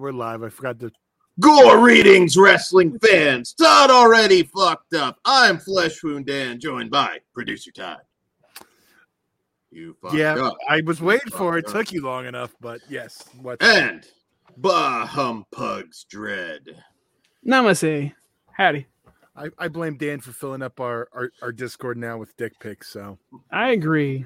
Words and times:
We're 0.00 0.10
yeah, 0.10 0.12
we're 0.12 0.18
live. 0.18 0.42
I 0.42 0.48
forgot 0.48 0.78
to. 0.80 0.90
Gore 1.40 1.80
readings, 1.84 2.36
wrestling 2.36 2.96
fans. 3.00 3.54
Todd 3.54 3.90
already 3.90 4.44
fucked 4.44 4.94
up. 4.94 5.18
I'm 5.24 5.58
Flesh 5.58 6.00
Wound 6.02 6.26
Dan, 6.26 6.60
joined 6.60 6.90
by 6.92 7.18
producer 7.32 7.72
Todd. 7.72 7.98
You 9.72 9.96
fucked 10.00 10.14
Yeah, 10.14 10.34
up. 10.36 10.56
I 10.68 10.80
was 10.82 11.00
waiting 11.00 11.26
You 11.32 11.36
for 11.36 11.58
it. 11.58 11.66
up. 11.66 11.72
Took 11.72 11.92
you 11.92 12.02
long 12.04 12.26
enough, 12.26 12.54
but 12.60 12.80
yes. 12.88 13.24
What? 13.42 13.60
And 13.62 14.06
Bah 14.58 15.06
Humpug's 15.06 16.04
Dread. 16.04 16.80
Namaste. 17.44 18.12
Howdy. 18.52 18.86
I, 19.36 19.48
I 19.58 19.66
blame 19.66 19.96
Dan 19.96 20.20
for 20.20 20.30
filling 20.30 20.62
up 20.62 20.78
our, 20.78 21.08
our 21.12 21.32
our 21.42 21.50
Discord 21.50 21.96
now 21.98 22.16
with 22.16 22.36
dick 22.36 22.52
pics. 22.60 22.88
So 22.90 23.18
I 23.50 23.70
agree. 23.70 24.24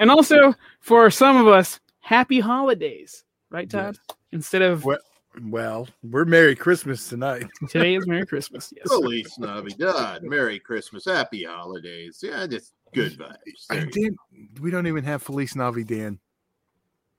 and 0.00 0.10
also, 0.10 0.54
for 0.80 1.10
some 1.10 1.36
of 1.36 1.46
us, 1.46 1.78
happy 2.00 2.40
holidays. 2.40 3.24
Right, 3.50 3.68
Todd? 3.68 3.96
Instead 4.32 4.62
of 4.62 4.84
Well- 4.84 4.98
well, 5.42 5.86
we're 6.02 6.24
Merry 6.24 6.56
Christmas 6.56 7.08
tonight. 7.10 7.46
today 7.68 7.94
is 7.94 8.06
Merry 8.06 8.24
Christmas. 8.24 8.72
Yes. 8.74 8.86
Holy 8.88 9.24
Navidad. 9.38 10.22
Merry 10.22 10.58
Christmas. 10.58 11.04
Happy 11.04 11.44
holidays. 11.44 12.20
Yeah, 12.22 12.46
just 12.46 12.72
good 12.94 13.18
vibes. 13.18 13.66
I 13.68 13.74
There 13.76 13.84
you 13.84 13.90
did. 13.90 14.14
We 14.62 14.70
don't 14.70 14.86
even 14.86 15.04
have 15.04 15.22
Felice 15.22 15.52
Navi 15.52 15.86
Dan. 15.86 16.18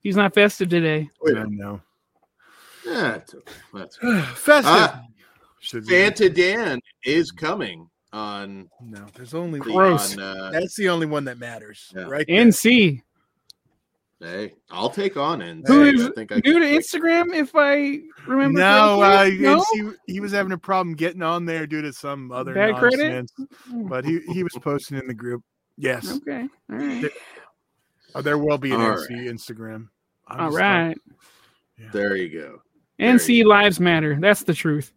He's 0.02 0.16
not 0.16 0.34
festive 0.34 0.67
today. 0.69 1.09
go. 1.23 1.39
I 1.39 1.44
know. 1.44 1.81
Yeah, 2.84 3.02
that's 3.12 3.36
okay. 3.36 3.52
That's 3.73 4.00
okay. 4.03 4.22
Festive. 4.34 5.00
Should 5.59 5.84
we? 5.86 5.89
Santa 5.89 6.30
Dan 6.30 6.80
is 7.06 7.31
coming 7.31 7.88
on 8.14 8.67
No, 8.81 9.06
there's 9.16 9.36
only 9.36 9.59
the 9.59 9.66
Gross. 9.66 10.17
on, 10.17 10.23
uh, 10.23 10.50
That's 10.52 10.75
the 10.75 10.89
only 10.89 11.06
one 11.06 11.25
that 11.25 11.38
matters, 11.38 11.91
Yeah. 11.95 12.03
right? 12.03 12.25
there. 12.28 12.45
NC. 12.45 13.02
Hey, 14.20 14.54
I'll 14.72 14.90
take 14.90 15.18
on 15.18 15.42
and 15.42 15.66
Who 15.68 15.84
I 15.84 15.88
is 15.90 16.10
think 16.16 16.32
I 16.32 16.42
new 16.44 16.60
to 16.60 16.66
Instagram, 16.66 17.34
if 17.36 17.52
I 17.56 18.00
remember 18.26 18.59
No, 18.59 19.02
uh, 19.02 19.30
no? 19.38 19.64
NC 19.64 19.96
he 20.08 20.20
was 20.20 20.32
having 20.32 20.52
a 20.52 20.58
problem 20.58 20.96
getting 20.96 21.22
on 21.22 21.46
there 21.46 21.68
due 21.68 21.82
to 21.82 21.94
some 21.94 22.32
other 22.32 22.53
Bad 22.53 22.78
credit? 22.78 23.30
But 23.90 24.06
he, 24.06 24.19
he 24.31 24.44
was 24.44 24.53
posting 24.62 24.97
in 24.97 25.08
the 25.08 25.14
group. 25.14 25.44
Yes, 25.78 26.12
Okay. 26.12 26.47
All 26.72 26.78
right. 26.78 27.12
Oh, 28.16 28.22
there 28.22 28.38
will 28.38 28.58
be 28.58 28.72
an 28.72 28.81
All 28.81 28.97
NC 28.97 29.30
Instagram. 29.30 29.90
I'm 30.28 30.40
All 30.40 30.47
just 30.47 30.59
right. 30.59 30.97
There 31.91 32.16
you 32.16 32.30
go. 32.30 32.62
NC 33.00 33.46
lives 33.46 33.80
matter. 33.80 34.18
That's 34.20 34.44
the 34.44 34.53
truth. 34.53 34.91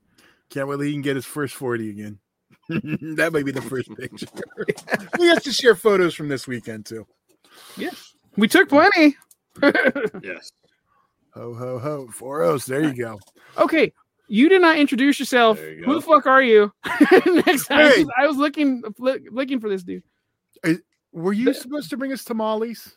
Can't 0.49 0.67
wait 0.69 0.77
till 0.77 0.87
he 0.87 0.93
can 0.93 1.03
get 1.03 1.17
his 1.17 1.27
first 1.27 1.55
40 1.55 1.91
again. 1.91 2.19
that 2.69 3.31
might 3.33 3.45
be 3.45 3.53
the 3.53 3.63
first 3.63 3.95
picture. 3.97 4.27
he 5.19 5.27
has 5.29 5.43
to 5.45 5.53
share 5.53 5.75
photos 5.75 6.15
from 6.15 6.29
this 6.29 6.47
weekend 6.47 6.87
too. 6.87 7.07
We 8.37 8.49
took 8.49 8.69
plenty. 8.69 9.17
Yes. 10.23 10.51
Ho 11.35 11.55
ho 11.55 11.79
ho. 11.79 12.07
Four 12.13 12.43
O's. 12.43 12.65
There 12.65 12.83
you 12.83 12.95
go. 12.95 13.19
okay. 13.59 13.93
You 14.29 14.49
did 14.49 14.63
not 14.63 14.79
introduce 14.79 15.19
yourself. 15.19 15.59
You 15.61 15.83
Who 15.85 15.95
the 15.95 16.01
fuck 16.01 16.27
are 16.27 16.43
you? 16.43 16.73
Next 17.47 17.67
time, 17.67 17.91
Hey. 17.91 18.07
I 18.17 18.27
was 18.27 18.37
looking 18.37 18.83
looking 18.99 19.61
for 19.61 19.69
this 19.69 19.83
dude. 19.83 20.03
Were 21.13 21.33
you 21.33 21.53
supposed 21.53 21.91
to 21.91 21.97
bring 21.97 22.13
us 22.13 22.25
tamales? 22.25 22.95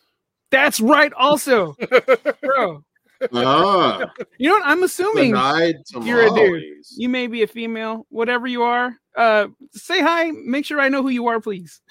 That's 0.51 0.79
right. 0.79 1.11
Also, 1.13 1.75
bro. 2.43 2.83
Ah, 3.33 4.11
You 4.37 4.49
know 4.49 4.55
what? 4.55 4.63
I'm 4.65 4.83
assuming 4.83 5.29
you're 6.03 6.27
a 6.27 6.29
dude. 6.35 6.63
you 6.97 7.09
may 7.09 7.25
be 7.27 7.41
a 7.43 7.47
female, 7.47 8.05
whatever 8.09 8.45
you 8.47 8.61
are. 8.63 8.95
Uh, 9.17 9.47
say 9.71 10.01
hi. 10.01 10.29
Make 10.31 10.65
sure 10.65 10.79
I 10.79 10.89
know 10.89 11.01
who 11.01 11.09
you 11.09 11.27
are, 11.27 11.39
please. 11.41 11.81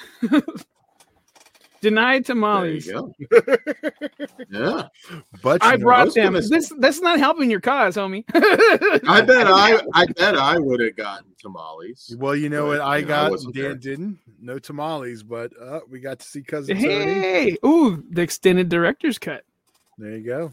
Denied 1.82 2.24
There 2.24 2.34
tamales. 2.36 2.86
you 2.86 2.92
go. 2.92 3.14
Yeah, 4.50 4.88
But 5.42 5.62
I 5.64 5.76
know, 5.76 5.84
brought 5.84 6.04
was 6.06 6.14
them. 6.14 6.32
gonna- 6.34 6.46
This 6.46 6.72
that's 6.78 7.00
not 7.00 7.18
helping 7.18 7.50
your 7.50 7.60
cause, 7.60 7.96
homie. 7.96 8.24
I 8.34 9.20
bet 9.22 9.46
I, 9.48 9.80
I 9.94 10.06
bet 10.06 10.36
I 10.36 10.58
would 10.58 10.80
have 10.80 10.94
gotten 10.96 11.26
tamales. 11.40 12.14
well, 12.18 12.36
you 12.36 12.48
know 12.48 12.66
what 12.66 12.80
I 12.80 12.98
you 12.98 13.06
know, 13.06 13.14
I 13.14 13.16
got. 13.24 13.30
wasn't 13.32 13.54
Dan 13.54 13.62
there. 13.64 13.74
didn't. 13.74 14.18
No 14.40 14.58
tamales, 14.58 15.22
but 15.22 15.52
uh, 15.60 15.80
we 15.90 16.00
got 16.00 16.18
to 16.20 16.26
see 16.26 16.42
cousin 16.42 16.76
Tony. 16.76 16.88
hey, 16.88 17.56
ooh, 17.64 18.02
the 18.10 18.22
extended 18.22 18.68
director's 18.68 19.18
cut. 19.18 19.44
There 19.98 20.16
you 20.16 20.24
go. 20.24 20.52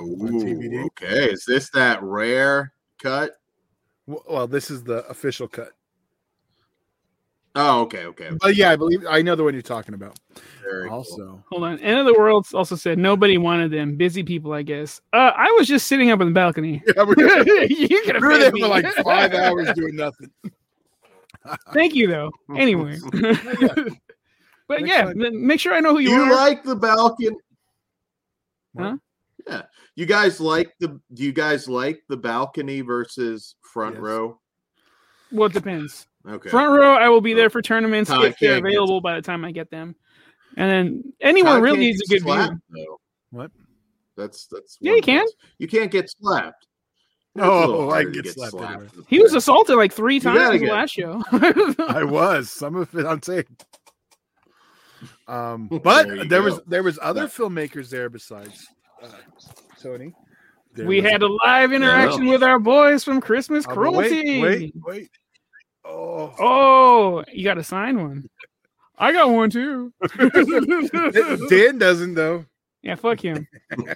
Ooh, 0.00 0.84
okay, 0.86 1.30
is 1.32 1.44
this 1.46 1.70
that 1.70 2.02
rare 2.02 2.72
cut? 3.02 3.32
Well, 4.06 4.22
well, 4.28 4.46
this 4.46 4.70
is 4.70 4.82
the 4.84 5.04
official 5.08 5.48
cut. 5.48 5.72
Oh, 7.60 7.80
okay, 7.80 8.04
okay. 8.04 8.30
But 8.40 8.54
yeah, 8.54 8.70
I 8.70 8.76
believe 8.76 9.04
I 9.08 9.20
know 9.20 9.34
the 9.34 9.42
one 9.42 9.52
you're 9.52 9.62
talking 9.62 9.94
about. 9.94 10.16
Very 10.62 10.88
cool. 10.88 10.98
also, 10.98 11.44
Hold 11.50 11.64
on. 11.64 11.80
End 11.80 11.98
of 11.98 12.06
the 12.06 12.14
world 12.14 12.46
also 12.54 12.76
said 12.76 12.98
nobody 12.98 13.36
wanted 13.36 13.72
them. 13.72 13.96
Busy 13.96 14.22
people, 14.22 14.52
I 14.52 14.62
guess. 14.62 15.00
Uh, 15.12 15.32
I 15.34 15.50
was 15.58 15.66
just 15.66 15.88
sitting 15.88 16.12
up 16.12 16.20
on 16.20 16.26
the 16.26 16.32
balcony. 16.32 16.84
yeah, 16.96 17.02
we 17.02 17.14
were, 17.16 17.44
you 17.64 18.02
could 18.04 18.14
have 18.14 18.22
we 18.22 18.28
were 18.28 18.38
there 18.38 18.52
paid 18.52 18.60
for 18.60 18.68
like 18.68 18.86
five 19.02 19.34
hours 19.34 19.72
doing 19.74 19.96
nothing. 19.96 20.30
Thank 21.74 21.96
you, 21.96 22.06
though. 22.06 22.30
Anyway, 22.56 22.96
but 23.12 24.82
Next 24.82 24.88
yeah, 24.88 25.02
time. 25.04 25.46
make 25.46 25.58
sure 25.58 25.72
I 25.72 25.80
know 25.80 25.94
who 25.94 26.00
you, 26.00 26.10
you 26.10 26.20
are. 26.20 26.26
You 26.26 26.34
like 26.36 26.62
the 26.62 26.76
balcony? 26.76 27.36
Huh? 28.78 28.96
Yeah. 29.48 29.62
You 29.96 30.06
guys 30.06 30.40
like 30.40 30.74
the? 30.78 31.00
Do 31.14 31.24
you 31.24 31.32
guys 31.32 31.68
like 31.68 32.02
the 32.08 32.16
balcony 32.16 32.82
versus 32.82 33.56
front 33.62 33.94
Yes. 33.94 34.02
row? 34.02 34.40
well, 35.32 35.46
it 35.46 35.54
depends. 35.54 36.06
Okay. 36.26 36.48
Front 36.50 36.72
row, 36.78 36.94
I 36.94 37.08
will 37.08 37.20
be 37.20 37.34
there 37.34 37.50
for 37.50 37.60
tournaments 37.62 38.10
Todd 38.10 38.24
if 38.24 38.38
they're 38.38 38.58
available 38.58 39.00
by 39.00 39.14
the 39.16 39.22
time 39.22 39.44
I 39.44 39.52
get 39.52 39.70
them. 39.70 39.94
And 40.56 40.70
then 40.70 41.12
anyone 41.20 41.54
Todd 41.54 41.62
really 41.62 41.78
needs 41.78 42.00
a 42.02 42.06
get 42.06 42.24
good 42.24 42.48
view. 42.48 42.60
though. 42.86 43.00
What? 43.30 43.50
That's 44.16 44.46
that's. 44.46 44.78
Yeah, 44.80 44.94
you 44.94 45.02
can. 45.02 45.20
plus. 45.22 45.32
You 45.58 45.68
can't 45.68 45.90
get 45.90 46.10
slapped. 46.10 46.66
It's 47.36 47.44
a 47.44 47.46
Oh, 47.46 47.88
I 47.90 47.92
harder 47.92 48.04
can 48.10 48.12
to 48.14 48.22
get 48.22 48.34
slapped 48.34 48.54
anyway. 48.54 48.74
in 48.92 49.00
the 49.00 49.04
He 49.08 49.22
was 49.22 49.34
assaulted 49.34 49.76
like 49.76 49.92
three 49.92 50.18
times 50.18 50.38
gotta 50.38 50.54
in 50.56 50.60
the 50.60 50.66
get- 50.66 50.72
last 50.72 50.90
show. 50.90 51.22
I 51.88 52.02
was. 52.04 52.50
Some 52.50 52.74
of 52.76 52.92
it 52.96 53.06
I'm 53.06 53.22
saying. 53.22 53.44
Um, 55.28 55.68
but 55.84 56.08
you 56.08 56.24
there 56.24 56.42
was 56.42 56.60
there 56.66 56.82
was 56.82 56.98
other 57.00 57.22
Yeah. 57.22 57.26
filmmakers 57.28 57.90
there 57.90 58.08
besides 58.10 58.66
uh, 59.02 59.08
Tony. 59.80 60.12
There 60.74 60.86
we 60.86 61.00
had 61.00 61.22
a 61.22 61.28
live 61.28 61.72
interaction 61.72 62.26
with 62.26 62.42
our 62.42 62.58
boys 62.58 63.04
from 63.04 63.20
Christmas 63.20 63.64
Oh, 63.64 63.68
but 63.68 63.74
Cruelty. 63.74 64.42
Wait, 64.42 64.42
wait, 64.42 64.74
wait. 64.84 65.10
Oh, 65.88 66.34
Oh, 66.38 67.24
you 67.32 67.44
got 67.44 67.54
to 67.54 67.64
sign 67.64 68.00
one. 68.00 68.28
I 68.98 69.12
got 69.12 69.30
one 69.30 69.50
too. 69.50 69.92
Dan 71.48 71.78
doesn't 71.78 72.14
though. 72.14 72.44
yeah, 72.82 72.94
fuck 72.96 73.20
him. 73.20 73.46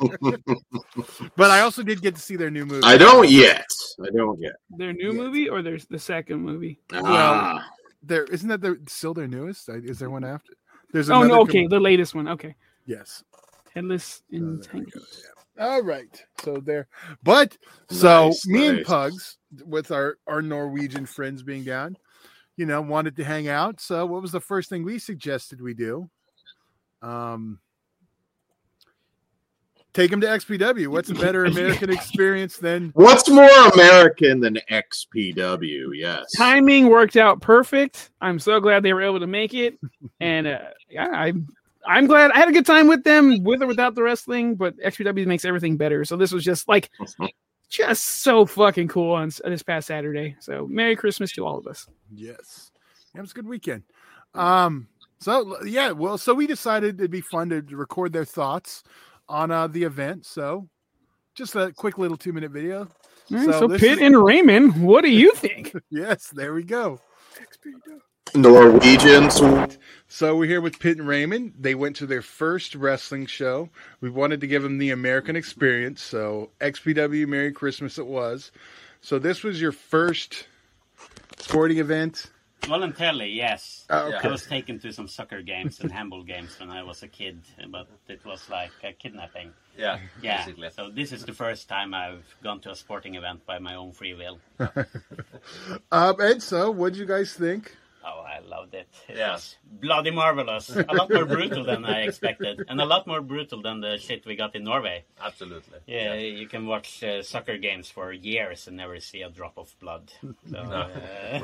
But 1.36 1.50
I 1.50 1.60
also 1.60 1.82
did 1.82 2.02
get 2.02 2.14
to 2.14 2.20
see 2.20 2.36
their 2.36 2.50
new 2.50 2.64
movie. 2.66 2.82
I 2.84 2.96
don't 2.96 3.28
yet. 3.28 3.66
I 4.04 4.10
don't 4.14 4.38
yet. 4.40 4.52
Their 4.76 4.92
new 4.92 5.08
Yes. 5.12 5.14
movie 5.14 5.48
or 5.48 5.62
there's 5.62 5.86
the 5.86 5.98
second 5.98 6.40
movie? 6.42 6.78
Ah, 6.92 7.66
There 8.02 8.24
isn't 8.24 8.48
that 8.48 8.60
their, 8.60 8.76
still 8.86 9.14
their 9.14 9.28
newest? 9.28 9.68
Is 9.68 9.98
there 9.98 10.10
one 10.10 10.24
after? 10.24 10.52
There's 10.92 11.10
Oh 11.10 11.16
another 11.22 11.28
no, 11.28 11.34
com- 11.46 11.48
okay, 11.48 11.66
the 11.66 11.80
latest 11.80 12.14
one. 12.14 12.28
Okay, 12.28 12.54
yes. 12.86 13.24
Headless 13.74 14.22
there 14.30 14.40
we 14.40 14.46
Entangled. 14.46 14.92
go, 14.92 15.00
All 15.58 15.82
right. 15.82 16.22
So 16.42 16.56
there. 16.56 16.88
But 17.22 17.56
so 17.90 18.28
Nice, 18.28 18.46
me 18.46 18.68
and. 18.68 18.84
Pugs, 18.84 19.38
with 19.64 19.90
our 19.90 20.16
our 20.26 20.42
Norwegian 20.42 21.06
friends 21.06 21.42
being 21.42 21.64
down, 21.64 21.96
you 22.56 22.66
know, 22.66 22.80
wanted 22.80 23.16
to 23.16 23.24
hang 23.24 23.48
out. 23.48 23.80
So 23.80 24.06
what 24.06 24.22
was 24.22 24.32
the 24.32 24.40
first 24.40 24.70
thing 24.70 24.84
we 24.84 24.98
suggested 24.98 25.60
we 25.60 25.74
do? 25.74 26.08
Um. 27.02 27.58
Take 29.92 30.10
them 30.10 30.22
to 30.22 30.26
XPW. 30.26 30.88
What's 30.88 31.10
a 31.10 31.14
better 31.14 31.44
American 31.44 31.90
experience 31.90 32.56
than 32.56 32.92
what's 32.94 33.28
more 33.28 33.68
American 33.74 34.40
than 34.40 34.58
XPW? 34.70 35.90
Yes. 35.94 36.32
Timing 36.34 36.88
worked 36.88 37.16
out 37.16 37.42
perfect. 37.42 38.10
I'm 38.22 38.38
so 38.38 38.58
glad 38.58 38.82
they 38.82 38.94
were 38.94 39.02
able 39.02 39.20
to 39.20 39.26
make 39.26 39.52
it, 39.52 39.78
and 40.18 40.46
uh, 40.46 40.60
yeah, 40.88 41.08
I'm 41.08 41.46
I'm 41.86 42.06
glad 42.06 42.30
I 42.30 42.38
had 42.38 42.48
a 42.48 42.52
good 42.52 42.66
time 42.66 42.86
with 42.88 43.04
them, 43.04 43.42
with 43.42 43.62
or 43.62 43.66
without 43.66 43.94
the 43.94 44.02
wrestling. 44.02 44.54
But 44.56 44.76
XPW 44.78 45.26
makes 45.26 45.44
everything 45.44 45.76
better. 45.76 46.04
So 46.04 46.16
this 46.16 46.32
was 46.32 46.44
just 46.44 46.68
like 46.68 46.90
just 47.68 48.22
so 48.22 48.46
fucking 48.46 48.88
cool 48.88 49.12
on 49.14 49.30
this 49.44 49.62
past 49.62 49.86
Saturday. 49.88 50.36
So 50.40 50.66
Merry 50.68 50.94
Christmas 50.96 51.32
to 51.32 51.46
all 51.46 51.58
of 51.58 51.66
us. 51.66 51.86
Yes. 52.14 52.70
Yeah, 53.14 53.18
it 53.18 53.22
was 53.22 53.32
a 53.32 53.34
good 53.34 53.46
weekend. 53.48 53.82
Um, 54.34 54.88
so 55.18 55.62
yeah, 55.64 55.90
well, 55.92 56.18
so 56.18 56.34
we 56.34 56.46
decided 56.46 57.00
it'd 57.00 57.10
be 57.10 57.20
fun 57.20 57.48
to 57.50 57.60
record 57.76 58.12
their 58.12 58.24
thoughts 58.24 58.82
on 59.28 59.50
uh, 59.50 59.66
the 59.66 59.84
event. 59.84 60.24
So 60.26 60.68
just 61.34 61.54
a 61.54 61.72
quick 61.72 61.98
little 61.98 62.16
two 62.16 62.32
minute 62.32 62.50
video. 62.50 62.80
All 63.30 63.36
right, 63.36 63.44
So 63.46 63.52
so 63.60 63.68
Pitt 63.68 63.82
is- 63.82 64.00
and 64.00 64.22
Raymond, 64.22 64.82
what 64.82 65.02
do 65.02 65.10
you 65.10 65.32
think? 65.32 65.74
Yes, 65.90 66.28
there 66.34 66.54
we 66.54 66.64
go. 66.64 67.00
Norwegians. 68.34 69.40
So 70.08 70.36
we're 70.36 70.46
here 70.46 70.60
with 70.60 70.78
Pitt 70.78 70.98
and 70.98 71.08
Raymond. 71.08 71.54
They 71.58 71.74
went 71.74 71.96
to 71.96 72.06
their 72.06 72.22
first 72.22 72.74
wrestling 72.74 73.26
show. 73.26 73.70
We 74.00 74.10
wanted 74.10 74.40
to 74.42 74.46
give 74.46 74.62
them 74.62 74.78
the 74.78 74.90
American 74.90 75.36
experience. 75.36 76.02
So 76.02 76.50
XPW 76.60 77.26
Merry 77.26 77.52
Christmas 77.52 77.98
it 77.98 78.06
was. 78.06 78.50
So 79.00 79.18
this 79.18 79.42
was 79.42 79.60
your 79.60 79.72
first 79.72 80.46
sporting 81.38 81.78
event 81.78 82.30
Voluntarily, 82.66 83.28
yes. 83.30 83.84
Oh, 83.90 84.08
Yeah. 84.10 84.20
I 84.22 84.28
was 84.28 84.46
taken 84.46 84.78
to 84.80 84.92
some 84.92 85.08
soccer 85.08 85.42
games 85.42 85.80
and 85.80 85.90
handball 85.90 86.22
games 86.22 86.60
when 86.60 86.70
I 86.70 86.84
was 86.84 87.02
a 87.02 87.08
kid, 87.08 87.40
but 87.68 87.88
it 88.06 88.24
was 88.24 88.48
like 88.48 88.70
a 88.84 88.92
kidnapping. 88.92 89.52
Yeah, 89.76 89.98
Yeah. 90.22 90.38
basically. 90.44 90.70
So 90.70 90.88
this 90.88 91.10
is 91.10 91.24
the 91.24 91.32
first 91.32 91.68
time 91.68 91.92
I've 91.92 92.24
gone 92.42 92.60
to 92.60 92.70
a 92.70 92.76
sporting 92.76 93.16
event 93.16 93.44
by 93.46 93.58
my 93.58 93.74
own 93.74 93.92
free 93.92 94.14
will. 94.14 94.38
Um, 95.90 96.20
and 96.20 96.40
so, 96.42 96.70
what'd 96.70 96.96
you 96.96 97.04
guys 97.04 97.34
think? 97.34 97.76
Oh, 98.04 98.20
I 98.20 98.40
loved 98.40 98.74
it. 98.74 98.88
It 99.08 99.16
Yeah. 99.16 99.38
bloody 99.64 100.10
marvelous. 100.10 100.68
A 100.70 100.92
lot 100.94 101.08
more 101.10 101.24
brutal 101.24 101.64
than 101.64 101.84
I 101.84 102.02
expected, 102.02 102.64
and 102.68 102.80
a 102.80 102.84
lot 102.84 103.06
more 103.06 103.20
brutal 103.20 103.62
than 103.62 103.80
the 103.80 103.96
shit 103.98 104.26
we 104.26 104.34
got 104.36 104.54
in 104.56 104.64
Norway. 104.64 105.04
Absolutely. 105.20 105.78
Yeah, 105.86 106.14
you 106.14 106.46
can 106.48 106.66
watch 106.66 107.02
uh, 107.04 107.22
soccer 107.22 107.56
games 107.58 107.90
for 107.90 108.12
years 108.12 108.66
and 108.66 108.76
never 108.76 108.98
see 109.00 109.22
a 109.22 109.30
drop 109.30 109.56
of 109.58 109.72
blood. 109.80 110.12
So, 110.50 110.58
uh, 110.58 111.40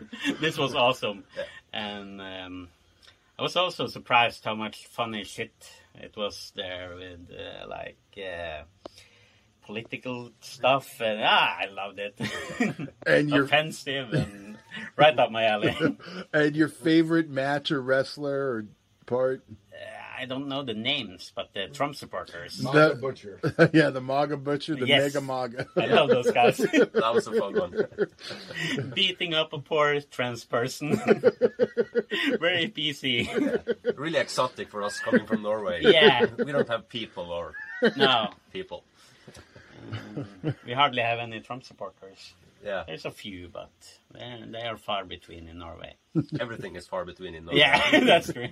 this 0.40 0.58
was 0.58 0.74
awesome, 0.74 1.24
Yeah. 1.36 1.44
and 1.72 2.20
um, 2.20 2.68
I 3.38 3.42
was 3.42 3.56
also 3.56 3.86
surprised 3.86 4.44
how 4.44 4.54
much 4.54 4.86
funny 4.86 5.24
shit 5.24 5.54
it 5.94 6.16
was 6.16 6.52
there 6.56 6.94
with 6.96 7.30
uh, 7.30 7.66
like 7.68 7.98
uh, 8.18 8.62
political 9.64 10.30
stuff, 10.40 11.00
and 11.00 11.20
ah, 11.22 11.56
I 11.60 11.66
loved 11.66 11.98
it. 11.98 12.18
And 13.06 13.28
your 13.30 13.44
Offensive 13.44 14.12
and 14.12 14.56
right 14.96 15.18
up 15.18 15.30
my 15.30 15.44
alley. 15.44 15.76
and 16.32 16.56
your 16.56 16.68
favorite 16.68 17.28
match 17.28 17.70
or 17.70 17.80
wrestler 17.80 18.38
or 18.38 18.66
part? 19.06 19.42
I 20.18 20.24
don't 20.26 20.46
know 20.46 20.62
the 20.62 20.74
names, 20.74 21.32
but 21.34 21.52
the 21.52 21.66
Trump 21.66 21.96
supporters. 21.96 22.56
The- 22.58 22.96
Butcher. 23.00 23.40
yeah, 23.72 23.90
the 23.90 24.00
MAGA 24.00 24.36
butcher, 24.36 24.76
the 24.76 24.86
Yes. 24.86 25.14
mega 25.14 25.20
MAGA. 25.20 25.66
I 25.76 25.86
love 25.86 26.10
those 26.10 26.30
guys. 26.30 26.58
That 26.58 27.10
was 27.12 27.26
a 27.26 27.32
fun 27.32 27.58
one. 27.58 28.92
Beating 28.94 29.34
up 29.34 29.52
a 29.52 29.58
poor 29.58 30.00
trans 30.02 30.44
person. 30.44 30.94
Very 32.38 32.68
PC. 32.68 33.96
Really 33.98 34.18
exotic 34.18 34.68
for 34.70 34.84
us 34.84 35.00
coming 35.00 35.26
from 35.26 35.42
Norway. 35.42 35.80
Yeah. 35.82 36.26
We 36.38 36.52
don't 36.52 36.68
have 36.68 36.88
people 36.88 37.30
or 37.32 37.54
No, 37.96 38.30
people. 38.52 38.84
we 40.66 40.72
hardly 40.72 41.02
have 41.02 41.18
any 41.18 41.40
Trump 41.40 41.64
supporters. 41.64 42.34
Yeah, 42.64 42.84
There's 42.86 43.04
a 43.04 43.10
few, 43.10 43.48
but 43.52 43.72
they 44.14 44.40
they 44.48 44.62
are 44.62 44.76
far 44.76 45.04
between 45.04 45.48
in 45.48 45.58
Norway. 45.58 45.96
everything 46.40 46.76
is 46.76 46.86
far 46.86 47.04
between 47.04 47.34
in 47.34 47.44
Norway. 47.46 47.58
Yeah, 47.60 48.00
that's 48.04 48.32
true. 48.32 48.48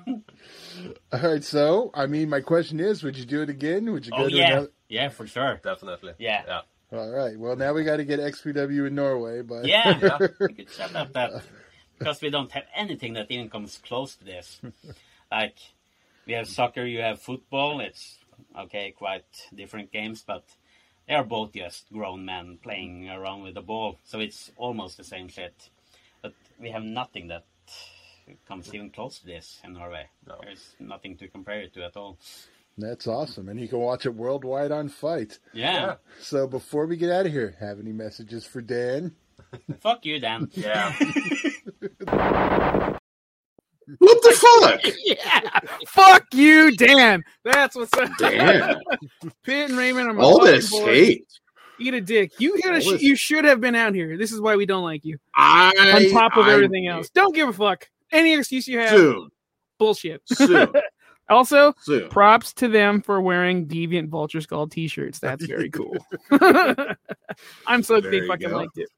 All 1.12 1.21
right, 1.21 1.44
so 1.44 1.91
I 1.94 2.06
mean, 2.06 2.29
my 2.29 2.41
question 2.41 2.81
is, 2.81 3.05
would 3.05 3.17
you 3.17 3.25
do 3.25 3.43
it 3.43 3.50
again? 3.50 3.93
Would 3.93 4.06
you 4.06 4.12
go 4.12 4.25
Oh 4.25 4.29
to 4.29 4.37
yeah, 4.37 4.53
another? 4.53 4.71
yeah, 4.88 5.09
for 5.11 5.27
sure. 5.29 5.61
Definitely. 5.62 6.15
Yeah. 6.19 6.43
Yeah. 6.47 6.61
All 6.99 7.09
right. 7.11 7.38
Well, 7.38 7.55
now 7.55 7.73
we 7.73 7.85
got 7.85 7.99
to 7.99 8.05
get 8.05 8.19
XPW 8.19 8.88
in 8.88 8.97
Norway, 8.97 9.43
but 9.43 9.65
Yeah, 9.65 9.97
Yeah. 10.03 10.19
we 10.41 10.55
could 10.55 10.71
set 10.71 10.97
up 10.97 11.12
that 11.12 11.44
because 11.97 12.21
we 12.21 12.31
don't 12.31 12.50
have 12.50 12.65
anything 12.75 13.12
that 13.15 13.31
even 13.31 13.49
comes 13.49 13.79
close 13.79 14.17
to 14.17 14.25
this. 14.25 14.61
Like 15.31 15.56
we 16.26 16.33
have 16.33 16.49
soccer, 16.49 16.85
you 16.85 17.00
have 17.00 17.23
football. 17.23 17.79
It's 17.79 18.19
okay, 18.59 18.91
quite 18.91 19.25
different 19.55 19.93
games, 19.93 20.25
but 20.26 20.43
they 21.11 21.17
are 21.17 21.25
both 21.25 21.53
just 21.53 21.93
grown 21.93 22.25
men 22.25 22.57
playing 22.62 23.11
around 23.11 23.43
with 23.43 23.55
the 23.55 23.61
ball, 23.61 23.99
so 24.05 24.21
it's 24.21 24.53
almost 24.57 24.97
the 24.97 25.03
same 25.03 25.27
shit. 25.27 25.69
But 26.23 26.35
we 26.61 26.71
have 26.71 26.85
nothing 26.85 27.27
that 27.29 27.47
comes 28.47 28.73
even 28.73 28.91
close 28.91 29.19
to 29.19 29.27
this 29.27 29.59
in 29.65 29.73
Norway. 29.73 30.07
No. 30.29 30.37
There's 30.41 30.77
nothing 30.79 31.17
to 31.17 31.27
compare 31.27 31.62
it 31.62 31.75
to 31.75 31.85
at 31.85 31.97
all. 31.97 32.17
that's 32.79 33.09
awesome, 33.09 33.49
and 33.49 33.59
you 33.59 33.67
can 33.67 33.81
watch 33.81 34.07
it 34.07 34.15
worldwide 34.15 34.71
on 34.71 34.89
FITE. 34.89 35.41
Yeah, 35.53 35.73
Yeah. 35.73 35.95
So 36.21 36.47
before 36.47 36.87
we 36.87 36.97
get 36.97 37.11
out 37.11 37.27
of 37.27 37.33
here, 37.33 37.57
have 37.59 37.81
any 37.81 37.93
messages 37.93 38.47
for 38.47 38.61
Dan? 38.61 39.17
fuck 39.81 40.07
you, 40.07 40.21
Dan. 40.21 40.49
Yeah. 40.55 40.95
What 43.99 44.23
the 44.23 44.33
fuck? 44.33 44.95
yeah. 45.05 45.61
Fuck 45.89 46.25
you, 46.33 46.77
Dan. 46.77 47.23
That's 47.45 47.77
what's 47.77 47.93
up. 47.95 48.11
Damn. 48.19 48.79
Pitt 49.45 49.71
and 49.71 49.79
Raymond 49.79 50.09
are 50.09 50.15
my 50.15 50.23
All 50.23 50.41
this 50.45 50.71
boys. 50.71 50.85
hate. 50.85 51.27
Eat 51.79 51.95
a 51.95 52.01
dick. 52.01 52.33
You 52.39 52.61
gotta. 52.63 52.81
Sh- 52.81 53.01
you 53.01 53.17
should 53.17 53.45
have 53.45 53.61
been 53.61 53.75
out 53.75 53.95
here. 53.95 54.17
This 54.19 54.33
is 54.33 54.41
why 54.41 54.55
we 54.57 54.67
don't 54.67 54.85
like 54.85 55.05
you. 55.05 55.17
I, 55.35 55.73
On 55.95 56.13
top 56.13 56.37
of 56.37 56.47
I- 56.47 56.53
everything 56.53 56.87
else, 56.89 57.09
don't 57.15 57.35
give 57.35 57.49
a 57.49 57.53
fuck. 57.53 57.89
Any 58.13 58.35
excuse 58.35 58.69
you 58.69 58.79
have, 58.81 58.91
Soon. 58.91 59.31
bullshit. 59.79 60.21
Soon. 60.27 60.69
Also, 61.29 61.73
Soon. 61.83 62.09
props 62.11 62.53
to 62.55 62.67
them 62.67 63.01
for 63.01 63.21
wearing 63.21 63.69
Deviant 63.69 64.09
Vulture 64.09 64.41
Skull 64.41 64.67
T-shirts. 64.67 65.21
That's 65.21 65.47
very 65.47 65.71
cool. 65.71 65.97
I'm 67.67 67.83
so 67.85 68.01
There 68.01 68.11
they 68.11 68.27
fucking 68.27 68.51
go. 68.51 68.57
liked 68.57 68.79
it. 68.79 68.89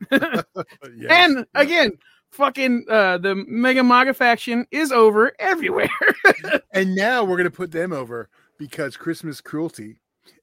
Yeah. 0.97 1.25
And 1.25 1.45
again, 1.55 1.93
fucking 2.32 2.84
uh, 2.88 3.19
the 3.19 3.34
Mega 3.46 3.82
Maga 3.82 4.14
faction 4.14 4.67
is 4.70 4.90
over 4.93 5.32
everywhere. 5.38 5.88
And 6.75 6.94
now 6.94 7.23
we're 7.23 7.37
going 7.37 7.44
to 7.44 7.50
put 7.50 7.70
them 7.70 7.93
over 7.93 8.31
because 8.58 8.96
Christmas 8.96 9.43
Cruelty 9.43 9.99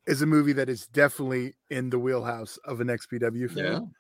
is 0.05 0.21
a 0.21 0.27
movie 0.27 0.53
that 0.53 0.69
is 0.69 0.85
definitely 0.85 1.55
in 1.71 1.89
the 1.89 1.97
wheelhouse 1.97 2.57
of 2.65 2.81
an 2.81 2.87
XPW 2.87 3.49
fan. 3.49 3.91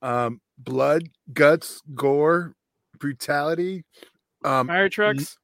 Um, 0.00 0.40
blood, 0.58 1.08
guts, 1.32 1.82
gore, 1.94 2.54
brutality, 3.00 3.84
um, 4.44 4.68
Fire 4.68 4.88
trucks. 4.88 5.36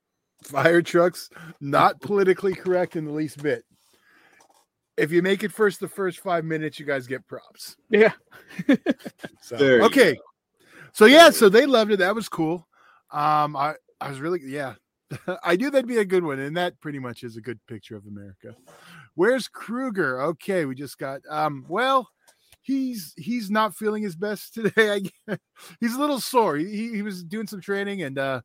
fire 0.45 0.81
trucks, 0.83 1.29
not 1.61 2.01
politically 2.01 2.55
correct 2.55 2.95
in 2.95 3.05
the 3.05 3.13
least 3.13 3.43
bit. 3.43 3.65
If 4.97 5.11
you 5.11 5.21
make 5.23 5.43
it 5.43 5.51
first 5.53 5.81
the 5.81 5.89
first 5.89 6.21
five 6.21 6.45
minutes, 6.45 6.79
you 6.79 6.87
guys 6.87 7.09
get 7.09 7.27
props. 7.27 7.77
Yeah. 7.91 8.13
So, 9.43 9.57
okay. 9.57 10.15
go. 10.15 10.21
So 10.99 11.05
yeah, 11.05 11.31
so 11.31 11.49
they 11.49 11.65
loved 11.65 11.93
it. 11.93 12.01
That 12.01 12.17
was 12.17 12.29
cool. 12.29 12.67
Um, 13.13 13.55
I 13.55 13.77
I 14.01 14.09
was 14.09 14.19
really 14.19 14.41
yeah. 14.45 14.75
I 15.45 15.55
knew 15.55 15.71
that'd 15.71 15.87
be 15.87 15.99
a 15.99 16.05
good 16.05 16.25
one, 16.25 16.41
and 16.41 16.57
that 16.57 16.81
pretty 16.81 16.99
much 16.99 17.23
is 17.23 17.37
a 17.37 17.41
good 17.41 17.61
picture 17.69 17.95
of 17.95 18.05
America. 18.05 18.57
Where's 19.15 19.47
Kruger? 19.47 20.21
Okay, 20.21 20.65
we 20.65 20.75
just 20.75 20.99
got 20.99 21.21
um. 21.31 21.65
Well, 21.69 22.09
he's 22.63 23.15
he's 23.17 23.49
not 23.49 23.77
feeling 23.77 24.03
his 24.03 24.17
best 24.17 24.55
today. 24.55 25.03
He's 25.79 25.95
a 25.95 26.01
little 26.01 26.19
sore. 26.19 26.57
He, 26.57 26.67
he 26.67 26.95
he 26.97 27.03
was 27.03 27.23
doing 27.23 27.47
some 27.47 27.61
training, 27.61 28.03
and 28.03 28.19
uh, 28.19 28.41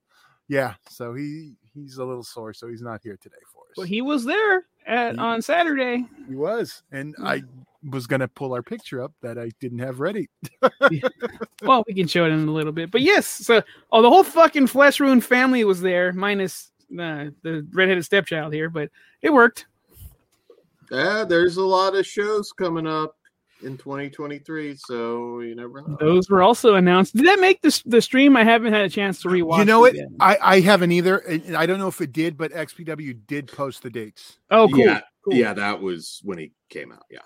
yeah, 0.48 0.76
so 0.92 1.16
he 1.16 1.56
he's 1.74 1.98
a 1.98 2.06
little 2.06 2.24
sore, 2.24 2.54
so 2.54 2.68
he's 2.68 2.84
not 2.84 3.02
here 3.02 3.18
today 3.20 3.42
for 3.52 3.64
us. 3.64 3.78
Well, 3.78 3.88
he 3.88 4.04
was 4.04 4.26
there 4.26 4.68
at 4.86 5.14
He- 5.14 5.20
on 5.20 5.42
Saturday. 5.42 6.06
He 6.28 6.36
was, 6.36 6.84
and 6.92 7.16
I 7.24 7.44
was 7.90 8.08
gonna 8.08 8.28
pull 8.28 8.54
our 8.54 8.64
picture 8.64 9.02
up 9.04 9.12
that 9.22 9.38
I 9.38 9.52
didn't 9.60 9.80
have 9.80 10.00
ready. 10.00 10.30
Well, 11.62 11.84
we 11.88 11.94
can 11.94 12.08
show 12.08 12.26
it 12.26 12.30
in 12.30 12.48
a 12.48 12.52
little 12.52 12.74
bit, 12.74 12.92
but 12.92 13.00
yes. 13.02 13.26
So, 13.26 13.62
oh, 13.92 14.02
the 14.02 14.10
whole 14.10 14.24
fucking 14.24 14.68
flesh 14.68 15.00
wound 15.00 15.24
family 15.24 15.64
was 15.64 15.80
there, 15.80 16.12
minus 16.12 16.72
uh, 16.92 17.28
the 17.42 17.66
redheaded 17.72 18.04
stepchild 18.04 18.54
here, 18.54 18.70
but 18.70 18.90
it 19.22 19.32
worked. 19.32 19.66
Yeah, 20.92 21.24
there's 21.24 21.56
a 21.56 21.64
lot 21.64 21.96
of 21.96 22.06
shows 22.06 22.52
coming 22.52 22.86
up 22.86 23.16
in 23.64 23.78
2023, 23.78 24.76
so 24.78 25.40
you 25.40 25.56
never 25.56 25.82
know. 25.82 25.98
Those 26.00 26.30
were 26.30 26.42
also 26.44 26.76
announced. 26.76 27.16
Did 27.16 27.26
that 27.26 27.40
make 27.40 27.62
this 27.62 27.82
the 27.84 28.02
stream? 28.02 28.36
I 28.38 28.44
haven't 28.44 28.74
had 28.74 28.86
a 28.86 28.90
chance 28.90 29.22
to 29.22 29.30
rewatch. 29.30 29.60
you 29.60 29.66
know 29.66 29.86
it 29.86 29.96
what? 29.96 30.08
I 30.20 30.56
I 30.56 30.60
haven't 30.60 30.92
either. 30.92 31.18
and 31.20 31.56
I 31.56 31.66
don't 31.66 31.80
know 31.80 31.88
if 31.88 32.02
it 32.02 32.12
did, 32.12 32.38
but 32.38 32.52
XPW 32.52 33.20
did 33.28 33.48
post 33.52 33.84
the 33.84 33.90
dates. 33.90 34.38
Oh, 34.52 34.68
cool. 34.68 34.80
Yeah, 34.80 35.02
cool. 35.26 35.34
yeah, 35.34 35.54
that 35.54 35.82
was 35.82 36.20
when 36.24 36.38
he 36.38 36.52
came 36.70 36.92
out. 36.92 37.04
Yeah. 37.10 37.20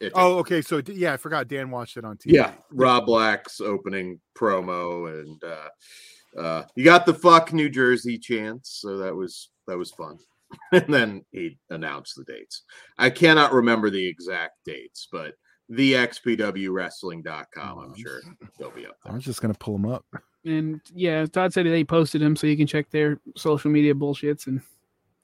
It- 0.00 0.12
Oh, 0.14 0.38
okay. 0.38 0.62
So 0.62 0.82
yeah, 0.86 1.12
I 1.12 1.16
forgot 1.16 1.48
Dan 1.48 1.70
watched 1.70 1.96
it 1.96 2.04
on 2.04 2.16
TV. 2.16 2.32
yeah, 2.34 2.52
Rob 2.72 3.06
Black's 3.06 3.60
opening 3.60 4.20
promo, 4.36 5.20
and 5.20 5.42
uh, 5.44 6.40
uh, 6.40 6.64
you 6.74 6.84
got 6.84 7.06
the 7.06 7.14
fuck 7.14 7.52
New 7.52 7.68
Jersey 7.68 8.18
chance, 8.18 8.78
so 8.80 8.96
that 8.98 9.14
was 9.14 9.50
that 9.68 9.78
was 9.78 9.90
fun. 9.92 10.18
And 10.72 10.92
then 10.92 11.24
he 11.30 11.56
announced 11.70 12.14
the 12.16 12.24
dates. 12.24 12.64
I 12.98 13.08
cannot 13.08 13.54
remember 13.54 13.88
the 13.88 14.06
exact 14.06 14.52
dates, 14.66 15.08
but 15.10 15.34
the 15.72 15.94
xpwwrestling.com, 15.94 17.78
I'm 17.78 17.94
sure 17.94 18.20
they'll 18.58 18.70
be 18.70 18.86
up 18.86 18.96
there. 19.02 19.06
I 19.06 19.08
there. 19.08 19.14
was 19.14 19.24
just 19.24 19.40
gonna 19.40 19.54
pull 19.54 19.78
them 19.78 19.90
up. 19.90 20.04
And 20.44 20.80
yeah, 20.94 21.24
Todd 21.26 21.52
said 21.52 21.66
they 21.66 21.84
posted 21.84 22.20
them, 22.20 22.36
so 22.36 22.46
you 22.46 22.56
can 22.56 22.66
check 22.66 22.90
their 22.90 23.20
social 23.36 23.70
media 23.70 23.94
bullshits. 23.94 24.46
And 24.46 24.60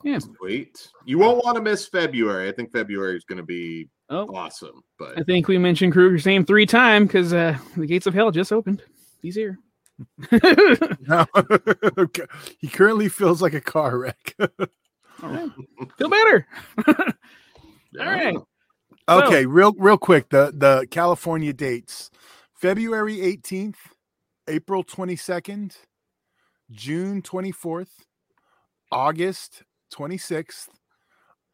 yeah, 0.04 0.18
Sweet. 0.18 0.90
You 1.04 1.18
won't 1.18 1.44
want 1.44 1.56
to 1.56 1.62
miss 1.62 1.86
February. 1.86 2.48
I 2.48 2.52
think 2.52 2.72
February 2.72 3.16
is 3.16 3.24
going 3.24 3.38
to 3.38 3.44
be 3.44 3.88
oh, 4.10 4.28
awesome. 4.34 4.82
But 4.98 5.18
I 5.18 5.22
think 5.22 5.48
we 5.48 5.58
mentioned 5.58 5.92
Kruger's 5.92 6.24
name 6.24 6.44
three 6.44 6.66
times 6.66 7.08
because 7.08 7.32
uh, 7.32 7.58
the 7.76 7.86
gates 7.86 8.06
of 8.06 8.14
hell 8.14 8.30
just 8.30 8.52
opened. 8.52 8.82
He's 9.22 9.34
here. 9.34 9.58
No. 11.08 11.26
He 12.58 12.68
currently 12.68 13.08
feels 13.08 13.42
like 13.42 13.54
a 13.54 13.60
car 13.60 13.98
wreck. 13.98 14.36
All 15.22 15.30
right, 15.30 15.50
feel 15.96 16.08
better. 16.08 16.46
yeah. 17.92 18.04
right. 18.04 18.36
Okay, 19.08 19.46
real 19.46 19.72
real 19.78 19.98
quick. 19.98 20.28
The 20.30 20.52
the 20.54 20.86
California 20.90 21.52
dates: 21.52 22.10
February 22.54 23.16
18th, 23.16 23.76
April 24.48 24.84
22nd, 24.84 25.76
June 26.70 27.22
24th, 27.22 27.90
August 28.92 29.62
26th, 29.94 30.68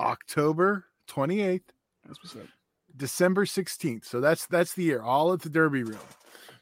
October 0.01 0.87
28th, 1.09 1.63
That's 2.07 2.23
what's 2.23 2.37
up. 2.37 2.43
December 2.97 3.45
16th. 3.45 4.05
So 4.05 4.21
that's 4.21 4.47
that's 4.47 4.75
the 4.75 4.85
year, 4.85 5.03
all 5.03 5.33
at 5.33 5.43
the 5.43 5.51
Derby 5.51 5.83
Room. 5.83 5.99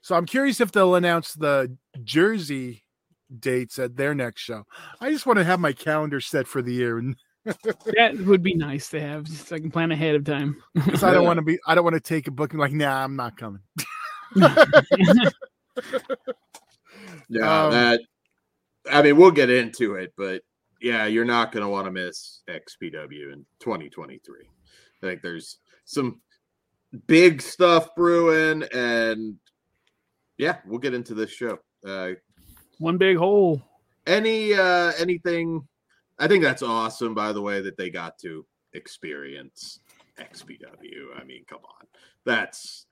So 0.00 0.16
I'm 0.16 0.26
curious 0.26 0.60
if 0.60 0.72
they'll 0.72 0.96
announce 0.96 1.34
the 1.34 1.76
Jersey 2.02 2.84
dates 3.38 3.78
at 3.78 3.96
their 3.96 4.14
next 4.14 4.40
show. 4.42 4.64
I 5.00 5.10
just 5.10 5.26
want 5.26 5.38
to 5.38 5.44
have 5.44 5.60
my 5.60 5.72
calendar 5.72 6.20
set 6.20 6.46
for 6.46 6.60
the 6.60 6.72
year, 6.72 6.98
and 6.98 7.16
That 7.44 8.16
would 8.26 8.42
be 8.42 8.54
nice 8.54 8.88
to 8.90 9.00
have, 9.00 9.26
so 9.28 9.56
I 9.56 9.58
can 9.58 9.70
plan 9.70 9.90
ahead 9.90 10.14
of 10.14 10.24
time. 10.24 10.62
'cause 10.78 11.02
I 11.02 11.12
don't 11.12 11.24
want 11.24 11.38
to 11.38 11.42
be. 11.42 11.58
I 11.66 11.74
don't 11.74 11.82
want 11.84 11.94
to 11.94 12.00
take 12.00 12.28
a 12.28 12.30
booking 12.30 12.58
like, 12.60 12.72
nah, 12.72 13.02
I'm 13.04 13.16
not 13.16 13.36
coming. 13.36 13.60
Yeah, 17.28 17.64
Um, 17.66 17.72
that. 17.72 18.00
I 18.90 19.00
mean, 19.02 19.16
we'll 19.16 19.30
get 19.30 19.48
into 19.50 19.94
it, 19.94 20.12
but 20.16 20.42
yeah, 20.80 21.06
you're 21.06 21.24
not 21.24 21.52
going 21.52 21.62
to 21.62 21.68
want 21.68 21.86
to 21.86 21.90
miss 21.90 22.42
XPW 22.48 23.32
in 23.32 23.46
2023. 23.60 24.20
I 25.02 25.06
think 25.06 25.22
there's 25.22 25.58
some 25.84 26.20
big 27.06 27.40
stuff 27.40 27.94
brewing, 27.96 28.64
and 28.74 29.36
yeah, 30.36 30.58
we'll 30.66 30.78
get 30.80 30.94
into 30.94 31.14
this 31.14 31.30
show. 31.30 31.58
Uh, 31.86 32.10
One 32.78 32.98
big 32.98 33.16
hole. 33.16 33.62
any 34.06 34.52
uh 34.54 34.92
anything? 34.98 35.66
I 36.18 36.28
think 36.28 36.42
that's 36.42 36.62
awesome. 36.62 37.14
By 37.14 37.32
the 37.32 37.42
way, 37.42 37.60
that 37.62 37.76
they 37.76 37.90
got 37.90 38.18
to 38.20 38.44
experience 38.74 39.80
XPW. 40.18 41.18
I 41.20 41.24
mean, 41.24 41.44
come 41.46 41.60
on, 41.64 41.86
that's 42.24 42.86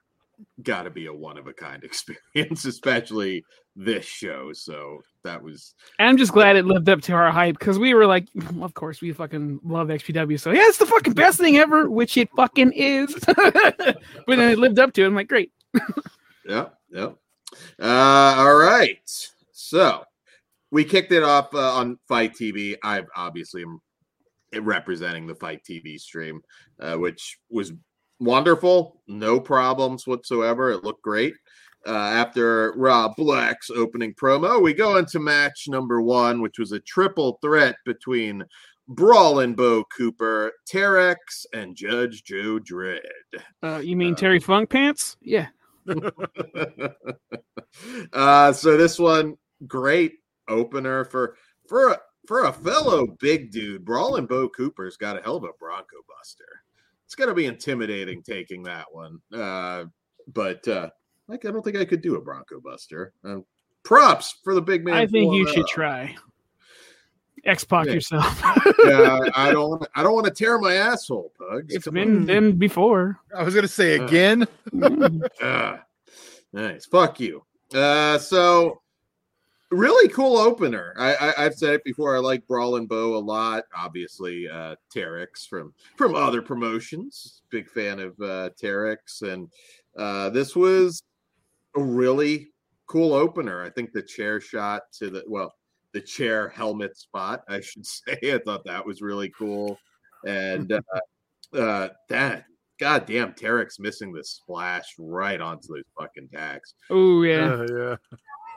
got 0.62 0.82
to 0.82 0.90
be 0.90 1.06
a 1.06 1.12
one 1.12 1.38
of 1.38 1.46
a 1.46 1.52
kind 1.52 1.84
experience, 1.84 2.64
especially 2.64 3.44
this 3.76 4.04
show. 4.04 4.52
So 4.52 5.00
that 5.24 5.42
was 5.42 5.74
And 5.98 6.08
I'm 6.08 6.16
just 6.16 6.32
glad 6.32 6.56
it 6.56 6.64
lived 6.64 6.88
up 6.88 7.00
to 7.02 7.12
our 7.12 7.30
hype 7.30 7.58
because 7.58 7.78
we 7.78 7.94
were 7.94 8.06
like, 8.06 8.28
of 8.60 8.74
course, 8.74 9.00
we 9.00 9.12
fucking 9.12 9.60
love 9.64 9.88
XPW. 9.88 10.38
So 10.38 10.50
yeah, 10.50 10.62
it's 10.64 10.78
the 10.78 10.86
fucking 10.86 11.14
best 11.14 11.38
thing 11.38 11.56
ever, 11.56 11.88
which 11.88 12.16
it 12.16 12.28
fucking 12.36 12.72
is. 12.72 13.14
but 13.26 13.96
then 14.26 14.50
it 14.50 14.58
lived 14.58 14.78
up 14.78 14.92
to 14.94 15.02
it. 15.02 15.06
I'm 15.06 15.14
like, 15.14 15.28
great. 15.28 15.52
yeah, 16.48 16.68
yeah. 16.90 17.10
Uh, 17.80 18.34
all 18.38 18.56
right. 18.56 18.98
So 19.52 20.04
we 20.70 20.84
kicked 20.84 21.12
it 21.12 21.22
off 21.22 21.54
uh, 21.54 21.74
on 21.74 21.98
FITE 22.08 22.34
TV. 22.34 22.76
I 22.82 23.02
obviously 23.16 23.62
am 23.62 23.80
representing 24.62 25.26
the 25.26 25.34
FITE 25.34 25.62
TV 25.68 25.98
stream, 25.98 26.40
uh, 26.80 26.96
which 26.96 27.38
was 27.50 27.72
wonderful. 28.18 29.02
No 29.06 29.40
problems 29.40 30.06
whatsoever. 30.06 30.70
It 30.70 30.84
looked 30.84 31.02
great. 31.02 31.34
Uh, 31.86 31.92
after 31.92 32.72
Rob 32.76 33.16
Black's 33.16 33.70
opening 33.70 34.14
promo, 34.14 34.62
we 34.62 34.74
go 34.74 34.98
into 34.98 35.18
match 35.18 35.64
number 35.66 36.02
one, 36.02 36.42
which 36.42 36.58
was 36.58 36.72
a 36.72 36.80
triple 36.80 37.38
threat 37.40 37.76
between 37.86 38.44
Brawlin' 38.86 39.54
Bo 39.54 39.84
Cooper, 39.96 40.52
Terex, 40.70 41.46
and 41.54 41.74
Judge 41.74 42.22
Joe 42.24 42.58
Dredd. 42.58 43.00
Uh, 43.62 43.80
you 43.82 43.96
mean 43.96 44.14
Terry 44.14 44.40
Funk 44.40 44.68
Pants? 44.68 45.16
Yeah. 45.22 45.46
uh, 48.12 48.52
so 48.52 48.76
this 48.76 48.98
one, 48.98 49.36
great 49.66 50.19
opener 50.50 51.04
for 51.06 51.36
for 51.66 51.90
a, 51.92 51.98
for 52.26 52.44
a 52.44 52.52
fellow 52.52 53.06
big 53.20 53.50
dude. 53.52 53.84
Brawlin' 53.84 54.26
Bo 54.26 54.48
Cooper's 54.50 54.96
got 54.98 55.18
a 55.18 55.22
hell 55.22 55.36
of 55.36 55.44
a 55.44 55.52
Bronco 55.58 55.96
Buster. 56.08 56.62
It's 57.06 57.14
gonna 57.14 57.34
be 57.34 57.46
intimidating 57.46 58.22
taking 58.22 58.62
that 58.64 58.86
one. 58.92 59.18
Uh, 59.32 59.84
but 60.34 60.66
uh, 60.68 60.90
like 61.28 61.44
I 61.46 61.50
don't 61.50 61.62
think 61.62 61.76
I 61.76 61.84
could 61.84 62.02
do 62.02 62.16
a 62.16 62.20
Bronco 62.20 62.60
Buster. 62.60 63.12
Uh, 63.24 63.38
props 63.82 64.36
for 64.44 64.54
the 64.54 64.62
big 64.62 64.84
man. 64.84 64.94
I 64.94 65.06
think 65.06 65.32
you 65.34 65.46
should 65.48 65.62
that 65.62 65.68
try. 65.68 66.14
X 67.46 67.64
Pac 67.64 67.86
Yeah. 67.86 67.92
yourself. 67.94 68.42
Yeah, 68.84 69.20
I 69.34 69.50
don't. 69.52 69.70
wanna- 69.70 69.86
I 69.94 70.02
don't 70.02 70.14
want 70.14 70.26
to 70.26 70.32
tear 70.32 70.58
my 70.58 70.74
asshole, 70.74 71.32
Pugs. 71.38 71.74
it's 71.74 71.84
Come 71.84 71.94
been 71.94 72.26
been 72.26 72.56
before. 72.56 73.18
I 73.36 73.42
was 73.42 73.54
gonna 73.54 73.66
say 73.68 73.98
Uh, 73.98 74.04
again. 74.06 74.46
Ah, 75.42 75.82
nice. 76.52 76.86
Fuck 76.86 77.20
you. 77.20 77.42
Uh, 77.74 78.18
so 78.18 78.80
really 79.70 80.08
cool 80.08 80.36
opener. 80.36 80.94
I, 80.98 81.14
I 81.14 81.44
I've 81.44 81.54
said 81.54 81.74
it 81.74 81.84
before. 81.84 82.16
I 82.16 82.18
like 82.18 82.46
Brawlin' 82.46 82.86
Bo 82.86 83.16
a 83.16 83.18
lot. 83.18 83.64
Obviously, 83.76 84.48
uh, 84.48 84.76
Terex 84.94 85.46
from 85.48 85.72
from 85.96 86.14
other 86.14 86.42
promotions. 86.42 87.42
Big 87.50 87.68
fan 87.68 88.00
of 88.00 88.12
uh, 88.20 88.50
Terex, 88.60 89.22
and 89.22 89.48
uh, 89.96 90.30
this 90.30 90.56
was 90.56 91.02
a 91.76 91.82
really 91.82 92.48
cool 92.86 93.14
opener. 93.14 93.62
I 93.62 93.70
think 93.70 93.92
the 93.92 94.02
chair 94.02 94.40
shot 94.40 94.82
to 94.98 95.10
the 95.10 95.24
well, 95.28 95.54
the 95.92 96.00
chair 96.00 96.48
helmet 96.48 96.96
spot. 96.96 97.42
I 97.48 97.60
should 97.60 97.86
say. 97.86 98.18
I 98.22 98.38
thought 98.44 98.64
that 98.64 98.84
was 98.84 99.02
really 99.02 99.30
cool, 99.30 99.78
and 100.26 100.72
uh, 100.72 100.80
uh, 101.56 101.88
that 102.08 102.44
God 102.80 103.04
damn, 103.06 103.34
Terex 103.34 103.78
missing 103.78 104.10
the 104.10 104.24
splash 104.24 104.94
right 104.98 105.40
onto 105.40 105.68
those 105.68 105.84
fucking 105.98 106.28
tags. 106.32 106.74
Oh 106.88 107.22
yeah. 107.22 107.52
Uh, 107.52 107.66
yeah. 107.70 107.96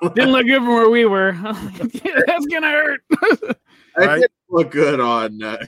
Didn't 0.09 0.31
look 0.31 0.45
good 0.45 0.57
from 0.57 0.67
where 0.67 0.89
we 0.89 1.05
were. 1.05 1.31
That's 1.41 2.45
gonna 2.47 2.69
hurt. 2.71 3.01
That 3.95 4.05
Right. 4.07 4.15
didn't 4.21 4.31
look 4.49 4.71
good 4.71 4.99
on 4.99 5.43
uh, 5.43 5.63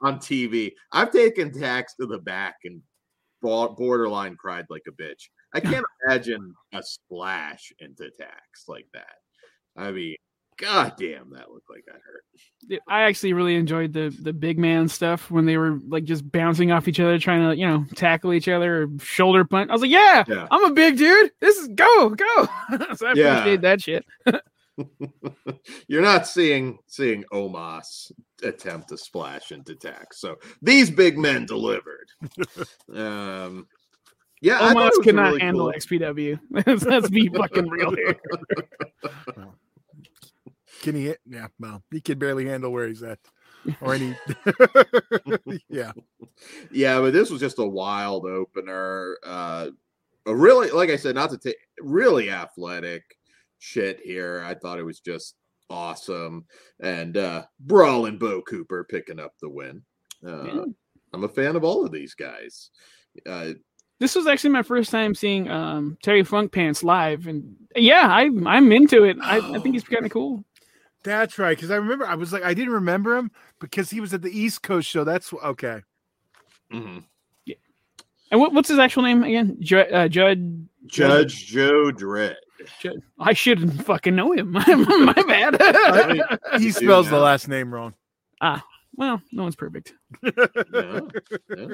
on 0.00 0.18
TV. 0.18 0.72
I've 0.92 1.12
taken 1.12 1.52
tax 1.52 1.94
to 2.00 2.06
the 2.06 2.16
back 2.18 2.56
and 2.64 2.80
borderline 3.42 4.34
cried 4.36 4.64
like 4.70 4.84
a 4.88 4.92
bitch. 4.92 5.28
I 5.52 5.60
can't 5.60 5.84
imagine 6.06 6.54
a 6.72 6.82
splash 6.82 7.70
into 7.80 8.10
tax 8.18 8.64
like 8.66 8.86
that. 8.94 9.16
I 9.76 9.90
mean, 9.90 10.16
god 10.58 10.94
damn, 10.98 11.30
that 11.30 11.50
looked 11.50 11.68
like 11.70 11.84
that 11.86 11.94
hurt. 12.04 12.80
I 12.88 13.02
actually 13.02 13.32
really 13.32 13.56
enjoyed 13.56 13.92
the 13.92 14.16
the 14.22 14.32
big 14.32 14.58
man 14.58 14.88
stuff 14.88 15.30
when 15.30 15.44
they 15.46 15.56
were 15.56 15.78
like 15.88 16.04
just 16.04 16.30
bouncing 16.30 16.70
off 16.70 16.86
each 16.88 17.00
other, 17.00 17.18
trying 17.18 17.50
to 17.50 17.56
you 17.56 17.66
know 17.66 17.84
tackle 17.96 18.32
each 18.32 18.48
other 18.48 18.84
or 18.84 18.86
shoulder 19.00 19.44
punt. 19.44 19.70
I 19.70 19.72
was 19.74 19.82
like, 19.82 19.90
yeah, 19.90 20.24
Yeah. 20.28 20.46
I'm 20.50 20.64
a 20.64 20.72
big 20.72 20.96
dude. 20.98 21.30
This 21.40 21.56
is 21.58 21.68
go 21.68 22.10
go. 22.10 22.48
so 22.96 23.06
I 23.08 23.12
Yeah. 23.14 23.38
appreciate 23.38 23.60
that 23.62 23.80
shit. 23.82 24.04
You're 25.86 26.00
not 26.02 26.26
seeing 26.26 26.78
seeing 26.86 27.24
Omos 27.32 28.10
attempt 28.42 28.88
to 28.88 28.96
splash 28.96 29.52
into 29.52 29.74
tax. 29.74 30.18
So 30.20 30.36
these 30.62 30.90
big 30.90 31.18
men 31.18 31.44
delivered. 31.46 32.08
um 32.94 33.66
yeah, 34.40 34.56
I 34.56 34.58
thought 34.58 34.70
it 34.70 34.76
Almost 34.76 34.98
was 34.98 34.98
a 34.98 35.02
cannot 35.10 35.26
really 35.28 35.40
handle 35.40 35.70
cool- 35.72 35.98
XPW. 35.98 36.38
let's 36.86 37.10
be 37.10 37.28
fucking 37.28 37.68
real 37.68 37.94
here. 37.94 38.16
Can 40.82 40.94
he? 40.96 41.14
Yeah. 41.24 41.46
Well, 41.58 41.82
he 41.90 42.00
can 42.00 42.18
barely 42.18 42.46
handle 42.46 42.72
where 42.72 42.88
he's 42.88 43.02
at, 43.02 43.18
or 43.80 43.94
any. 43.94 44.14
yeah. 45.68 45.92
Yeah, 46.70 47.00
but 47.00 47.12
this 47.12 47.30
was 47.30 47.40
just 47.40 47.58
a 47.58 47.66
wild 47.66 48.26
opener. 48.26 49.16
Uh, 49.24 49.68
a 50.26 50.34
really, 50.34 50.70
like 50.70 50.90
I 50.90 50.96
said, 50.96 51.14
not 51.14 51.30
to 51.30 51.38
take 51.38 51.56
really 51.80 52.30
athletic 52.30 53.02
shit 53.58 54.00
here. 54.04 54.42
I 54.44 54.54
thought 54.54 54.78
it 54.78 54.84
was 54.84 55.00
just 55.00 55.36
awesome. 55.70 56.44
And 56.80 57.16
uh, 57.16 57.44
Brawlin' 57.60 58.18
Bo 58.18 58.42
Cooper 58.42 58.84
picking 58.84 59.20
up 59.20 59.34
the 59.40 59.48
win. 59.48 59.82
Uh, 60.26 60.44
Yeah. 60.44 60.64
I'm 61.14 61.24
a 61.24 61.28
fan 61.28 61.56
of 61.56 61.64
all 61.64 61.84
of 61.84 61.92
these 61.92 62.14
guys. 62.14 62.70
Uh, 63.26 63.50
This 64.00 64.14
was 64.16 64.26
actually 64.26 64.50
my 64.50 64.62
first 64.62 64.90
time 64.90 65.14
seeing 65.14 65.48
um, 65.50 65.98
Terry 66.02 66.24
Funk 66.24 66.50
Pants 66.52 66.82
live, 66.82 67.26
and 67.26 67.54
yeah, 67.76 68.06
I 68.08 68.30
I'm 68.46 68.72
into 68.72 69.04
it. 69.04 69.16
I, 69.22 69.38
I 69.38 69.58
think 69.58 69.74
he's 69.74 69.84
kind 69.84 70.06
of 70.06 70.10
cool. 70.10 70.44
That's 71.04 71.38
right. 71.38 71.56
Because 71.56 71.70
I 71.70 71.76
remember 71.76 72.06
I 72.06 72.14
was 72.14 72.32
like, 72.32 72.44
I 72.44 72.54
didn't 72.54 72.74
remember 72.74 73.16
him 73.16 73.30
because 73.60 73.90
he 73.90 74.00
was 74.00 74.14
at 74.14 74.22
the 74.22 74.30
East 74.36 74.62
Coast 74.62 74.88
show. 74.88 75.04
That's 75.04 75.32
okay. 75.32 75.80
mhm. 76.72 77.04
And 78.30 78.40
what, 78.40 78.54
what's 78.54 78.68
his 78.70 78.78
actual 78.78 79.02
name 79.02 79.22
again? 79.24 79.58
Ju- 79.60 79.76
uh, 79.80 80.08
Judd. 80.08 80.66
Judge 80.86 81.46
Joe 81.48 81.90
Dredd. 81.92 82.36
Judd. 82.80 83.02
I 83.20 83.34
shouldn't 83.34 83.84
fucking 83.84 84.16
know 84.16 84.32
him. 84.32 84.52
my 84.52 84.62
bad. 85.26 85.56
I- 85.60 86.38
He 86.58 86.70
spells 86.70 87.10
the 87.10 87.18
last 87.18 87.46
name 87.48 87.74
wrong. 87.74 87.92
Ah, 88.40 88.64
well, 88.96 89.20
no 89.32 89.42
one's 89.42 89.56
perfect. 89.56 89.92
Yeah, 90.22 90.30
yeah, 90.74 91.00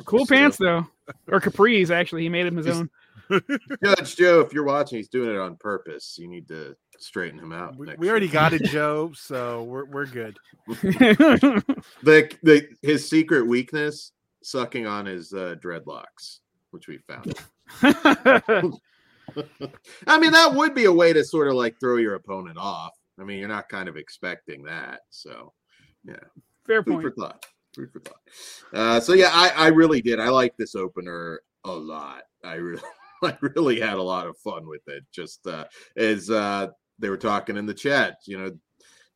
Cool 0.05 0.27
so- 0.27 0.35
pants 0.35 0.57
though, 0.57 0.85
or 1.29 1.41
capris. 1.41 1.91
Actually, 1.91 2.23
he 2.23 2.29
made 2.29 2.47
them 2.47 2.57
his 2.57 2.67
He's- 2.67 2.77
own. 2.79 2.91
Judge 3.85 4.17
Joe, 4.17 4.41
if 4.41 4.53
you're 4.53 4.65
watching, 4.65 4.97
he's 4.99 5.09
doing 5.09 5.31
it 5.31 5.39
on 5.39 5.57
purpose. 5.57 6.17
You 6.19 6.27
need 6.29 6.49
to 6.49 6.75
straighten 6.99 7.39
him 7.39 7.53
out. 7.53 7.77
We, 7.77 7.87
next 7.87 7.99
we 7.99 8.11
already 8.11 8.27
week. 8.27 8.33
got 8.33 8.53
it, 8.53 8.65
Joe. 8.71 9.13
So 9.15 9.65
we're 9.65 9.85
we're 9.87 10.07
good. 10.07 10.39
the 10.67 11.65
the 12.43 12.69
his 12.83 13.09
secret 13.09 13.47
weakness 13.47 14.13
sucking 14.43 14.87
on 14.87 15.07
his 15.07 15.33
uh, 15.33 15.57
dreadlocks, 15.63 16.41
which 16.71 16.89
we 16.89 16.99
found. 16.99 17.35
I 20.07 20.19
mean, 20.19 20.33
that 20.33 20.55
would 20.55 20.75
be 20.75 20.87
a 20.87 20.93
way 20.93 21.13
to 21.13 21.25
sort 21.25 21.49
of 21.49 21.55
like 21.55 21.79
throw 21.81 21.97
your 21.97 22.15
opponent 22.15 22.59
off. 22.59 22.93
I 23.21 23.25
mean, 23.25 23.39
you're 23.39 23.49
not 23.49 23.69
kind 23.69 23.89
of 23.89 23.97
expecting 23.97 24.63
that, 24.65 25.01
so 25.11 25.53
yeah. 26.05 26.17
Fair 26.67 26.83
food 26.83 26.93
point. 26.93 27.03
for 27.03 27.11
thought. 27.11 27.47
Food 27.75 27.91
for 27.93 28.01
thought. 28.01 28.21
Uh, 28.73 29.01
so 29.01 29.13
yeah, 29.15 29.31
I, 29.33 29.49
I 29.57 29.67
really 29.69 30.01
did. 30.01 30.21
I 30.21 30.29
like 30.29 30.57
this 30.57 30.75
opener 30.75 31.41
a 31.65 31.73
lot. 31.73 32.23
I 32.45 32.55
really, 32.55 32.83
I 33.23 33.37
really 33.41 33.81
had 33.81 33.95
a 33.95 34.03
lot 34.03 34.27
of 34.27 34.37
fun 34.39 34.67
with 34.67 34.87
it. 34.87 35.05
Just 35.13 35.47
uh, 35.47 35.65
as 35.97 36.31
uh, 36.31 36.69
they 36.99 37.09
were 37.09 37.17
talking 37.17 37.57
in 37.57 37.67
the 37.67 37.75
chat, 37.75 38.19
you 38.27 38.39
know, 38.39 38.51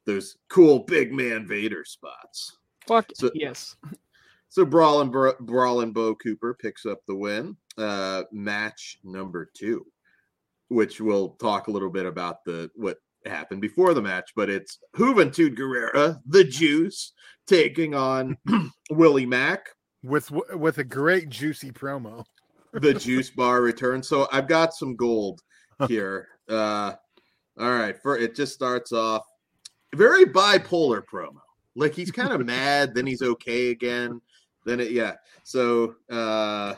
those 0.06 0.36
cool 0.50 0.80
big 0.80 1.12
man 1.12 1.46
Vader 1.46 1.84
spots. 1.84 2.56
Fuck 2.86 3.06
So- 3.14 3.30
yes. 3.34 3.76
So 4.48 4.64
Brawlin' 4.66 5.10
Bro- 5.10 5.36
Brawlin' 5.40 5.92
Bo 5.92 6.14
Cooper 6.14 6.52
picks 6.60 6.84
up 6.84 6.98
the 7.06 7.14
win. 7.16 7.56
Uh, 7.78 8.24
match 8.32 8.98
number 9.02 9.50
two. 9.56 9.86
which 10.68 11.00
we'll 11.02 11.30
talk 11.34 11.68
a 11.68 11.70
little 11.70 11.90
bit 11.90 12.06
about 12.06 12.44
the 12.46 12.70
what 12.74 12.96
happened 13.26 13.60
before 13.60 13.92
the 13.94 14.00
match, 14.02 14.32
but 14.34 14.48
it's 14.50 14.78
Juventud 14.96 15.54
Guerrera, 15.56 16.18
the 16.26 16.44
Juice, 16.44 17.12
taking 17.46 17.94
on 17.94 18.36
Willie 18.90 19.26
Mack. 19.26 19.66
with 20.02 20.30
with 20.54 20.78
a 20.78 20.84
great 20.84 21.28
juicy 21.28 21.70
promo. 21.72 22.24
the 22.72 22.94
juice 22.94 23.28
bar 23.30 23.60
return. 23.62 24.02
So 24.02 24.28
I've 24.32 24.48
got 24.48 24.72
some 24.74 24.96
gold 24.96 25.40
here. 25.88 26.28
Uh 26.48 26.92
all 27.62 27.70
right, 27.70 27.96
for 27.96 28.18
it 28.18 28.34
just 28.34 28.52
starts 28.52 28.92
off 28.92 29.24
very 29.94 30.24
bipolar 30.24 31.00
promo. 31.04 31.40
Like 31.76 31.94
he's 31.94 32.10
kind 32.10 32.32
of 32.32 32.44
mad, 32.46 32.92
then 32.94 33.06
he's 33.06 33.22
okay 33.22 33.70
again. 33.70 34.20
Then 34.66 34.80
it 34.80 34.90
yeah. 34.90 35.14
So 35.44 35.94
uh 36.10 36.74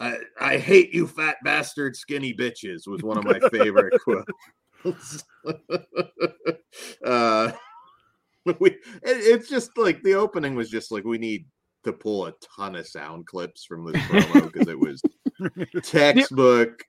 I 0.00 0.16
I 0.40 0.56
hate 0.56 0.94
you 0.94 1.06
fat 1.06 1.36
bastard 1.44 1.96
skinny 1.96 2.32
bitches 2.32 2.88
was 2.88 3.02
one 3.02 3.18
of 3.18 3.24
my 3.24 3.38
favorite 3.50 3.92
quotes. 4.82 5.24
uh 7.04 7.52
we 8.44 8.70
it, 8.70 8.78
it's 9.02 9.50
just 9.50 9.76
like 9.76 10.02
the 10.02 10.14
opening 10.14 10.54
was 10.54 10.70
just 10.70 10.90
like 10.92 11.04
we 11.04 11.18
need 11.18 11.44
to 11.84 11.92
pull 11.92 12.26
a 12.26 12.32
ton 12.56 12.74
of 12.76 12.86
sound 12.86 13.26
clips 13.26 13.66
from 13.66 13.84
this 13.84 14.02
promo 14.04 14.50
because 14.50 14.68
it 14.68 14.78
was 14.78 15.02
textbook 15.82 16.82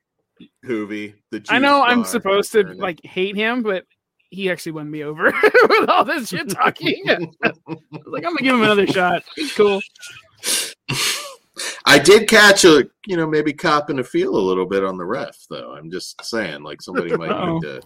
Juvi. 0.64 1.14
The 1.30 1.44
I 1.48 1.58
know 1.58 1.82
juice 1.82 1.92
I'm 1.92 2.04
supposed 2.04 2.52
to 2.52 2.58
returning. 2.58 2.80
like 2.80 3.00
hate 3.04 3.36
him, 3.36 3.62
but 3.62 3.84
he 4.30 4.50
actually 4.50 4.72
won 4.72 4.90
me 4.90 5.02
over 5.04 5.24
with 5.68 5.88
all 5.88 6.04
this 6.04 6.28
shit 6.28 6.50
talking. 6.50 7.02
I 7.08 7.18
was 7.42 7.58
like, 8.06 8.24
I'm 8.24 8.34
gonna 8.34 8.42
give 8.42 8.54
him 8.54 8.62
another 8.62 8.86
shot. 8.86 9.22
He's 9.34 9.52
cool. 9.52 9.80
I 11.86 11.98
did 11.98 12.28
catch 12.28 12.64
a 12.64 12.84
you 13.06 13.16
know 13.16 13.26
maybe 13.26 13.52
cop 13.52 13.90
and 13.90 14.00
a 14.00 14.04
feel 14.04 14.36
a 14.36 14.38
little 14.38 14.66
bit 14.66 14.84
on 14.84 14.98
the 14.98 15.04
ref 15.04 15.38
though. 15.48 15.72
I'm 15.72 15.90
just 15.90 16.22
saying 16.24 16.62
like 16.62 16.82
somebody 16.82 17.16
might 17.16 17.30
Uh-oh. 17.30 17.58
need 17.58 17.66
oh. 17.68 17.80
to 17.80 17.82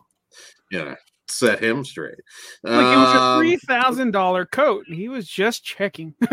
you 0.71 0.79
know 0.85 0.97
set 1.31 1.63
him 1.63 1.85
straight. 1.85 2.21
Like 2.63 2.87
it 2.87 2.97
was 2.97 3.15
a 3.15 3.21
Um, 3.21 3.41
three 3.41 3.57
thousand 3.57 4.11
dollar 4.13 4.47
coat, 4.47 4.87
and 4.87 4.97
he 4.97 5.09
was 5.09 5.27
just 5.27 5.65
checking. 5.65 6.15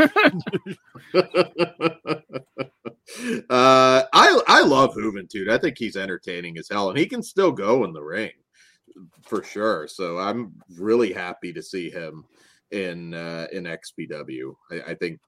uh, 3.49 4.03
I 4.13 4.41
I 4.47 4.61
love 4.61 4.95
Juventud. 4.95 5.49
I 5.49 5.57
think 5.57 5.77
he's 5.77 5.95
entertaining 5.95 6.57
as 6.57 6.69
hell, 6.69 6.89
and 6.89 6.97
he 6.97 7.05
can 7.05 7.23
still 7.23 7.51
go 7.51 7.83
in 7.83 7.93
the 7.93 8.03
ring 8.03 8.31
for 9.23 9.43
sure. 9.43 9.87
So 9.87 10.17
I'm 10.17 10.53
really 10.77 11.13
happy 11.13 11.53
to 11.53 11.61
see 11.61 11.89
him 11.89 12.25
in 12.71 13.13
uh, 13.13 13.47
in 13.51 13.63
XPW. 13.63 14.55
I, 14.71 14.91
I 14.91 14.95
think 14.95 15.19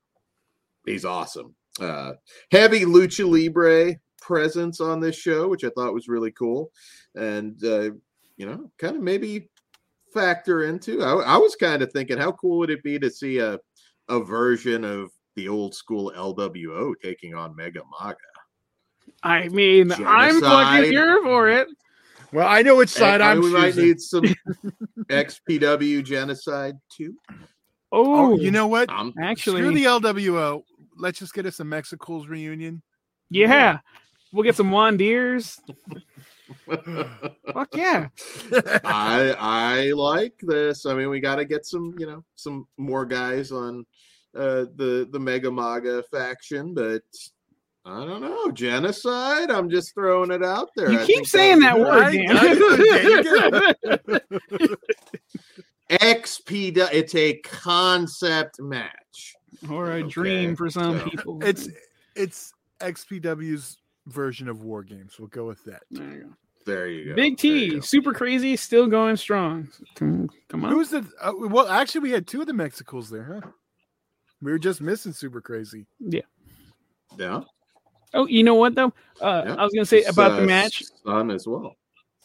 he's 0.85 1.05
awesome. 1.05 1.55
Uh, 1.79 2.13
heavy 2.51 2.81
lucha 2.81 3.29
libre 3.29 3.95
presence 4.21 4.81
on 4.81 4.99
this 4.99 5.15
show, 5.15 5.47
which 5.47 5.63
I 5.63 5.69
thought 5.69 5.93
was 5.93 6.07
really 6.07 6.31
cool, 6.31 6.71
and 7.15 7.63
uh, 7.63 7.91
you 8.37 8.45
know, 8.45 8.71
kind 8.77 8.95
of 8.95 9.01
maybe 9.01 9.49
factor 10.13 10.63
into. 10.63 11.01
I, 11.03 11.13
I 11.13 11.37
was 11.37 11.55
kind 11.55 11.81
of 11.81 11.91
thinking, 11.91 12.17
how 12.17 12.31
cool 12.33 12.57
would 12.59 12.69
it 12.69 12.83
be 12.83 12.99
to 12.99 13.09
see 13.09 13.39
a 13.39 13.59
a 14.07 14.19
version 14.23 14.83
of 14.83 15.11
the 15.35 15.47
old 15.47 15.75
school 15.75 16.11
LWO 16.15 16.93
taking 17.01 17.35
on 17.35 17.55
Mega 17.55 17.81
Maga? 17.99 18.17
I 19.23 19.47
mean, 19.49 19.91
I'm 19.91 20.35
Genocide. 20.39 20.41
fucking 20.41 20.91
here 20.91 21.21
for 21.23 21.49
it. 21.49 21.67
Well, 22.31 22.47
I 22.47 22.61
know 22.61 22.75
which 22.77 22.89
side 22.89 23.21
And 23.21 23.23
I'm 23.23 23.41
we 23.41 23.51
might 23.51 23.75
need 23.75 23.99
some 23.99 24.23
XPW 25.09 26.03
genocide 26.03 26.75
too. 26.95 27.15
Oh, 27.91 28.33
Oh, 28.33 28.37
you 28.37 28.51
know 28.51 28.67
what? 28.67 28.89
Um, 28.89 29.13
actually, 29.21 29.61
Screw 29.61 29.73
the 29.73 29.85
LWO. 29.85 30.61
Let's 30.97 31.17
just 31.19 31.33
get 31.33 31.45
us 31.45 31.59
a 31.59 31.63
Mexicools 31.63 32.27
reunion. 32.27 32.81
yeah, 33.29 33.79
we'll 34.31 34.43
get 34.43 34.55
some 34.55 34.69
Wandiers. 34.71 35.59
Fuck 37.53 37.75
yeah. 37.75 38.07
I 38.83 39.35
I 39.39 39.91
like 39.91 40.33
this. 40.41 40.85
I 40.85 40.93
mean, 40.93 41.09
we 41.09 41.19
got 41.19 41.35
to 41.35 41.45
get 41.45 41.65
some, 41.65 41.93
you 41.97 42.05
know, 42.07 42.23
some 42.35 42.67
more 42.77 43.05
guys 43.05 43.51
on 43.51 43.85
uh, 44.35 44.65
the 44.75 45.07
the 45.11 45.19
Mega 45.19 45.51
Maga 45.51 46.03
faction, 46.11 46.73
but 46.73 47.01
I 47.85 48.05
don't 48.05 48.21
know 48.21 48.51
genocide. 48.51 49.49
I'm 49.49 49.69
just 49.69 49.93
throwing 49.95 50.31
it 50.31 50.43
out 50.43 50.69
there. 50.75 50.91
You 50.91 50.99
I 50.99 51.05
keep 51.05 51.25
saying 51.25 51.59
that 51.59 51.79
word, 51.79 52.11
good. 52.11 53.75
Dan. 54.59 54.69
XP. 55.89 56.77
It's 56.93 57.15
a 57.15 57.35
concept 57.37 58.59
match. 58.61 59.35
or 59.69 59.91
a 59.91 59.95
Okay, 59.95 60.07
dream 60.07 60.55
for 60.55 60.69
some 60.69 60.99
so- 60.99 61.05
people. 61.05 61.43
It's 61.43 61.67
it's 62.15 62.53
XPW's 62.79 63.77
version 64.11 64.47
of 64.49 64.63
War 64.63 64.83
Games. 64.83 65.17
We'll 65.19 65.27
go 65.29 65.45
with 65.47 65.63
that. 65.65 65.83
There 65.91 66.11
you 66.11 66.21
go. 66.23 66.29
There 66.65 66.87
you 66.87 67.09
go. 67.09 67.15
Big 67.15 67.37
T, 67.37 67.69
go. 67.71 67.79
super 67.79 68.13
crazy, 68.13 68.55
still 68.55 68.87
going 68.87 69.15
strong. 69.15 69.69
Come, 69.95 70.29
come 70.49 70.65
on. 70.65 70.71
Who's 70.71 70.89
the? 70.89 71.05
Uh, 71.21 71.31
well, 71.35 71.67
actually, 71.67 72.01
we 72.01 72.11
had 72.11 72.27
two 72.27 72.41
of 72.41 72.47
the 72.47 72.53
Mexicools 72.53 73.09
there, 73.09 73.39
huh? 73.41 73.49
We 74.41 74.51
were 74.51 74.59
just 74.59 74.79
missing 74.81 75.11
Super 75.13 75.41
Crazy. 75.41 75.85
Yeah. 75.99 76.21
Yeah. 77.17 77.41
Oh, 78.13 78.25
you 78.27 78.43
know 78.43 78.55
what 78.55 78.75
though? 78.75 78.93
Uh, 79.21 79.43
Yeah. 79.45 79.55
I 79.55 79.63
was 79.63 79.73
gonna 79.73 79.85
say 79.85 80.03
His, 80.03 80.09
about 80.09 80.35
the 80.37 80.43
uh, 80.43 80.45
match. 80.45 80.83
son 81.03 81.31
as 81.31 81.47
well. 81.47 81.75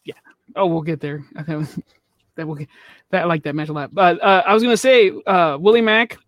Yeah. 0.04 0.14
Oh, 0.56 0.66
we'll 0.66 0.82
get 0.82 1.00
there. 1.00 1.24
I 1.36 1.42
think 1.42 1.68
that 2.36 2.46
will 2.46 2.54
get 2.54 2.68
that 3.10 3.22
I 3.22 3.24
like 3.26 3.42
that 3.44 3.54
match 3.54 3.68
a 3.68 3.72
lot. 3.72 3.94
But 3.94 4.22
uh, 4.22 4.42
I 4.46 4.52
was 4.54 4.62
gonna 4.62 4.76
say 4.76 5.10
uh, 5.26 5.56
Willie 5.60 5.80
Mack. 5.80 6.18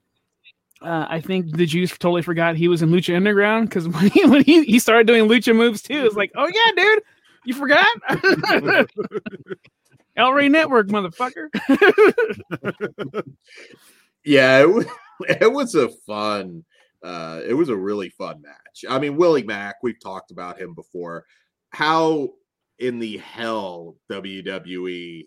Uh, 0.86 1.06
I 1.10 1.20
think 1.20 1.56
the 1.56 1.66
Juice 1.66 1.90
totally 1.90 2.22
forgot 2.22 2.54
he 2.54 2.68
was 2.68 2.80
in 2.80 2.90
Lucha 2.90 3.16
Underground 3.16 3.68
because 3.68 3.88
when 3.88 4.08
he 4.10 4.24
when 4.24 4.44
he, 4.44 4.64
he 4.64 4.78
started 4.78 5.06
doing 5.06 5.28
Lucha 5.28 5.54
moves 5.54 5.82
too, 5.82 6.04
it's 6.04 6.14
like, 6.14 6.30
oh 6.36 6.46
yeah, 6.46 6.70
dude, 6.76 7.02
you 7.44 7.54
forgot. 7.54 7.86
El 10.16 10.32
Rey 10.32 10.48
Network, 10.48 10.88
motherfucker. 10.88 11.48
Yeah, 14.26 14.58
it 14.58 14.68
was, 14.68 14.86
it 15.28 15.52
was 15.52 15.74
a 15.76 15.88
fun. 15.88 16.64
Uh, 17.02 17.40
it 17.46 17.54
was 17.54 17.68
a 17.68 17.76
really 17.76 18.08
fun 18.08 18.42
match. 18.42 18.84
I 18.88 18.98
mean, 18.98 19.16
Willie 19.16 19.44
Mack, 19.44 19.76
we've 19.82 20.00
talked 20.00 20.32
about 20.32 20.60
him 20.60 20.74
before. 20.74 21.24
How 21.70 22.30
in 22.80 22.98
the 22.98 23.18
hell 23.18 23.94
WWE 24.10 25.26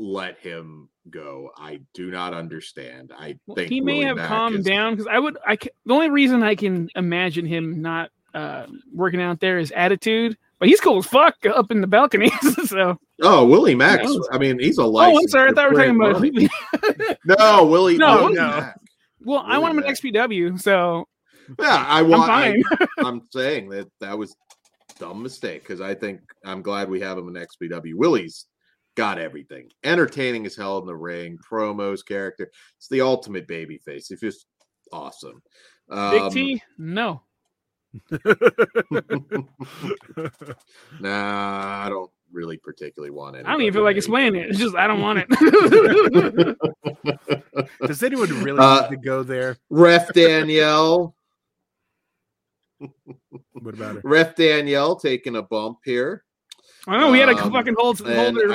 let 0.00 0.38
him 0.38 0.88
go? 1.10 1.50
I 1.56 1.80
do 1.94 2.10
not 2.10 2.32
understand. 2.34 3.12
I 3.16 3.36
Well, 3.46 3.54
think 3.54 3.68
he 3.70 3.80
may 3.80 3.92
Willie 3.94 4.06
have 4.06 4.16
Mack 4.16 4.28
calmed 4.28 4.56
is- 4.60 4.64
down 4.64 4.94
because 4.94 5.06
I 5.06 5.18
would. 5.18 5.36
I 5.46 5.56
the 5.56 5.94
only 5.94 6.08
reason 6.10 6.42
I 6.42 6.54
can 6.54 6.88
imagine 6.96 7.44
him 7.46 7.80
not 7.82 8.10
uh, 8.34 8.66
working 8.92 9.20
out 9.20 9.38
there 9.40 9.58
is 9.58 9.70
attitude. 9.72 10.36
But 10.58 10.68
he's 10.68 10.80
cool 10.80 10.98
as 10.98 11.06
fuck 11.06 11.36
up 11.46 11.70
in 11.70 11.80
the 11.80 11.86
balcony. 11.86 12.30
so 12.66 12.98
Oh, 13.22 13.46
Willie 13.46 13.74
Mack. 13.74 14.02
knows? 14.02 14.28
I 14.30 14.36
mean, 14.36 14.58
he's 14.58 14.76
a 14.78 14.82
oh, 14.82 14.88
licensed. 14.90 15.22
I'm 15.24 15.28
sorry. 15.28 15.50
I 15.50 15.52
thought 15.54 15.70
we 15.70 15.76
were 15.90 16.12
talking 16.12 16.48
about. 16.98 17.16
No, 17.24 17.64
Willie. 17.64 17.96
No, 17.96 18.16
Willie 18.24 18.34
no. 18.34 18.46
Mack. 18.60 18.78
well, 19.24 19.42
I 19.46 19.56
want 19.58 19.78
him 19.78 19.84
in 19.84 19.90
XPW. 19.94 20.60
So 20.60 21.06
Yeah, 21.58 21.84
I 21.88 22.02
want. 22.02 22.30
I'm 22.30 22.52
want. 22.52 22.66
I, 22.72 22.76
fine. 22.76 22.88
I'm 23.06 23.22
saying 23.32 23.70
that 23.70 23.88
that 24.00 24.18
was 24.18 24.36
dumb 24.98 25.22
mistake 25.22 25.62
because 25.62 25.80
I 25.80 25.94
think 25.94 26.20
I'm 26.44 26.60
glad 26.60 26.90
we 26.90 27.00
have 27.00 27.16
him 27.16 27.34
in 27.34 27.42
XPW. 27.42 27.94
Willie's 27.94 28.44
got 28.96 29.18
everything, 29.18 29.70
entertaining 29.84 30.46
as 30.46 30.56
hell 30.56 30.78
in 30.78 30.86
the 30.86 30.94
ring, 30.96 31.38
promos, 31.38 32.04
character. 32.04 32.50
It's 32.76 32.88
the 32.88 33.00
ultimate 33.00 33.46
baby 33.48 33.78
face. 33.78 34.10
It's 34.10 34.20
just 34.20 34.46
awesome. 34.92 35.42
Big 35.88 36.22
Um, 36.22 36.30
T, 36.30 36.62
no. 36.78 37.22
Nah, 41.00 41.84
I 41.84 41.88
don't 41.88 42.10
really 42.32 42.56
particularly 42.56 43.10
want 43.10 43.36
it. 43.36 43.46
I 43.46 43.52
don't 43.52 43.62
even 43.62 43.72
feel 43.74 43.82
like 43.82 43.96
explaining 43.96 44.40
it. 44.40 44.50
It's 44.50 44.58
just 44.58 44.76
I 44.76 44.86
don't 44.86 45.00
want 45.00 45.24
it. 45.26 46.56
Does 47.86 48.02
anyone 48.02 48.28
really 48.42 48.58
Uh, 48.58 48.82
need 48.82 48.96
to 48.96 49.02
go 49.02 49.22
there? 49.22 49.56
Ref 49.70 50.12
Danielle, 50.12 51.14
What 52.78 53.74
about 53.74 53.96
it? 53.96 54.04
Ref 54.04 54.36
Danielle 54.36 54.96
taking 54.96 55.36
a 55.36 55.42
bump 55.42 55.78
here. 55.84 56.24
I 56.86 56.98
know 56.98 57.10
we 57.10 57.18
had 57.18 57.26
to 57.26 57.42
Um, 57.42 57.52
fucking 57.52 57.74
hold 57.78 58.00
hold 58.00 58.36
their 58.36 58.48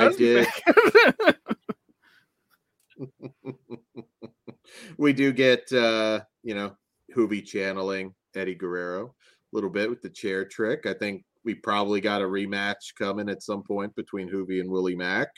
we 4.98 5.12
do 5.12 5.32
get 5.32 5.70
uh 5.72 6.20
you 6.42 6.54
know 6.54 6.76
Juvi 7.14 7.44
channeling 7.44 8.14
Eddie 8.34 8.54
Guerrero 8.54 9.06
a 9.06 9.10
little 9.56 9.70
bit 9.70 9.88
with 9.88 10.02
the 10.02 10.10
chair 10.10 10.44
trick. 10.44 10.86
I 10.86 10.92
think 10.92 11.24
we 11.44 11.54
probably 11.54 12.00
got 12.00 12.20
a 12.22 12.24
rematch 12.26 12.94
coming 12.98 13.28
at 13.28 13.42
some 13.42 13.62
point 13.62 13.94
between 13.94 14.28
Juvi 14.28 14.60
and 14.60 14.70
Willie 14.70 14.96
Mack. 14.96 15.28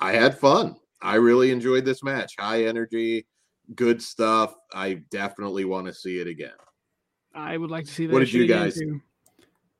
I 0.00 0.12
had 0.12 0.38
fun. 0.38 0.76
I 1.02 1.16
really 1.16 1.50
enjoyed 1.50 1.84
this 1.84 2.02
match. 2.02 2.34
High 2.38 2.64
energy, 2.64 3.26
good 3.74 4.00
stuff. 4.02 4.54
I 4.72 5.02
definitely 5.10 5.64
want 5.64 5.86
to 5.86 5.94
see 5.94 6.18
it 6.18 6.26
again. 6.26 6.56
I 7.34 7.56
would 7.58 7.70
like 7.70 7.84
to 7.84 7.92
see 7.92 8.06
that. 8.06 8.12
What 8.14 8.20
did 8.20 8.32
you 8.32 8.46
guys- 8.46 8.78
too. 8.78 9.00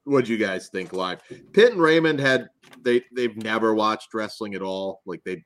What 0.06 0.24
do 0.24 0.32
you 0.32 0.38
guys 0.38 0.68
think 0.68 0.92
live? 0.92 1.20
Pitt 1.52 1.72
and 1.72 1.80
Raymond 1.80 2.20
had 2.20 2.48
they 2.80 3.02
they've 3.12 3.36
never 3.36 3.74
watched 3.74 4.14
wrestling 4.14 4.54
at 4.54 4.62
all. 4.62 5.02
Like 5.04 5.22
they 5.24 5.44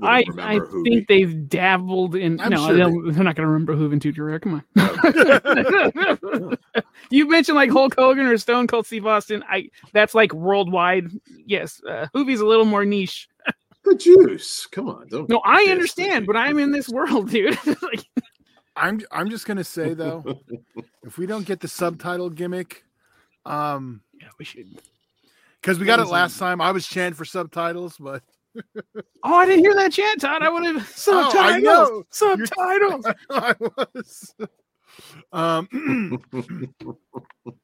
I, 0.00 0.18
I 0.18 0.24
remember 0.28 0.66
Juvi. 0.68 0.84
think 0.84 1.08
they've 1.08 1.48
dabbled 1.48 2.14
in. 2.14 2.40
I'm 2.40 2.50
no, 2.50 2.66
sure 2.66 2.76
they'll- 2.76 3.12
they're 3.12 3.24
not 3.24 3.36
going 3.36 3.46
to 3.46 3.52
remember 3.52 3.74
Juventud. 3.76 4.40
Come 4.40 4.62
on. 6.46 6.56
you 7.10 7.28
mentioned 7.28 7.56
like 7.56 7.70
Hulk 7.70 7.94
Hogan 7.96 8.26
or 8.26 8.38
Stone 8.38 8.68
Cold 8.68 8.86
Steve 8.86 9.06
Austin. 9.06 9.44
I 9.48 9.68
that's 9.92 10.14
like 10.14 10.32
worldwide. 10.32 11.08
Yes, 11.44 11.82
uh, 11.88 12.06
Juvi's 12.14 12.40
a 12.40 12.46
little 12.46 12.64
more 12.64 12.84
niche. 12.84 13.28
the 13.84 13.94
juice. 13.94 14.66
Come 14.66 14.88
on, 14.88 15.08
don't. 15.08 15.28
No, 15.28 15.42
I 15.44 15.64
diss 15.64 15.72
understand, 15.72 16.26
but 16.26 16.36
I'm 16.36 16.58
in 16.58 16.72
this 16.72 16.88
world, 16.88 17.30
dude. 17.30 17.58
like, 17.66 18.04
I'm 18.76 19.00
I'm 19.10 19.28
just 19.28 19.46
gonna 19.46 19.64
say 19.64 19.92
though, 19.92 20.40
if 21.04 21.18
we 21.18 21.26
don't 21.26 21.44
get 21.44 21.60
the 21.60 21.68
subtitle 21.68 22.30
gimmick, 22.30 22.84
um, 23.46 24.00
yeah, 24.20 24.28
we 24.38 24.44
should. 24.44 24.66
because 25.60 25.78
we 25.78 25.86
got 25.86 25.98
it 26.00 26.06
last 26.06 26.38
time, 26.38 26.60
I 26.60 26.72
was 26.72 26.86
chanting 26.86 27.14
for 27.16 27.24
subtitles, 27.24 27.96
but 27.98 28.22
Oh, 29.22 29.34
I 29.34 29.46
didn't 29.46 29.64
hear 29.64 29.74
that 29.74 29.92
chant, 29.92 30.20
Todd. 30.20 30.42
I 30.42 30.48
would 30.48 30.64
have 30.64 30.76
Oh, 31.08 31.30
I 31.38 31.60
subtitles. 31.60 32.06
Subtitles. 32.10 33.06
I 33.30 33.54
was. 33.60 34.34
Um, 35.32 36.22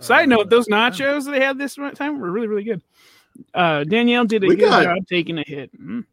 Side 0.00 0.28
note: 0.28 0.46
uh, 0.46 0.48
those 0.50 0.68
nachos 0.68 1.24
they 1.30 1.40
had 1.40 1.56
this 1.58 1.76
time 1.94 2.20
were 2.20 2.30
really, 2.30 2.46
really 2.48 2.64
good. 2.64 2.82
Uh, 3.54 3.84
Danielle 3.84 4.24
did 4.26 4.44
a 4.44 4.46
We 4.48 4.56
good 4.56 4.68
got- 4.68 4.84
job 4.84 4.98
taking 5.08 5.38
a 5.38 5.44
hit. 5.46 5.70
Mm. 5.80 6.04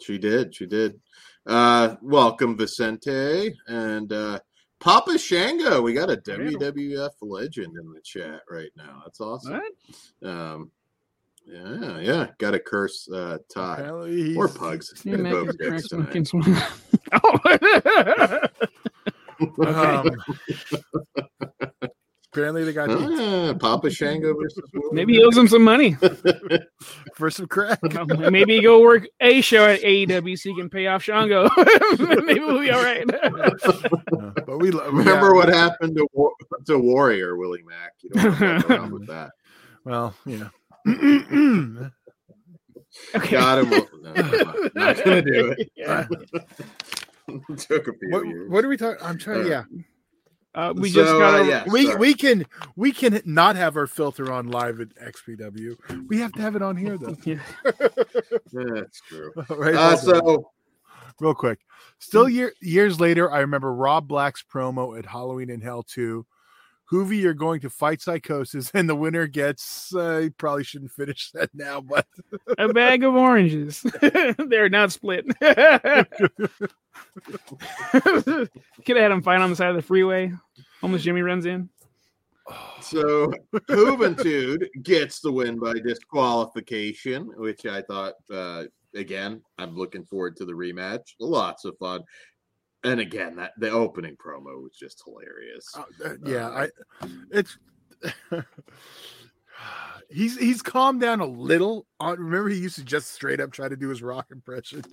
She 0.00 0.18
did. 0.18 0.54
She 0.54 0.66
did. 0.66 1.00
Uh, 1.46 1.96
welcome, 2.02 2.56
Vicente 2.56 3.54
and 3.68 4.12
uh, 4.12 4.38
Papa 4.80 5.18
Shango. 5.18 5.82
We 5.82 5.92
got 5.92 6.10
a 6.10 6.16
WWF 6.16 7.10
legend 7.20 7.76
in 7.76 7.92
the 7.92 8.00
chat 8.00 8.42
right 8.48 8.70
now. 8.76 9.02
That's 9.04 9.20
awesome. 9.20 9.60
What? 9.60 10.30
Um, 10.30 10.70
yeah, 11.46 11.98
yeah. 11.98 12.26
Got 12.38 12.52
to 12.52 12.58
curse 12.58 13.08
uh, 13.10 13.38
Todd 13.52 13.80
apparently 13.80 14.36
or 14.36 14.48
Pugs. 14.48 14.92
Can 14.92 15.24
you 15.24 15.30
both 15.30 15.56
if 15.58 15.88
tonight. 15.88 16.30
oh. 17.24 18.38
Um, 19.64 20.10
apparently 22.32 22.64
they 22.64 22.72
got 22.72 22.90
Ah, 22.90 23.54
Papa 23.58 23.90
Shango 23.90 24.34
versus 24.34 24.62
Will 24.74 24.92
Maybe 24.92 25.14
he 25.14 25.24
owes 25.24 25.36
him 25.36 25.48
some 25.48 25.62
money. 25.62 25.96
for 27.14 27.30
some 27.30 27.46
crack. 27.46 27.80
Maybe 28.06 28.60
go 28.62 28.80
work 28.82 29.06
a 29.20 29.40
show 29.40 29.64
at 29.66 29.80
AEW 29.80 30.38
so 30.38 30.50
he 30.50 30.56
can 30.56 30.68
pay 30.70 30.86
off 30.86 31.02
Shango. 31.02 31.48
Maybe 31.98 32.40
we'll 32.40 32.60
be 32.60 32.70
all 32.70 32.82
right. 32.82 33.04
Uh, 34.18 34.30
but 34.46 34.58
we 34.58 34.70
Remember 34.70 35.26
yeah, 35.28 35.32
what 35.32 35.48
happened 35.48 35.96
to 35.96 36.06
Wa- 36.12 36.30
to 36.66 36.78
Warrior 36.78 37.36
Willie 37.36 37.62
Mack? 37.62 37.92
You 38.02 38.10
don't 38.10 38.24
want 38.24 38.38
to 38.40 38.60
fuck 38.60 38.70
around 38.70 38.92
with 38.92 39.06
that. 39.06 39.30
Well, 39.84 40.14
yeah. 40.26 40.48
okay. 43.14 43.30
Got 43.30 43.58
him. 43.58 43.70
No, 43.70 44.12
not, 44.12 44.74
not 44.74 45.04
gonna 45.04 45.22
do 45.22 45.54
it. 45.56 45.70
Yeah. 45.76 46.06
Took 47.56 47.88
a 47.88 47.92
few 47.92 48.10
what, 48.10 48.26
years. 48.26 48.50
what 48.50 48.64
are 48.64 48.68
we 48.68 48.76
talking? 48.76 49.04
I'm 49.04 49.18
trying. 49.18 49.42
Uh, 49.42 49.48
yeah, 49.48 49.64
Uh, 50.58 50.72
we 50.74 50.90
So, 50.90 51.04
just 51.04 51.12
got 51.12 51.34
uh, 51.34 51.42
to 51.44 51.48
yeah. 51.48 51.64
we 51.68 51.86
sorry. 51.86 51.98
we 51.98 52.14
can 52.14 52.44
we 52.74 52.90
can 52.90 53.22
not 53.24 53.54
have 53.54 53.76
our 53.76 53.86
filter 53.86 54.32
on 54.32 54.48
live 54.48 54.80
at 54.80 54.88
XPW. 54.96 56.08
We 56.08 56.18
have 56.18 56.32
to 56.32 56.40
have 56.42 56.56
it 56.56 56.62
on 56.62 56.76
here 56.76 56.98
though. 56.98 57.16
Yeah. 57.24 57.38
That's 58.52 59.00
true. 59.02 59.32
right. 59.50 59.74
Uh, 59.76 59.96
hold 59.96 60.08
on. 60.10 60.20
so 60.24 60.50
real 61.20 61.34
quick. 61.34 61.60
Still 62.00 62.28
year, 62.28 62.52
years 62.60 62.98
later, 62.98 63.30
I 63.30 63.38
remember 63.38 63.72
Rob 63.72 64.08
Black's 64.08 64.42
promo 64.42 64.98
at 64.98 65.06
Halloween 65.06 65.48
in 65.48 65.60
Hell 65.60 65.84
2. 65.84 66.26
Juvi, 66.90 67.20
you're 67.20 67.34
going 67.34 67.60
to 67.60 67.70
fight 67.70 68.00
psychosis, 68.00 68.70
and 68.74 68.88
the 68.88 68.94
winner 68.94 69.26
gets. 69.26 69.94
Uh, 69.94 70.28
probably 70.38 70.64
shouldn't 70.64 70.92
finish 70.92 71.30
that 71.34 71.50
now, 71.54 71.80
but 71.80 72.06
a 72.58 72.72
bag 72.72 73.04
of 73.04 73.14
oranges. 73.14 73.84
They're 74.38 74.68
not 74.68 74.92
split. 74.92 75.26
Could 75.40 76.48
have 77.92 78.96
had 78.96 79.10
him 79.12 79.22
fight 79.22 79.40
on 79.40 79.50
the 79.50 79.56
side 79.56 79.70
of 79.70 79.76
the 79.76 79.82
freeway. 79.82 80.32
Homeless 80.80 81.02
Jimmy 81.02 81.22
runs 81.22 81.46
in. 81.46 81.68
so 82.80 83.30
Juventud 83.68 84.66
gets 84.82 85.20
the 85.20 85.30
win 85.30 85.58
by 85.58 85.74
disqualification, 85.74 87.30
which 87.36 87.66
I 87.66 87.82
thought 87.82 88.14
uh 88.32 88.64
again, 88.94 89.42
I'm 89.58 89.76
looking 89.76 90.04
forward 90.04 90.36
to 90.36 90.44
the 90.44 90.52
rematch. 90.52 91.14
Lots 91.20 91.64
of 91.64 91.76
fun. 91.78 92.02
And 92.84 93.00
again, 93.00 93.36
that 93.36 93.52
the 93.58 93.70
opening 93.70 94.16
promo 94.16 94.62
was 94.62 94.72
just 94.78 95.02
hilarious. 95.04 95.66
uh, 95.76 95.82
uh, 96.04 96.14
yeah, 96.24 96.48
I. 96.48 96.68
It's. 97.30 97.58
he's 100.10 100.38
he's 100.38 100.62
calmed 100.62 101.00
down 101.00 101.20
a 101.20 101.26
little. 101.26 101.86
Uh, 102.00 102.14
remember, 102.18 102.48
he 102.48 102.58
used 102.58 102.76
to 102.76 102.84
just 102.84 103.10
straight 103.12 103.40
up 103.40 103.50
try 103.52 103.68
to 103.68 103.76
do 103.76 103.88
his 103.88 104.02
rock 104.02 104.26
impression. 104.30 104.84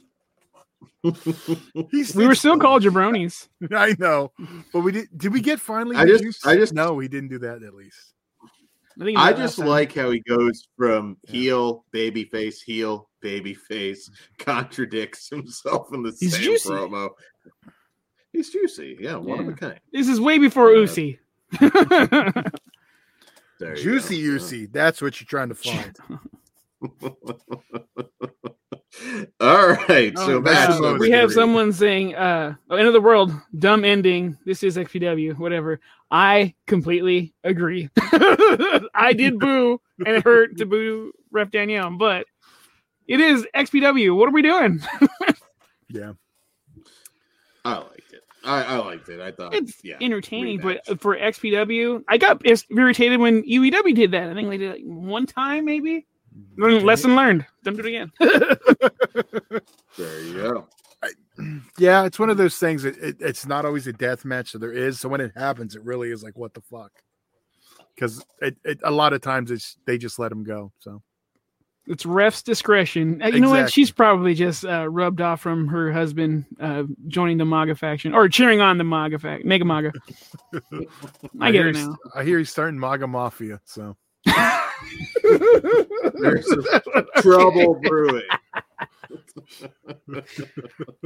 He's 1.91 2.15
We 2.15 2.27
were 2.27 2.35
still 2.35 2.57
called 2.57 2.83
jabronis. 2.83 3.47
I 3.71 3.95
know, 3.99 4.31
but 4.73 4.79
we 4.81 4.91
did. 4.91 5.07
Did 5.15 5.33
we 5.33 5.41
get 5.41 5.59
finally? 5.59 5.95
I 5.95 6.05
just- 6.05 6.13
introduced- 6.21 6.47
I 6.47 6.55
just- 6.55 6.73
no, 6.73 6.93
we 6.93 7.07
didn't 7.07 7.29
do 7.29 7.39
that. 7.39 7.61
At 7.63 7.73
least 7.75 8.13
I, 8.99 9.13
I 9.29 9.33
just 9.33 9.59
like 9.59 9.93
how 9.93 10.09
he 10.09 10.21
goes 10.21 10.67
from 10.77 11.17
Yeah. 11.27 11.31
heel, 11.33 11.85
baby 11.91 12.23
face, 12.25 12.61
heel, 12.61 13.09
baby 13.21 13.53
face, 13.53 14.09
contradicts 14.39 15.29
himself 15.29 15.93
in 15.93 16.01
the 16.01 16.15
He's 16.19 16.33
same 16.33 16.41
juicy. 16.43 16.69
promo. 16.69 17.09
He's 18.35 18.49
juicy, 18.49 18.97
yeah, 18.99 19.15
one 19.15 19.39
of 19.39 19.47
a 19.47 19.53
kind. 19.53 19.79
this 19.93 20.07
is 20.09 20.19
way 20.19 20.37
before 20.37 20.71
Yeah. 20.73 20.79
Usi. 20.81 21.19
Juicy 23.77 24.21
go. 24.21 24.29
UC. 24.33 24.71
That's 24.73 25.01
what 25.01 25.19
you're 25.21 25.27
trying 25.27 25.49
to 25.49 25.55
find. 25.55 25.97
All 29.41 29.67
right, 29.67 30.13
Oh, 30.15 30.25
so 30.25 30.39
that's 30.39 30.55
match 30.55 30.67
the 30.69 30.73
number 30.81 30.89
most- 30.91 30.99
we 30.99 31.11
have 31.11 31.29
three. 31.29 31.35
someone 31.35 31.73
saying, 31.73 32.15
uh, 32.15 32.55
oh, 32.69 32.75
end 32.75 32.87
of 32.87 32.93
the 32.93 33.01
world, 33.01 33.31
dumb 33.57 33.83
ending. 33.85 34.37
This 34.45 34.63
is 34.63 34.77
XPW, 34.77 35.37
whatever. 35.37 35.79
I 36.11 36.53
completely 36.67 37.33
agree. 37.43 37.89
I 37.97 39.13
did 39.15 39.39
boo, 39.39 39.79
and 40.05 40.15
it 40.17 40.23
hurt 40.23 40.57
to 40.57 40.65
boo 40.65 41.11
Ref 41.31 41.51
Danielle, 41.51 41.91
but 41.97 42.25
it 43.07 43.19
is 43.19 43.45
XPW. 43.55 44.15
What 44.15 44.29
are 44.29 44.33
we 44.33 44.41
doing? 44.41 44.81
Yeah. 45.89 46.13
I 47.65 47.77
liked 47.79 47.91
it. 47.94 47.94
I, 48.45 48.63
I 48.63 48.77
liked 48.77 49.09
it. 49.09 49.19
I 49.19 49.31
thought 49.31 49.53
It's 49.53 49.83
yeah, 49.83 49.97
entertaining, 50.01 50.59
rematch. 50.59 50.79
but 50.87 51.01
for 51.01 51.17
XPW, 51.17 52.03
I 52.07 52.17
got 52.17 52.41
irritated 52.69 53.19
when 53.19 53.43
UEW 53.43 53.95
did 53.95 54.11
that. 54.11 54.29
I 54.29 54.33
think 54.33 54.49
they 54.49 54.57
did 54.57 54.69
it 54.71 54.73
like 54.73 54.83
one 54.85 55.25
time, 55.25 55.65
maybe. 55.65 56.05
Learn- 56.57 56.85
Lesson 56.85 57.15
learned. 57.15 57.45
Don't 57.63 57.75
do 57.75 57.81
it 57.81 57.87
again. 57.87 58.11
there 59.97 60.21
you 60.21 60.33
go. 60.33 60.67
Yeah, 61.77 62.05
it's 62.05 62.19
one 62.19 62.29
of 62.29 62.37
those 62.37 62.57
things 62.57 62.83
that 62.83 62.97
it, 62.97 63.17
it's 63.19 63.45
not 63.45 63.65
always 63.65 63.87
a 63.87 63.93
death 63.93 64.23
match, 64.25 64.51
so 64.51 64.57
there 64.57 64.71
is. 64.71 64.99
So 64.99 65.09
when 65.09 65.21
it 65.21 65.31
happens, 65.35 65.75
it 65.75 65.83
really 65.83 66.11
is 66.11 66.23
like, 66.23 66.37
what 66.37 66.53
the 66.53 66.61
fuck? 66.61 66.91
Because 67.93 68.23
it, 68.41 68.57
it, 68.63 68.79
a 68.83 68.91
lot 68.91 69.13
of 69.13 69.21
times 69.21 69.51
it's 69.51 69.77
they 69.85 69.97
just 69.97 70.19
let 70.19 70.29
them 70.29 70.43
go. 70.43 70.71
So 70.79 71.01
it's 71.87 72.05
ref's 72.05 72.41
discretion. 72.43 73.21
Uh, 73.21 73.27
You 73.27 73.39
know 73.41 73.49
what? 73.49 73.71
She's 73.71 73.91
probably 73.91 74.33
just 74.33 74.65
uh, 74.65 74.87
rubbed 74.89 75.21
off 75.21 75.41
from 75.41 75.67
her 75.67 75.91
husband 75.91 76.45
uh, 76.59 76.83
joining 77.07 77.37
the 77.37 77.45
MAGA 77.45 77.75
faction 77.75 78.13
or 78.13 78.27
cheering 78.29 78.61
on 78.61 78.77
the 78.77 78.83
MAGA 78.83 79.19
faction, 79.19 79.47
Mega 79.47 79.65
MAGA. 79.65 79.91
I 81.39 81.51
get 81.51 81.59
hear 81.59 81.67
it 81.69 81.75
now. 81.75 81.95
I 82.15 82.23
hear 82.23 82.37
he's 82.39 82.49
starting 82.49 82.79
MAGA 82.79 83.07
Mafia. 83.07 83.61
So 83.65 83.95
There's 86.13 86.47
trouble 87.17 87.79
brewing. 87.83 88.23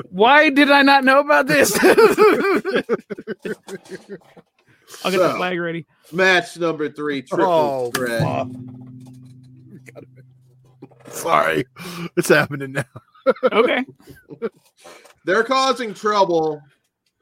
Why 0.10 0.50
did 0.50 0.72
I 0.72 0.82
not 0.84 1.04
know 1.04 1.20
about 1.20 1.48
this? 1.48 1.78
I'll 5.04 5.12
get 5.12 5.20
the 5.20 5.34
flag 5.38 5.60
ready. 5.60 5.86
Match 6.12 6.58
number 6.58 6.90
three, 6.90 7.22
triple 7.22 7.46
Oh, 7.48 7.92
threat. 7.94 8.22
Sorry, 11.08 11.66
it's 12.18 12.30
happening 12.30 12.74
now. 12.74 12.86
Okay. 13.52 13.86
They're 15.26 15.44
causing 15.44 15.94
trouble 15.94 16.62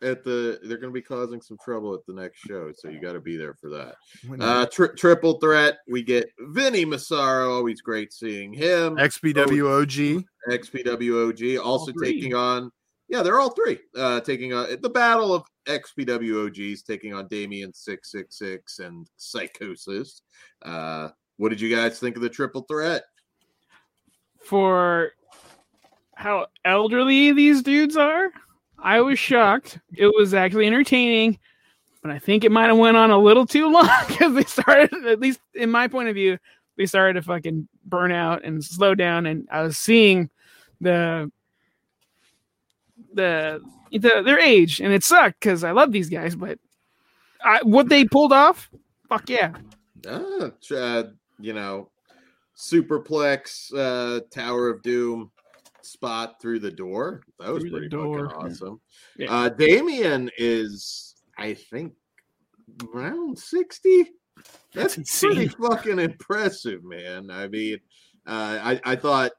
at 0.02 0.24
the. 0.24 0.60
They're 0.64 0.78
going 0.78 0.94
to 0.94 0.98
be 0.98 1.02
causing 1.02 1.42
some 1.42 1.58
trouble 1.64 1.94
at 1.94 2.06
the 2.08 2.14
next 2.14 2.40
show, 2.40 2.72
so 2.76 2.90
you 2.90 3.00
got 3.00 3.14
to 3.14 3.20
be 3.20 3.38
there 3.38 3.56
for 3.56 3.70
that. 3.70 3.96
Uh, 4.40 4.66
tri- 4.68 4.96
triple 4.98 5.40
threat. 5.40 5.80
We 5.88 6.04
get 6.04 6.30
Vinny 6.40 6.86
Massaro. 6.86 7.56
Always 7.56 7.82
great 7.82 8.14
seeing 8.14 8.54
him. 8.54 8.96
XPW 8.96 9.82
OG. 9.82 10.24
XPWOG 10.50 11.64
also 11.64 11.92
taking 11.92 12.34
on. 12.34 12.72
Yeah, 13.10 13.22
they're 13.22 13.40
all 13.40 13.52
three. 13.52 13.80
Uh, 13.96 14.20
taking 14.20 14.54
on 14.54 14.78
the 14.82 14.90
battle 14.90 15.34
of 15.34 15.44
XPWOGs, 15.66 16.84
taking 16.86 17.14
on 17.14 17.28
Damian 17.28 17.74
six 17.74 18.12
six 18.12 18.38
six 18.38 18.80
and 18.80 19.08
Psicosis. 19.18 20.22
Uh, 20.64 21.10
what 21.38 21.50
did 21.50 21.62
you 21.62 21.74
guys 21.74 22.00
think 22.00 22.16
of 22.16 22.22
the 22.22 22.30
triple 22.30 22.62
threat? 22.64 23.04
For 24.48 25.12
how 26.16 26.48
elderly 26.64 27.34
these 27.34 27.62
dudes 27.62 27.98
are, 27.98 28.30
I 28.80 29.02
was 29.02 29.20
shocked. 29.20 29.78
It 29.94 30.08
was 30.16 30.34
actually 30.34 30.68
entertaining, 30.68 31.38
but 32.02 32.12
I 32.12 32.20
think 32.20 32.46
it 32.46 32.52
might 32.54 32.68
have 32.68 32.78
went 32.78 32.96
on 32.96 33.12
a 33.12 33.18
little 33.18 33.46
too 33.46 33.70
long 33.72 33.90
because 34.08 34.34
they 34.34 34.46
started, 34.46 35.06
at 35.06 35.20
least 35.20 35.42
in 35.54 35.70
my 35.70 35.90
point 35.90 36.08
of 36.08 36.16
view, 36.16 36.38
they 36.78 36.86
started 36.86 37.16
to 37.16 37.24
fucking 37.24 37.68
burn 37.84 38.14
out 38.14 38.46
and 38.46 38.64
slow 38.64 38.96
down. 38.96 39.26
And 39.26 39.50
I 39.52 39.64
was 39.64 39.78
seeing 39.78 40.30
the 40.80 41.30
the, 43.14 43.62
the 43.92 44.22
their 44.24 44.40
age, 44.40 44.80
and 44.80 44.94
it 44.94 45.04
sucked 45.04 45.42
because 45.42 45.66
I 45.66 45.72
love 45.72 45.92
these 45.92 46.10
guys, 46.10 46.38
but 46.38 46.58
I, 47.44 47.64
what 47.64 47.90
they 47.90 48.06
pulled 48.06 48.32
off, 48.32 48.70
fuck 49.10 49.30
yeah. 49.30 49.52
Ah, 50.08 50.52
uh, 50.72 51.04
you 51.38 51.52
know, 51.52 51.90
superplex, 52.58 53.74
uh, 53.76 54.22
Tower 54.32 54.70
of 54.70 54.82
Doom 54.82 55.32
spot 55.82 56.42
through 56.42 56.60
the 56.60 56.72
door. 56.72 57.22
That 57.40 57.54
was 57.54 57.64
Through 57.64 57.72
pretty 57.72 57.90
fucking 57.90 58.36
awesome. 58.36 58.82
Yeah. 59.18 59.34
Uh, 59.34 59.50
Damian 59.50 60.30
is, 60.38 61.16
I 61.38 61.54
think, 61.54 61.94
around 62.94 63.38
60. 63.38 64.12
That's, 64.74 64.96
That's 64.96 65.20
pretty 65.20 65.48
fucking 65.48 66.00
impressive, 66.00 66.84
man. 66.84 67.32
I 67.32 67.48
mean, 67.48 67.80
uh, 68.28 68.60
I, 68.62 68.82
I 68.84 68.96
thought 68.96 69.32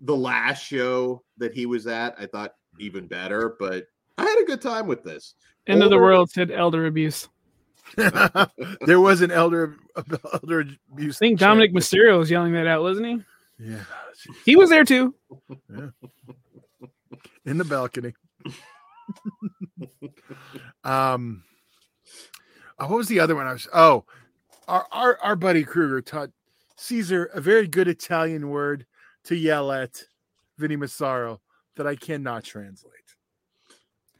the 0.00 0.16
last 0.16 0.64
show 0.64 1.22
that 1.38 1.52
he 1.52 1.66
was 1.66 1.86
at, 1.86 2.14
I 2.18 2.26
thought 2.26 2.54
even 2.78 3.06
better, 3.06 3.56
but 3.58 3.84
I 4.18 4.24
had 4.24 4.42
a 4.42 4.46
good 4.46 4.60
time 4.60 4.86
with 4.86 5.04
this. 5.04 5.34
End 5.68 5.82
of 5.82 5.90
the 5.90 5.98
world 5.98 6.30
said 6.30 6.50
elder 6.50 6.86
abuse. 6.86 7.28
there 8.86 9.00
was 9.00 9.20
an 9.20 9.30
elder 9.30 9.76
elder 10.32 10.64
abuse. 10.92 11.16
I 11.16 11.18
think 11.18 11.40
Dominik 11.40 11.72
Mysterio 11.72 12.18
was 12.18 12.30
yelling 12.30 12.52
that 12.52 12.66
out, 12.66 12.82
wasn't 12.82 13.06
he? 13.06 13.22
Yeah, 13.58 13.84
He 14.44 14.56
was 14.56 14.70
there 14.70 14.84
too. 14.84 15.14
in 17.44 17.58
the 17.58 17.64
balcony. 17.64 18.14
um, 20.84 21.44
oh, 22.78 22.88
what 22.88 22.96
was 22.96 23.08
the 23.08 23.20
other 23.20 23.34
one? 23.34 23.46
I 23.46 23.52
was 23.52 23.68
oh, 23.72 24.04
our 24.68 24.86
our, 24.90 25.18
our 25.22 25.36
buddy 25.36 25.64
Kruger 25.64 26.00
taught 26.00 26.30
Caesar 26.76 27.26
a 27.26 27.40
very 27.40 27.68
good 27.68 27.88
Italian 27.88 28.48
word 28.48 28.86
to 29.24 29.36
yell 29.36 29.70
at 29.70 30.02
Vinny 30.58 30.76
Massaro 30.76 31.40
that 31.76 31.86
I 31.86 31.94
cannot 31.94 32.44
translate. 32.44 32.92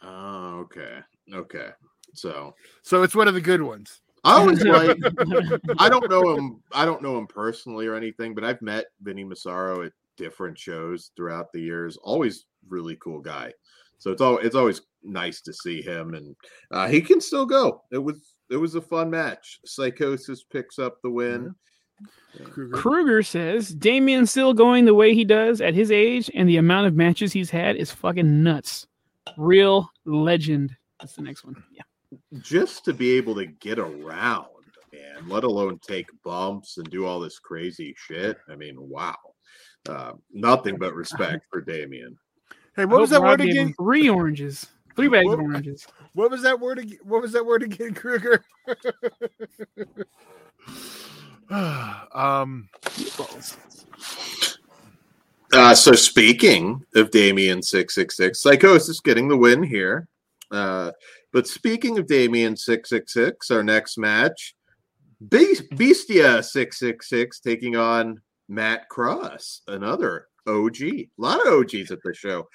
Oh, 0.03 0.61
okay. 0.61 0.99
Okay. 1.33 1.71
So 2.15 2.55
So 2.83 3.03
it's 3.03 3.15
one 3.15 3.29
of 3.29 3.35
the 3.35 3.41
good 3.41 3.63
ones. 3.63 4.01
I 4.25 4.39
always 4.39 4.63
like 4.65 4.97
I 5.79 5.89
don't 5.89 6.09
know 6.09 6.37
him. 6.37 6.63
I 6.73 6.85
don't 6.85 7.03
know 7.03 7.19
him 7.19 7.27
personally 7.27 7.87
or 7.87 7.95
anything, 7.95 8.35
but 8.35 8.45
I've 8.45 8.63
met 8.63 8.87
Vinny 9.03 9.25
Massaro 9.25 9.83
at 9.83 9.93
different 10.17 10.57
shows 10.59 11.11
throughout 11.17 11.53
the 11.53 11.61
years. 11.61 11.97
Always 11.97 12.47
really 12.69 12.97
cool 12.97 13.21
guy. 13.21 13.53
So 13.99 14.11
it's 14.11 14.21
all 14.21 14.39
it's 14.39 14.57
always 14.57 14.83
nice 15.03 15.41
to 15.43 15.53
see 15.53 15.83
him, 15.83 16.15
and 16.15 16.37
uh, 16.71 16.89
he 16.89 17.01
can 17.01 17.21
still 17.21 17.47
go. 17.47 17.83
It 17.91 17.99
was 17.99 18.35
it 18.51 18.57
was 18.57 18.75
a 18.75 18.81
fun 18.81 19.11
match. 19.11 19.61
Psicosis 19.67 20.41
picks 20.51 20.79
up 20.79 21.01
the 21.03 21.11
win. 21.11 21.55
Kruger. 22.45 22.77
Kruger 22.77 23.23
says 23.23 23.69
Damian's 23.69 24.31
still 24.31 24.55
going 24.55 24.85
the 24.85 24.95
way 24.95 25.15
he 25.15 25.25
does 25.25 25.61
at 25.61 25.75
his 25.75 25.91
age, 25.93 26.31
and 26.35 26.49
the 26.49 26.57
amount 26.57 26.87
of 26.87 26.95
matches 26.95 27.33
he's 27.33 27.51
had 27.51 27.77
is 27.77 27.93
fucking 27.93 28.43
nuts. 28.43 28.87
Real 29.37 29.89
legend. 30.05 30.77
That's 31.01 31.15
the 31.15 31.23
next 31.23 31.45
one. 31.45 31.63
Yeah. 31.73 31.83
Just 32.41 32.85
to 32.87 32.95
be 32.95 33.13
able 33.13 33.35
to 33.35 33.47
get 33.47 33.79
around, 33.79 34.47
man, 34.93 35.29
let 35.29 35.45
alone 35.45 35.79
take 35.87 36.09
bumps 36.25 36.79
and 36.79 36.91
do 36.91 37.07
all 37.07 37.21
this 37.21 37.39
crazy 37.39 37.95
shit. 37.97 38.39
I 38.49 38.57
mean, 38.57 38.77
wow. 38.79 39.17
Uh, 39.89 40.13
nothing 40.33 40.79
but 40.79 40.95
respect 40.95 41.45
for 41.51 41.61
Damian. 41.61 42.17
Hey, 42.77 42.85
what 42.85 43.01
was 43.01 43.11
that 43.11 43.21
Rob 43.21 43.41
word 43.41 43.49
again? 43.49 43.75
Three 43.79 44.09
oranges. 44.09 44.67
Three 44.97 45.09
bags 45.09 45.33
of 45.33 45.41
oranges. 45.41 45.87
What 46.15 46.31
was 46.31 46.43
that 46.43 46.59
word? 46.59 46.79
again? 46.79 46.99
What 47.03 47.23
was 47.23 47.33
that 47.33 47.45
word 47.45 47.63
again, 47.63 47.95
Kruger? 47.95 48.45
um, 52.15 52.69
Uh, 55.53 55.75
so 55.75 55.93
speaking 55.93 56.83
of 56.95 57.11
Damian 57.11 57.63
six 57.63 57.95
six 57.95 58.17
six, 58.17 58.43
Psicosis 58.43 59.03
getting 59.03 59.29
the 59.29 59.37
win 59.37 59.63
here. 59.63 60.09
Uh, 60.51 60.93
but 61.33 61.47
speaking 61.47 61.99
of 61.99 62.07
Damian 62.07 62.57
six 62.57 62.91
six 62.91 63.13
six, 63.13 63.51
our 63.51 63.63
next 63.63 63.99
match, 63.99 64.55
Be- 65.29 65.61
Bestia 65.73 66.43
six 66.43 66.79
six 66.79 67.09
six 67.09 67.41
taking 67.41 67.77
on 67.77 68.21
Matt 68.49 68.89
Cross, 68.89 69.63
another 69.67 70.29
OG. 70.47 70.83
A 70.83 71.09
lot 71.17 71.41
of 71.47 71.53
OGs 71.53 71.91
at 71.91 72.03
the 72.05 72.15
show. 72.15 72.49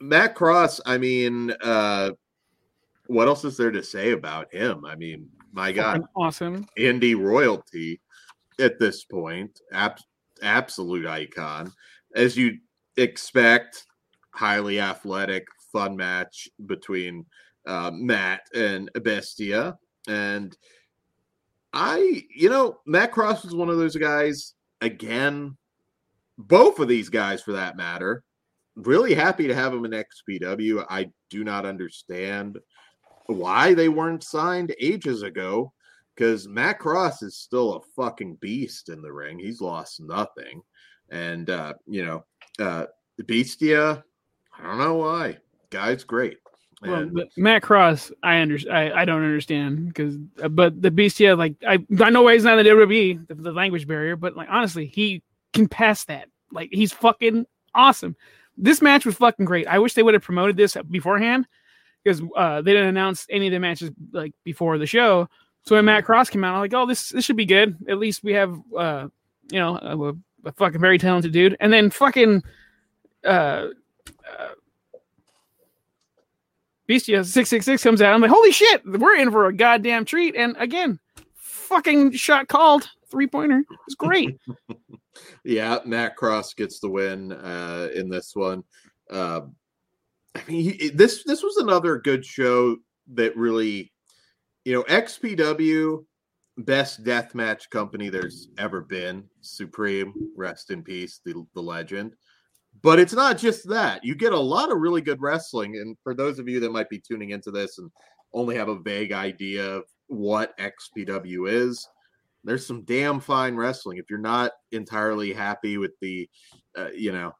Matt 0.00 0.34
Cross, 0.34 0.80
I 0.86 0.98
mean, 0.98 1.52
uh, 1.62 2.10
what 3.06 3.26
else 3.26 3.44
is 3.44 3.56
there 3.56 3.70
to 3.70 3.82
say 3.82 4.12
about 4.12 4.52
him? 4.52 4.84
I 4.84 4.94
mean, 4.94 5.28
my 5.52 5.72
God, 5.72 6.02
awesome. 6.14 6.66
indie 6.78 7.18
royalty 7.18 8.00
at 8.60 8.78
this 8.78 9.04
point. 9.04 9.60
Ab- 9.72 9.98
absolute 10.42 11.06
icon, 11.06 11.72
as 12.14 12.36
you 12.36 12.58
expect. 12.96 13.84
Highly 14.34 14.78
athletic, 14.78 15.48
fun 15.72 15.96
match 15.96 16.48
between 16.66 17.26
uh, 17.68 17.92
Matt 17.94 18.40
and 18.54 18.90
Bestia, 19.04 19.78
and 20.08 20.56
I, 21.72 22.24
you 22.34 22.48
know, 22.48 22.78
Matt 22.86 23.12
Cross 23.12 23.44
was 23.44 23.54
one 23.54 23.68
of 23.68 23.78
those 23.78 23.96
guys. 23.96 24.54
Again, 24.80 25.56
both 26.38 26.78
of 26.78 26.88
these 26.88 27.08
guys, 27.08 27.42
for 27.42 27.52
that 27.52 27.76
matter, 27.76 28.24
really 28.76 29.14
happy 29.14 29.46
to 29.48 29.54
have 29.54 29.72
him 29.72 29.84
in 29.84 29.92
XPW. 29.92 30.84
I 30.88 31.10
do 31.30 31.44
not 31.44 31.66
understand 31.66 32.58
why 33.26 33.74
they 33.74 33.88
weren't 33.88 34.22
signed 34.22 34.74
ages 34.80 35.22
ago 35.22 35.72
because 36.14 36.48
Matt 36.48 36.78
Cross 36.78 37.22
is 37.22 37.36
still 37.36 37.74
a 37.74 37.80
fucking 37.94 38.36
beast 38.36 38.88
in 38.88 39.02
the 39.02 39.12
ring. 39.12 39.38
He's 39.38 39.60
lost 39.60 40.00
nothing. 40.00 40.62
And, 41.10 41.50
uh, 41.50 41.74
you 41.86 42.04
know, 42.04 42.24
uh, 42.58 42.86
Bestia, 43.26 44.02
I 44.58 44.62
don't 44.62 44.78
know 44.78 44.94
why. 44.94 45.38
Guy's 45.70 46.04
great. 46.04 46.38
Well, 46.80 47.10
Matt 47.36 47.62
Cross, 47.62 48.12
I 48.22 48.40
under, 48.40 48.58
I, 48.70 48.92
I 48.92 49.04
don't 49.04 49.24
understand 49.24 49.88
because, 49.88 50.16
but 50.50 50.80
the 50.80 50.90
Bestia, 50.92 51.34
like 51.34 51.54
I, 51.66 51.78
I 52.00 52.10
know 52.10 52.22
why 52.22 52.34
he's 52.34 52.44
not 52.44 52.58
in 52.58 52.64
the 52.64 52.70
WWE, 52.70 53.26
the, 53.26 53.34
the 53.34 53.52
language 53.52 53.88
barrier, 53.88 54.14
but 54.14 54.36
like 54.36 54.48
honestly, 54.48 54.86
he 54.86 55.22
can 55.52 55.66
pass 55.66 56.04
that. 56.04 56.28
Like 56.52 56.68
he's 56.72 56.92
fucking 56.92 57.46
awesome. 57.74 58.16
This 58.56 58.80
match 58.80 59.04
was 59.04 59.16
fucking 59.16 59.44
great. 59.44 59.66
I 59.66 59.78
wish 59.78 59.94
they 59.94 60.02
would 60.02 60.14
have 60.14 60.22
promoted 60.22 60.56
this 60.56 60.76
beforehand 60.88 61.46
because 62.04 62.22
uh, 62.36 62.62
they 62.62 62.72
didn't 62.72 62.88
announce 62.88 63.26
any 63.28 63.48
of 63.48 63.52
the 63.52 63.58
matches 63.58 63.90
like 64.12 64.32
before 64.44 64.78
the 64.78 64.86
show. 64.86 65.28
So 65.64 65.74
when 65.74 65.84
Matt 65.84 66.04
Cross 66.04 66.30
came 66.30 66.44
out, 66.44 66.54
I'm 66.54 66.60
like, 66.60 66.74
oh, 66.74 66.86
this 66.86 67.10
this 67.10 67.24
should 67.24 67.36
be 67.36 67.44
good. 67.44 67.76
At 67.88 67.98
least 67.98 68.22
we 68.22 68.32
have, 68.34 68.58
uh, 68.76 69.08
you 69.50 69.58
know, 69.58 69.76
a, 69.76 70.48
a 70.48 70.52
fucking 70.52 70.80
very 70.80 70.98
talented 70.98 71.32
dude. 71.32 71.56
And 71.60 71.72
then 71.72 71.90
fucking, 71.90 72.42
uh, 73.24 73.28
uh 73.28 74.48
Bestia 76.88 77.22
six 77.22 77.50
six 77.50 77.66
six 77.66 77.82
comes 77.82 78.00
out. 78.00 78.14
I'm 78.14 78.22
like, 78.22 78.30
holy 78.30 78.50
shit, 78.50 78.82
we're 78.84 79.16
in 79.16 79.30
for 79.30 79.46
a 79.46 79.52
goddamn 79.54 80.06
treat. 80.06 80.34
And 80.34 80.56
again, 80.58 80.98
fucking 81.34 82.12
shot 82.12 82.48
called 82.48 82.88
three 83.10 83.26
pointer. 83.26 83.62
It's 83.86 83.94
great. 83.94 84.38
yeah, 85.44 85.78
Matt 85.84 86.16
Cross 86.16 86.54
gets 86.54 86.80
the 86.80 86.88
win 86.88 87.32
uh, 87.32 87.88
in 87.94 88.08
this 88.08 88.34
one. 88.34 88.64
Uh, 89.10 89.42
I 90.34 90.42
mean, 90.48 90.78
he, 90.78 90.88
this 90.88 91.24
this 91.24 91.42
was 91.42 91.58
another 91.58 91.98
good 91.98 92.24
show 92.24 92.76
that 93.14 93.36
really, 93.36 93.92
you 94.64 94.72
know, 94.72 94.82
XPW 94.84 96.04
best 96.58 97.04
death 97.04 97.34
match 97.34 97.68
company 97.70 98.08
there's 98.08 98.48
ever 98.56 98.80
been. 98.80 99.24
Supreme, 99.42 100.14
rest 100.36 100.70
in 100.70 100.82
peace, 100.82 101.20
the 101.22 101.46
the 101.54 101.62
legend. 101.62 102.14
But 102.82 102.98
it's 102.98 103.12
not 103.14 103.38
just 103.38 103.68
that. 103.68 104.04
You 104.04 104.14
get 104.14 104.32
a 104.32 104.38
lot 104.38 104.70
of 104.70 104.78
really 104.78 105.00
good 105.00 105.20
wrestling, 105.20 105.76
and 105.76 105.96
for 106.02 106.14
those 106.14 106.38
of 106.38 106.48
you 106.48 106.60
that 106.60 106.72
might 106.72 106.88
be 106.88 106.98
tuning 107.00 107.30
into 107.30 107.50
this 107.50 107.78
and 107.78 107.90
only 108.32 108.54
have 108.56 108.68
a 108.68 108.78
vague 108.78 109.12
idea 109.12 109.64
of 109.66 109.84
what 110.06 110.56
XPW 110.58 111.50
is, 111.50 111.88
there's 112.44 112.66
some 112.66 112.82
damn 112.82 113.20
fine 113.20 113.56
wrestling. 113.56 113.98
If 113.98 114.08
you're 114.08 114.18
not 114.18 114.52
entirely 114.72 115.32
happy 115.32 115.76
with 115.76 115.92
the, 116.00 116.28
uh, 116.76 116.88
you 116.94 117.10
know, 117.12 117.34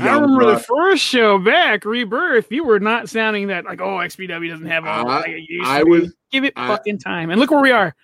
I 0.00 0.14
remember 0.14 0.44
Buck- 0.44 0.58
the 0.58 0.64
first 0.64 1.02
show 1.04 1.38
back, 1.38 1.84
Rebirth. 1.84 2.50
You 2.50 2.64
were 2.64 2.80
not 2.80 3.10
sounding 3.10 3.48
that 3.48 3.66
like, 3.66 3.80
oh, 3.82 3.98
XPW 3.98 4.48
doesn't 4.48 4.66
have 4.66 4.86
all. 4.86 5.08
I- 5.08 5.24
it 5.26 5.60
I 5.66 5.80
to 5.80 5.84
was- 5.84 6.14
Give 6.30 6.44
it 6.44 6.54
I- 6.56 6.66
fucking 6.66 6.98
time. 6.98 7.28
And 7.30 7.38
look 7.38 7.50
where 7.50 7.60
we 7.60 7.70
are. 7.72 7.94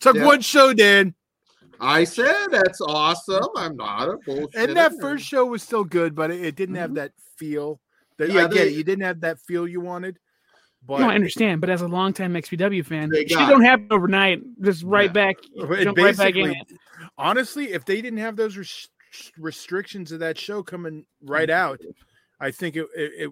took 0.00 0.16
Yeah. 0.16 0.24
one 0.26 0.40
show, 0.40 0.72
Dan, 0.72 1.14
I 1.80 2.04
said 2.04 2.48
that's 2.50 2.80
awesome. 2.80 3.48
I'm 3.56 3.76
not 3.76 4.08
a 4.08 4.16
bullshit. 4.24 4.54
and 4.54 4.76
that 4.76 4.92
first 5.00 5.24
show 5.24 5.46
was 5.46 5.62
still 5.62 5.84
good, 5.84 6.14
but 6.14 6.30
it, 6.30 6.44
it 6.44 6.56
didn't 6.56 6.76
have 6.76 6.90
mm-hmm. 6.90 6.96
that 6.96 7.12
feel. 7.36 7.80
That, 8.16 8.30
Yeah, 8.30 8.44
I 8.44 8.48
get 8.48 8.54
they- 8.54 8.68
it. 8.68 8.74
You 8.74 8.84
didn't 8.84 9.04
have 9.04 9.20
that 9.20 9.40
feel 9.40 9.66
you 9.68 9.80
wanted, 9.80 10.18
but 10.86 11.00
no, 11.00 11.08
I 11.08 11.14
understand. 11.14 11.60
But 11.60 11.70
as 11.70 11.82
a 11.82 11.88
longtime 11.88 12.34
XPW 12.34 12.84
fan, 12.84 13.10
They 13.10 13.24
don't 13.24 13.62
happen 13.62 13.88
overnight. 13.90 14.42
Just 14.60 14.82
right 14.82 15.06
Yeah. 15.06 15.12
back. 15.12 15.36
Jump 15.56 15.98
right 15.98 16.16
back 16.16 16.34
in 16.34 16.54
honestly, 17.16 17.72
if 17.72 17.84
they 17.84 18.00
didn't 18.00 18.18
have 18.18 18.36
those 18.36 18.56
res- 18.56 18.88
restrictions 19.38 20.12
of 20.12 20.20
that 20.20 20.38
show 20.38 20.62
coming 20.62 21.04
right 21.22 21.48
mm-hmm. 21.48 21.72
out, 21.72 21.80
I 22.40 22.50
think 22.50 22.76
it, 22.76 22.86
it, 22.96 23.12
it 23.18 23.30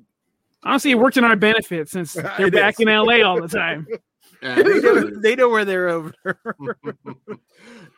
Honestly, 0.62 0.90
it 0.90 0.98
worked 0.98 1.16
in 1.16 1.22
our 1.22 1.36
benefit 1.36 1.88
since 1.88 2.12
they're 2.38 2.50
back 2.50 2.74
is. 2.74 2.80
in 2.80 2.88
LA 2.88 3.22
all 3.22 3.40
the 3.40 3.48
time. 3.48 3.86
They, 4.42 4.62
know, 4.62 5.10
they 5.20 5.36
know 5.36 5.48
where 5.48 5.64
they're 5.64 5.88
over. 5.88 6.12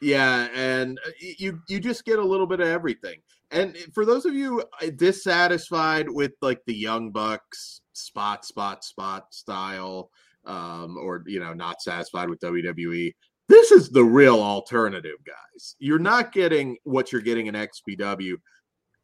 yeah, 0.03 0.48
and 0.55 0.98
uh, 1.07 1.11
you 1.20 1.61
you 1.68 1.81
just 1.81 2.05
get 2.05 2.18
a 2.18 2.24
little 2.24 2.46
bit 2.46 2.61
of 2.61 2.68
everything. 2.68 3.20
And 3.51 3.77
for 3.94 4.05
those 4.05 4.27
of 4.27 4.35
you 4.35 4.62
uh, 4.83 4.90
dissatisfied 4.96 6.09
with 6.09 6.33
like 6.42 6.61
the 6.66 6.74
Young 6.74 7.11
Bucks 7.11 7.81
spot 7.92 8.44
spot 8.44 8.85
spot 8.85 9.33
style, 9.33 10.11
um, 10.44 10.96
or 10.98 11.24
you 11.27 11.40
know 11.40 11.55
not 11.55 11.81
satisfied 11.83 12.29
with 12.29 12.40
WWE, 12.40 13.12
this 13.48 13.70
is 13.70 13.88
the 13.88 14.05
real 14.05 14.40
alternative, 14.40 15.16
guys. 15.27 15.77
You're 15.79 15.98
not 15.98 16.33
getting 16.33 16.77
what 16.85 17.12
you're 17.12 17.22
getting 17.22 17.46
in 17.46 17.55
XPW. 17.55 18.35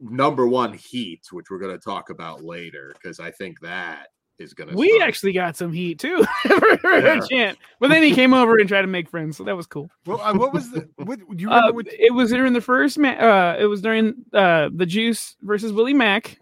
Number 0.00 0.46
one, 0.46 0.74
Heat, 0.74 1.22
which 1.30 1.46
we're 1.50 1.60
going 1.60 1.76
to 1.76 1.82
talk 1.82 2.10
about 2.10 2.44
later, 2.44 2.92
because 2.94 3.20
I 3.20 3.30
think 3.30 3.58
that 3.60 4.08
is 4.38 4.52
going 4.54 4.70
to. 4.70 4.76
We 4.76 5.00
actually 5.02 5.32
got 5.32 5.56
some 5.56 5.72
heat 5.72 5.98
too 5.98 6.24
for 6.46 6.78
Yeah. 7.00 7.20
Chant, 7.30 7.58
but 7.80 7.88
then 7.88 8.02
he 8.02 8.12
came 8.14 8.34
over 8.34 8.58
and 8.58 8.68
tried 8.68 8.82
to 8.82 8.86
make 8.88 9.08
friends, 9.08 9.36
so 9.36 9.44
that 9.44 9.56
was 9.56 9.66
cool. 9.66 9.90
well, 10.06 10.20
uh, 10.20 10.34
what 10.34 10.52
was 10.52 10.70
the? 10.70 10.88
What, 10.96 11.18
do 11.18 11.24
you 11.36 11.48
remember 11.48 11.68
Uh, 11.68 11.72
what? 11.72 11.86
it 11.92 12.12
was 12.12 12.30
during 12.30 12.52
the 12.52 12.60
first 12.60 12.98
ma- 12.98 13.08
uh 13.10 13.56
it 13.58 13.66
was 13.66 13.80
during 13.80 14.14
uh 14.32 14.70
the 14.74 14.86
Juice 14.86 15.36
versus 15.42 15.72
Willie 15.72 15.94
Mack. 15.94 16.38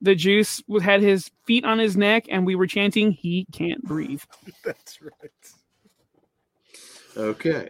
The 0.00 0.14
Juice 0.14 0.62
was, 0.68 0.82
had 0.82 1.00
his 1.00 1.30
feet 1.46 1.64
on 1.64 1.78
his 1.78 1.96
neck, 1.96 2.26
and 2.28 2.44
we 2.44 2.56
were 2.56 2.66
chanting, 2.66 3.10
"He 3.12 3.46
can't 3.52 3.82
breathe." 3.82 4.22
That's 4.64 5.00
right. 5.00 5.30
Okay. 7.16 7.68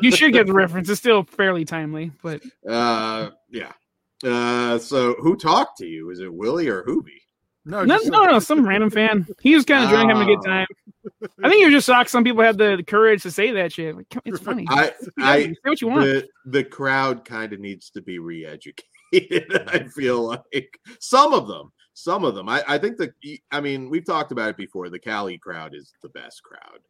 You 0.00 0.10
should 0.10 0.32
get 0.32 0.46
the 0.46 0.52
reference; 0.62 0.88
it's 0.90 0.98
still 1.00 1.22
fairly 1.24 1.64
timely. 1.64 2.10
But 2.22 2.42
Uh, 2.68 3.30
yeah. 3.50 3.72
Uh, 4.24 4.78
so 4.78 5.14
who 5.20 5.36
talked 5.36 5.78
to 5.78 5.86
you? 5.86 6.10
Is 6.10 6.20
it 6.20 6.32
Willie 6.32 6.68
or 6.68 6.82
Juvi? 6.84 7.21
No, 7.64 7.84
no, 7.84 7.98
no, 8.04 8.24
no, 8.24 8.38
some 8.40 8.66
random 8.66 8.90
fan. 8.90 9.26
He 9.40 9.54
was 9.54 9.64
kind 9.64 9.84
of 9.84 9.90
drunk, 9.90 10.10
having 10.10 10.28
a 10.28 10.36
good 10.36 10.44
time. 10.44 10.66
I 11.44 11.48
think 11.48 11.60
he 11.60 11.64
was 11.66 11.74
just 11.74 11.86
shocked 11.86 12.10
some 12.10 12.24
people 12.24 12.42
had 12.42 12.58
the 12.58 12.82
courage 12.86 13.22
to 13.22 13.30
say 13.30 13.52
that 13.52 13.72
shit. 13.72 13.96
Like, 13.96 14.06
it's 14.24 14.40
funny. 14.40 14.66
I, 14.68 14.92
I, 15.18 15.42
say 15.44 15.54
what 15.62 15.80
you 15.80 15.88
want. 15.88 16.04
the 16.04 16.28
the 16.46 16.64
crowd 16.64 17.24
kind 17.24 17.52
of 17.52 17.60
needs 17.60 17.90
to 17.90 18.02
be 18.02 18.18
re-educated. 18.18 18.84
I 19.68 19.86
feel 19.94 20.22
like 20.22 20.78
some 20.98 21.32
of 21.32 21.46
them, 21.46 21.70
some 21.94 22.24
of 22.24 22.34
them. 22.34 22.48
I, 22.48 22.64
I 22.66 22.78
think 22.78 22.96
the. 22.96 23.12
I 23.52 23.60
mean, 23.60 23.90
we've 23.90 24.04
talked 24.04 24.32
about 24.32 24.50
it 24.50 24.56
before. 24.56 24.88
The 24.90 24.98
Cali 24.98 25.38
crowd 25.38 25.74
is 25.74 25.92
the 26.02 26.08
best 26.08 26.42
crowd 26.42 26.80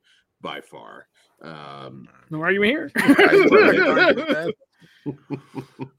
by 0.40 0.62
far. 0.62 1.06
Um, 1.42 2.08
Why 2.28 2.40
are 2.40 2.52
you 2.52 2.62
here? 2.62 2.90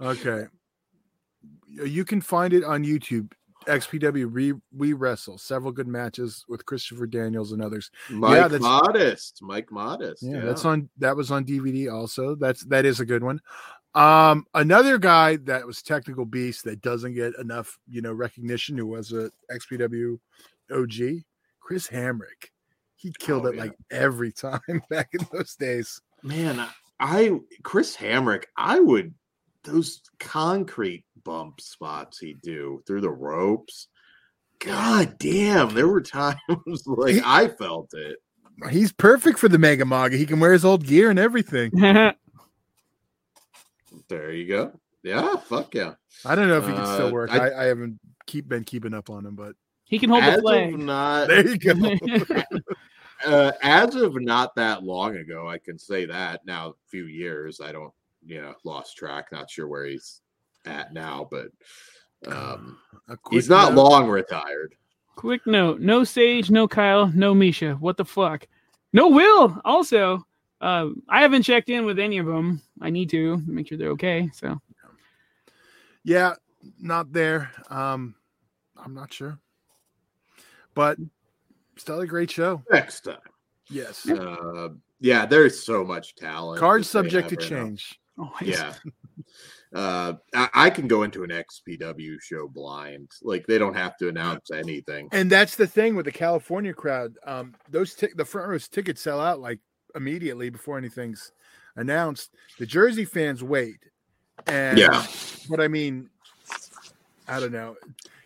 okay. 0.02 0.46
You 1.68 2.06
can 2.06 2.22
find 2.22 2.54
it 2.54 2.64
on 2.64 2.84
YouTube. 2.84 3.32
XPW 3.66 4.28
re, 4.30 4.54
we 4.76 4.94
wrestle 4.94 5.38
several 5.38 5.72
good 5.72 5.88
matches 5.88 6.46
with 6.48 6.66
Christopher 6.66 7.06
Daniels 7.08 7.52
and 7.52 7.62
others. 7.64 7.90
Mike 8.10 8.34
that's- 8.42 8.62
Modest, 8.62 9.40
Mike 9.42 9.72
Modest. 9.72 10.24
Yeah, 10.24 10.36
Yeah, 10.38 10.42
that's 10.46 10.66
on 10.66 10.90
that 10.98 11.16
was 11.16 11.32
on 11.32 11.46
DVD 11.46 11.92
also. 11.92 12.36
That's 12.36 12.64
that 12.66 12.86
is 12.86 13.00
a 13.00 13.06
good 13.06 13.24
one. 13.24 13.40
Um 13.96 14.46
another 14.54 14.98
guy 14.98 15.36
that 15.38 15.66
was 15.68 15.82
technical 15.84 16.26
beast 16.26 16.64
that 16.66 16.82
doesn't 16.82 17.14
get 17.14 17.34
enough, 17.40 17.78
you 17.88 18.02
know, 18.02 18.12
recognition 18.14 18.78
who 18.78 18.88
was 18.88 19.12
a 19.14 19.30
XPW 19.52 20.20
OG, 20.72 21.24
Chris 21.60 21.88
Hamrick. 21.88 22.50
He 22.96 23.14
killed 23.20 23.46
Oh, 23.46 23.50
it 23.50 23.56
yeah. 23.56 23.64
like 23.64 23.76
every 23.92 24.32
time 24.32 24.62
back 24.90 25.10
in 25.14 25.26
those 25.32 25.56
days. 25.56 26.02
Man, 26.24 26.66
I 27.00 27.40
Chris 27.64 27.96
Hamrick, 27.96 28.46
I 28.58 28.80
would 28.80 29.14
those 29.64 30.02
concrete 30.20 31.06
bump 31.24 31.62
spots 31.62 32.20
he'd 32.20 32.42
do 32.42 32.82
through 32.88 33.02
the 33.02 33.10
ropes. 33.10 33.88
God 34.60 35.18
damn, 35.20 35.74
there 35.74 35.88
were 35.88 36.02
times 36.02 36.38
like 36.86 37.18
I 37.26 37.48
felt 37.50 37.94
it. 37.94 38.18
He's 38.70 38.92
perfect 38.94 39.40
for 39.40 39.50
the 39.50 39.58
Mega 39.58 39.84
Maga. 39.86 40.16
He 40.16 40.26
can 40.26 40.40
wear 40.40 40.54
his 40.54 40.64
old 40.64 40.86
gear 40.86 41.10
and 41.10 41.20
everything. 41.20 41.72
There 44.10 44.32
you 44.32 44.48
go. 44.48 44.80
Yeah, 45.04 45.36
fuck 45.38 45.74
yeah. 45.76 45.94
I 46.26 46.36
don't 46.36 46.48
know 46.48 46.58
if 46.58 46.66
he 46.68 46.74
can 46.74 46.86
still 46.86 47.08
Uh, 47.08 47.12
work. 47.12 47.32
I- 47.32 47.50
I, 47.50 47.64
I 47.64 47.66
haven't 47.66 48.00
keep 48.26 48.48
been 48.48 48.64
keeping 48.64 48.94
up 48.94 49.10
on 49.10 49.26
him, 49.26 49.36
but 49.36 49.56
he 49.86 50.00
can 50.00 50.10
hold 50.10 50.24
As 50.24 50.34
the 50.36 50.38
of 50.40 50.44
flag. 50.44 50.80
not 50.80 51.28
there 51.28 51.48
you 51.48 51.58
go. 51.58 51.74
uh, 53.26 53.52
as 53.62 53.96
of 53.96 54.20
not 54.22 54.56
that 54.56 54.84
long 54.84 55.18
ago, 55.18 55.48
I 55.48 55.58
can 55.58 55.78
say 55.78 56.06
that. 56.06 56.42
Now, 56.46 56.70
a 56.70 56.74
few 56.90 57.06
years, 57.06 57.60
I 57.62 57.72
don't, 57.72 57.94
you 58.26 58.42
know, 58.42 58.54
lost 58.64 58.98
track. 58.98 59.28
Not 59.32 59.50
sure 59.50 59.68
where 59.68 59.86
he's 59.86 60.22
at 60.66 60.94
now, 60.94 61.28
but 61.30 61.48
um, 62.28 62.78
A 63.10 63.18
he's 63.32 63.50
not 63.50 63.74
note. 63.74 63.84
long 63.84 64.08
retired. 64.10 64.76
Quick 65.16 65.46
note: 65.46 65.80
No 65.82 66.04
Sage, 66.04 66.50
no 66.50 66.68
Kyle, 66.68 67.08
no 67.14 67.34
Misha. 67.36 67.74
What 67.76 67.98
the 67.98 68.06
fuck? 68.06 68.48
No 68.94 69.10
Will. 69.10 69.60
Also, 69.66 70.26
uh, 70.62 70.90
I 71.10 71.22
haven't 71.22 71.44
checked 71.44 71.70
in 71.70 71.86
with 71.86 72.00
any 72.00 72.18
of 72.18 72.26
them. 72.26 72.62
I 72.82 72.90
need 72.90 73.10
to 73.12 73.38
make 73.46 73.68
sure 73.68 73.78
they're 73.78 73.90
okay. 73.92 74.30
So 74.34 74.60
Yeah, 76.04 76.34
not 76.80 77.12
there. 77.12 77.52
Um, 77.70 78.16
I'm 78.78 78.94
not 78.94 79.14
sure, 79.14 79.40
but 80.74 80.98
still 81.78 82.00
a 82.02 82.08
great 82.08 82.32
show. 82.32 82.64
Next 82.72 83.02
time, 83.02 83.18
Yes, 83.70 84.08
uh, 84.10 84.70
yeah, 85.00 85.26
there's 85.26 85.62
so 85.64 85.84
much 85.84 86.16
talent. 86.16 86.60
cards 86.60 86.90
subject 86.90 87.30
to 87.30 87.36
have 87.36 87.44
right 87.44 87.52
now. 87.52 87.66
change. 87.66 88.00
oh, 88.18 88.34
Yeah. 88.42 88.74
Uh, 89.74 90.14
I, 90.36 90.50
I 90.54 90.70
can 90.70 90.88
go 90.88 91.04
into 91.04 91.24
an 91.24 91.32
XPW 91.32 92.22
show 92.22 92.48
blind. 92.48 93.10
Like 93.24 93.48
they 93.48 93.58
don't 93.58 93.76
have 93.76 93.98
to 93.98 94.08
announce 94.10 94.52
anything. 94.52 95.10
And 95.12 95.30
that's 95.30 95.56
the 95.56 95.68
thing 95.68 95.96
with 95.96 96.06
the 96.06 96.12
California 96.12 96.74
crowd. 96.74 97.16
Um, 97.26 97.56
those 97.70 97.96
tic- 97.96 98.16
the 98.16 98.26
front 98.26 98.50
rows 98.50 98.68
tickets 98.68 99.02
sell 99.02 99.20
out 99.20 99.40
like 99.40 99.60
immediately 99.96 100.50
before 100.50 100.78
anything's 100.78 101.32
announced. 101.76 102.32
The 102.60 102.66
Jersey 102.68 103.06
fans 103.06 103.44
wait, 103.44 103.80
and 104.48 104.78
Yeah. 104.78 105.06
but 105.50 105.60
I 105.60 105.68
mean, 105.68 106.10
I 107.28 107.40
don't 107.40 107.52
know, 107.52 107.76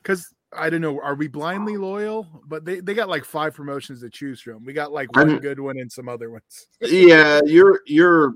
because 0.02 0.34
I 0.52 0.70
don't 0.70 0.82
know. 0.82 1.00
Are 1.02 1.16
we 1.16 1.28
blindly 1.28 1.78
loyal? 1.78 2.28
But 2.48 2.66
they 2.66 2.80
they 2.80 2.94
got 2.94 3.10
like 3.10 3.24
five 3.26 3.54
promotions 3.54 4.02
to 4.02 4.10
choose 4.10 4.42
from. 4.42 4.66
We 4.66 4.74
got 4.74 4.92
like 4.92 5.14
one 5.16 5.30
I'm- 5.30 5.40
good 5.40 5.60
one 5.60 5.78
and 5.78 5.92
some 5.92 6.10
other 6.10 6.30
ones. 6.30 6.68
Yeah, 6.82 7.40
you're 7.46 7.82
you're 7.86 8.36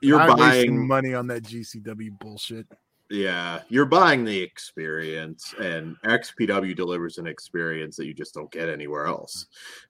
you're 0.00 0.20
I'm 0.20 0.36
buying 0.36 0.86
money 0.86 1.14
on 1.14 1.26
that 1.28 1.42
GCW 1.42 2.18
bullshit. 2.18 2.66
Yeah, 3.10 3.62
you're 3.68 3.86
buying 3.86 4.24
the 4.24 4.40
experience, 4.40 5.52
and 5.60 5.96
XPW 6.04 6.76
delivers 6.76 7.18
an 7.18 7.26
experience 7.26 7.96
that 7.96 8.06
you 8.06 8.14
just 8.14 8.34
don't 8.34 8.52
get 8.52 8.68
anywhere 8.68 9.06
else. 9.06 9.46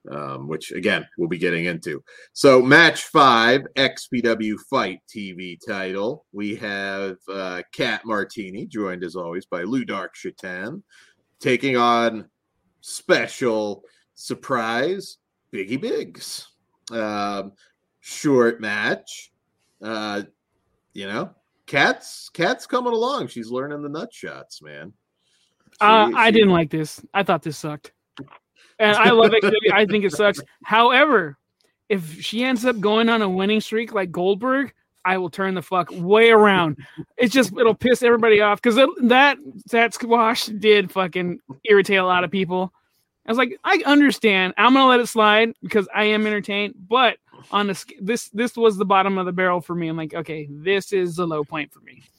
Um, 0.09 0.47
which 0.47 0.71
again, 0.71 1.07
we'll 1.19 1.29
be 1.29 1.37
getting 1.37 1.65
into. 1.65 2.03
So, 2.33 2.63
match 2.63 3.03
five, 3.03 3.61
XPW 3.77 4.55
Fight 4.71 5.01
TV 5.07 5.59
title. 5.63 6.25
We 6.31 6.55
have 6.55 7.17
uh, 7.31 7.61
Kat 7.71 8.01
Martini, 8.05 8.65
joined 8.65 9.03
as 9.03 9.15
always 9.15 9.45
by 9.45 9.65
Ludark 9.65 10.15
Shaitan, 10.15 10.81
taking 11.39 11.77
on 11.77 12.27
special 12.81 13.83
surprise 14.15 15.17
Biggie 15.53 15.79
Biggs. 15.79 16.47
Um, 16.91 17.53
short 17.99 18.61
match. 18.61 19.30
Uh, 19.81 20.23
you 20.93 21.07
know, 21.07 21.31
Cat's 21.65 22.29
Cat's 22.29 22.65
coming 22.67 22.93
along. 22.93 23.27
She's 23.27 23.49
learning 23.49 23.81
the 23.81 23.89
nut 23.89 24.13
shots, 24.13 24.61
man. 24.61 24.93
Uh, 25.79 26.09
She- 26.09 26.15
I 26.15 26.31
didn't 26.31 26.49
like 26.51 26.69
this. 26.69 27.01
I 27.13 27.23
thought 27.23 27.41
this 27.43 27.57
sucked, 27.57 27.91
and 28.79 28.95
I 28.97 29.11
love 29.11 29.33
it. 29.33 29.43
I 29.73 29.85
think 29.85 30.05
it 30.05 30.11
sucks. 30.11 30.39
However, 30.63 31.37
if 31.89 32.21
she 32.21 32.43
ends 32.43 32.65
up 32.65 32.79
going 32.79 33.09
on 33.09 33.21
a 33.21 33.29
winning 33.29 33.61
streak 33.61 33.93
like 33.93 34.11
Goldberg, 34.11 34.73
I 35.05 35.17
will 35.17 35.29
turn 35.29 35.55
the 35.55 35.61
fuck 35.61 35.89
way 35.91 36.29
around. 36.29 36.77
It's 37.17 37.33
just 37.33 37.53
it'll 37.57 37.73
piss 37.73 38.03
everybody 38.03 38.41
off 38.41 38.61
because 38.61 38.75
that 38.75 39.37
that 39.67 39.93
squash 39.93 40.45
did 40.45 40.91
fucking 40.91 41.39
irritate 41.65 41.97
a 41.97 42.05
lot 42.05 42.23
of 42.23 42.31
people. 42.31 42.73
I 43.25 43.31
was 43.31 43.37
like, 43.37 43.57
I 43.63 43.81
understand. 43.85 44.53
I'm 44.57 44.73
gonna 44.73 44.87
let 44.87 44.99
it 44.99 45.07
slide 45.07 45.53
because 45.63 45.87
I 45.95 46.05
am 46.05 46.27
entertained, 46.27 46.75
but 46.87 47.17
on 47.51 47.67
the 47.67 47.75
sc- 47.75 47.93
this 47.99 48.29
this 48.29 48.55
was 48.55 48.77
the 48.77 48.85
bottom 48.85 49.17
of 49.17 49.25
the 49.25 49.31
barrel 49.31 49.61
for 49.61 49.75
me. 49.75 49.87
I'm 49.87 49.97
like, 49.97 50.13
okay, 50.13 50.47
this 50.49 50.93
is 50.93 51.15
the 51.15 51.25
low 51.25 51.43
point 51.43 51.71
for 51.71 51.79
me. 51.81 52.03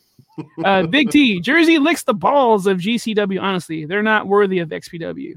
Uh, 0.65 0.87
Big 0.87 1.11
T, 1.11 1.41
Jersey 1.41 1.79
licks 1.79 2.05
the 2.05 2.15
balls 2.15 2.67
of 2.67 2.79
GCW. 2.79 3.39
Honestly, 3.39 3.85
they're 3.85 4.03
not 4.03 4.27
worthy 4.27 4.61
of 4.61 4.71
XPW. 4.71 5.35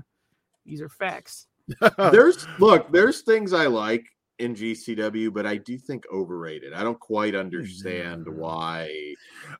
These 0.65 0.81
are 0.81 0.87
facts. 0.87 1.47
There's 1.97 2.47
look, 2.59 2.91
there's 2.91 3.21
things 3.21 3.51
I 3.51 3.65
like 3.65 4.05
in 4.39 4.55
GCW, 4.55 5.33
but 5.33 5.45
I 5.45 5.57
do 5.57 5.77
think 5.77 6.05
overrated. 6.13 6.73
I 6.73 6.83
don't 6.83 6.99
quite 6.99 7.35
understand 7.35 8.27
why. 8.27 8.89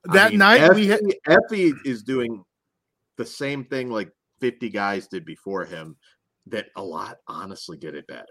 I 0.09 0.13
That 0.13 0.29
mean, 0.31 0.39
night 0.39 0.61
Effy, 0.61 0.75
we 0.75 0.87
had 0.87 1.01
Effy 1.27 1.73
is 1.85 2.03
doing 2.03 2.43
the 3.17 3.25
same 3.25 3.65
thing 3.65 3.89
like 3.89 4.11
50 4.39 4.69
guys 4.69 5.07
did 5.07 5.25
before 5.25 5.65
him. 5.65 5.95
That 6.47 6.67
a 6.75 6.83
lot 6.83 7.17
honestly 7.27 7.75
did 7.75 7.95
it 7.95 8.05
better. 8.07 8.25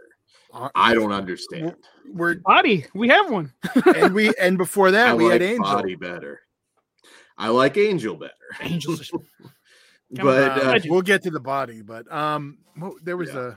I 0.75 0.95
don't 0.95 1.13
understand. 1.13 1.75
We're 2.09 2.37
Body, 2.37 2.87
we 2.95 3.09
have 3.09 3.31
one. 3.31 3.53
and 3.97 4.15
we 4.15 4.33
and 4.41 4.57
before 4.57 4.89
I 4.89 4.93
that 4.93 5.17
we 5.17 5.25
like 5.25 5.33
had 5.33 5.43
Angel. 5.43 5.65
Body 5.65 5.95
better. 5.97 6.41
I 7.37 7.49
like 7.49 7.77
Angel 7.77 8.15
better. 8.17 8.33
Angels. 8.61 9.11
But 10.11 10.63
on. 10.63 10.77
uh, 10.77 10.81
we'll 10.85 11.03
get 11.03 11.25
to 11.25 11.31
the 11.31 11.41
body, 11.41 11.83
but 11.83 12.11
um, 12.13 12.59
well, 12.79 12.95
there 13.03 13.17
was 13.17 13.31
Yeah. 13.31 13.55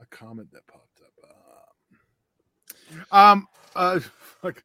a 0.00 0.02
a 0.02 0.06
comment 0.10 0.50
that 0.52 0.66
popped 0.66 1.00
up. 1.00 1.12
Um. 3.12 3.46
Uh. 3.76 4.00
Fuck. 4.42 4.64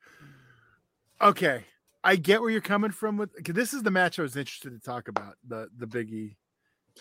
Okay, 1.22 1.64
I 2.04 2.16
get 2.16 2.42
where 2.42 2.50
you're 2.50 2.62
coming 2.62 2.90
from 2.90 3.18
with. 3.18 3.30
'cause 3.44 3.54
This 3.54 3.72
is 3.74 3.84
the 3.84 3.92
match 3.92 4.18
I 4.18 4.24
was 4.24 4.36
interested 4.36 4.72
to 4.72 4.80
talk 4.80 5.08
about. 5.08 5.36
The 5.48 5.68
the 5.78 5.86
Biggie. 5.86 6.38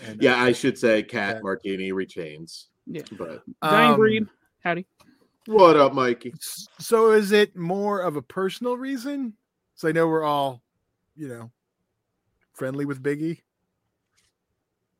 And, 0.02 0.16
uh, 0.20 0.22
Yeah, 0.22 0.42
I 0.42 0.52
should 0.52 0.76
say 0.76 1.02
Cat 1.02 1.42
Martini 1.42 1.92
retains. 1.92 2.68
Yeah. 2.86 3.02
But 3.12 3.42
Dying 3.62 3.92
um, 3.92 3.96
breed. 3.96 4.26
Howdy. 4.62 4.86
what 5.46 5.76
up, 5.76 5.94
Mikey? 5.94 6.34
So 6.78 7.12
is 7.12 7.32
it 7.32 7.56
more 7.56 8.00
of 8.00 8.16
a 8.16 8.22
personal 8.22 8.76
reason? 8.76 9.34
So 9.74 9.88
I 9.88 9.92
know 9.92 10.06
we're 10.06 10.24
all, 10.24 10.62
you 11.16 11.28
know, 11.28 11.50
friendly 12.52 12.84
with 12.84 13.02
Biggie. 13.02 13.40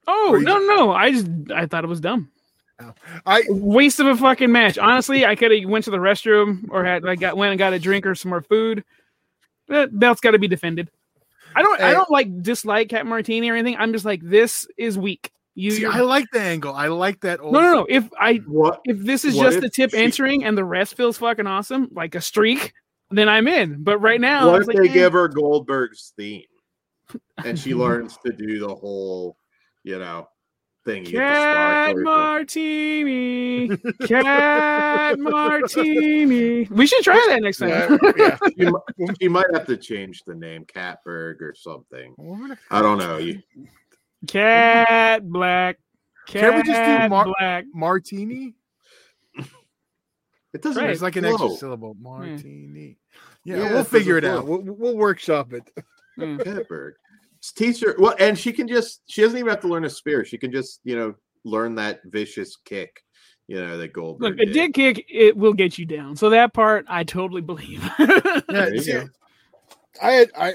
Oh 0.07 0.30
Or 0.32 0.39
you- 0.39 0.45
no, 0.45 0.59
no! 0.59 0.93
I 0.93 1.11
just 1.12 1.26
I 1.55 1.66
thought 1.66 1.85
it 1.85 1.89
was 1.89 2.01
dumb. 2.01 2.30
I 3.24 3.45
Waste 3.49 4.01
of 4.01 4.07
a 4.07 4.16
fucking 4.16 4.51
match. 4.51 4.78
Honestly, 4.78 5.24
I 5.24 5.37
could 5.37 5.53
have 5.53 5.70
went 5.70 5.85
to 5.85 5.91
the 5.91 5.99
restroom 5.99 6.66
or 6.70 6.85
had 6.85 7.05
like 7.05 7.20
got 7.20 7.37
went 7.37 7.53
and 7.53 7.59
got 7.59 7.72
a 7.72 7.78
drink 7.78 8.05
or 8.05 8.14
some 8.14 8.30
more 8.30 8.43
food. 8.43 8.85
That 9.68 9.97
belt's 9.99 10.20
got 10.20 10.32
to 10.32 10.39
be 10.39 10.49
defended. 10.49 10.91
I 11.55 11.62
don't. 11.62 11.80
I 11.80 11.93
don't 11.93 12.11
like 12.11 12.43
dislike 12.43 12.89
Cat 12.89 13.07
Martini 13.07 13.49
or 13.49 13.55
anything. 13.55 13.78
I'm 13.78 13.93
just 13.93 14.05
like 14.05 14.20
this 14.22 14.66
is 14.76 14.99
weak. 14.99 15.30
You. 15.57 15.70
see, 15.70 15.86
I 15.86 16.00
like 16.00 16.26
the 16.32 16.40
angle. 16.40 16.74
I 16.74 16.88
like 16.88 17.20
that. 17.20 17.40
Old 17.40 17.52
no, 17.52 17.61
no, 17.61 17.72
no. 17.72 17.86
If 17.88 18.09
I 18.18 18.36
What? 18.46 18.80
if 18.84 18.98
this 18.98 19.24
is 19.24 19.36
What 19.36 19.44
just 19.50 19.61
the 19.61 19.70
tip 19.70 19.90
she- 19.92 19.98
entering 19.98 20.44
and 20.44 20.59
the 20.59 20.64
rest 20.64 20.96
feels 20.96 21.16
fucking 21.18 21.46
awesome, 21.46 21.88
like 21.92 22.14
a 22.16 22.20
streak, 22.20 22.72
then 23.11 23.28
I'm 23.28 23.46
in. 23.46 23.82
But 23.84 23.98
right 23.98 24.20
now, 24.20 24.50
What 24.50 24.62
it's 24.62 24.68
if 24.68 24.74
like, 24.74 24.82
they 24.84 24.90
eh. 24.90 24.94
give 24.94 25.12
her 25.12 25.28
Goldberg's 25.28 26.12
theme, 26.16 26.42
and 27.44 27.57
she 27.59 27.72
learns 27.74 28.16
to 28.26 28.32
do 28.32 28.59
the 28.59 28.74
whole, 28.74 29.36
you 29.84 29.98
know, 30.00 30.26
thing? 30.84 31.05
You 31.07 31.12
get 31.12 31.28
the 31.28 31.28
Cat 31.34 31.96
Martini, 31.98 33.68
Cat 34.09 35.18
Martini. 35.20 36.64
We 36.70 36.86
should 36.86 37.05
try 37.05 37.24
that 37.28 37.42
next 37.42 37.59
time. 37.59 37.68
Yeah, 37.70 37.96
yeah. 38.16 38.38
You, 38.57 38.82
you 39.20 39.30
might 39.30 39.46
have 39.52 39.66
to 39.66 39.76
change 39.76 40.22
the 40.26 40.34
name, 40.34 40.64
Catberg 40.64 41.40
or 41.40 41.55
something. 41.57 42.14
Well, 42.18 42.40
we're 42.40 42.48
not- 42.48 42.59
I 42.70 42.82
don't 42.82 42.98
know. 42.98 43.18
You, 43.18 43.40
Cat 44.27 45.29
Black. 45.29 45.79
Cat 46.27 46.41
Can't 46.41 46.57
we 46.57 46.62
just 46.72 46.83
do 47.03 47.09
Mar- 47.09 47.27
Black? 47.39 47.64
Martini. 47.72 48.55
it 50.53 50.62
doesn't. 50.62 50.83
Right. 50.83 50.91
It's 50.91 51.03
like 51.03 51.16
an 51.16 51.25
extra 51.25 51.51
syllable. 51.51 51.97
Martini. 52.01 52.97
Yeah, 53.45 53.57
Yeah, 53.57 53.72
we'll 53.72 53.85
figure 53.85 54.16
it 54.16 54.25
out. 54.25 54.47
We'll, 54.47 54.62
we'll 54.62 54.97
workshop 54.97 55.53
it. 55.53 55.68
Mm. 56.16 56.39
Catberg. 56.45 56.93
Just 57.43 57.57
Teach 57.57 57.81
her 57.81 57.97
well, 57.99 58.14
and 58.20 58.39
she 58.39 58.53
can 58.53 58.68
just. 58.68 59.03
She 59.09 59.20
doesn't 59.20 59.37
even 59.37 59.51
have 59.51 59.61
to 59.62 59.66
learn 59.66 59.85
a 59.85 59.91
spear. 59.91 60.25
She 60.25 60.39
can 60.39 60.53
just, 60.53 60.79
you 60.85 60.95
know, 60.95 61.12
learn 61.45 61.75
that 61.75 62.03
vicious 62.05 62.55
kick. 62.64 63.03
You 63.49 63.57
know 63.57 63.77
that 63.79 63.93
gold. 63.93 64.20
Look, 64.20 64.35
a 64.35 64.47
did. 64.47 64.53
dick 64.53 64.75
kick 64.75 65.05
it 65.09 65.37
will 65.37 65.55
get 65.55 65.77
you 65.77 65.87
down. 65.87 66.14
So 66.14 66.31
that 66.31 66.55
part 66.55 66.87
I 66.89 67.03
totally 67.03 67.41
believe. 67.43 67.83
Yeah, 67.99 68.41
There 68.47 68.75
you 68.77 68.81
see, 68.81 68.93
go. 70.01 70.07
I 70.07 70.11
had 70.12 70.30
I 70.36 70.55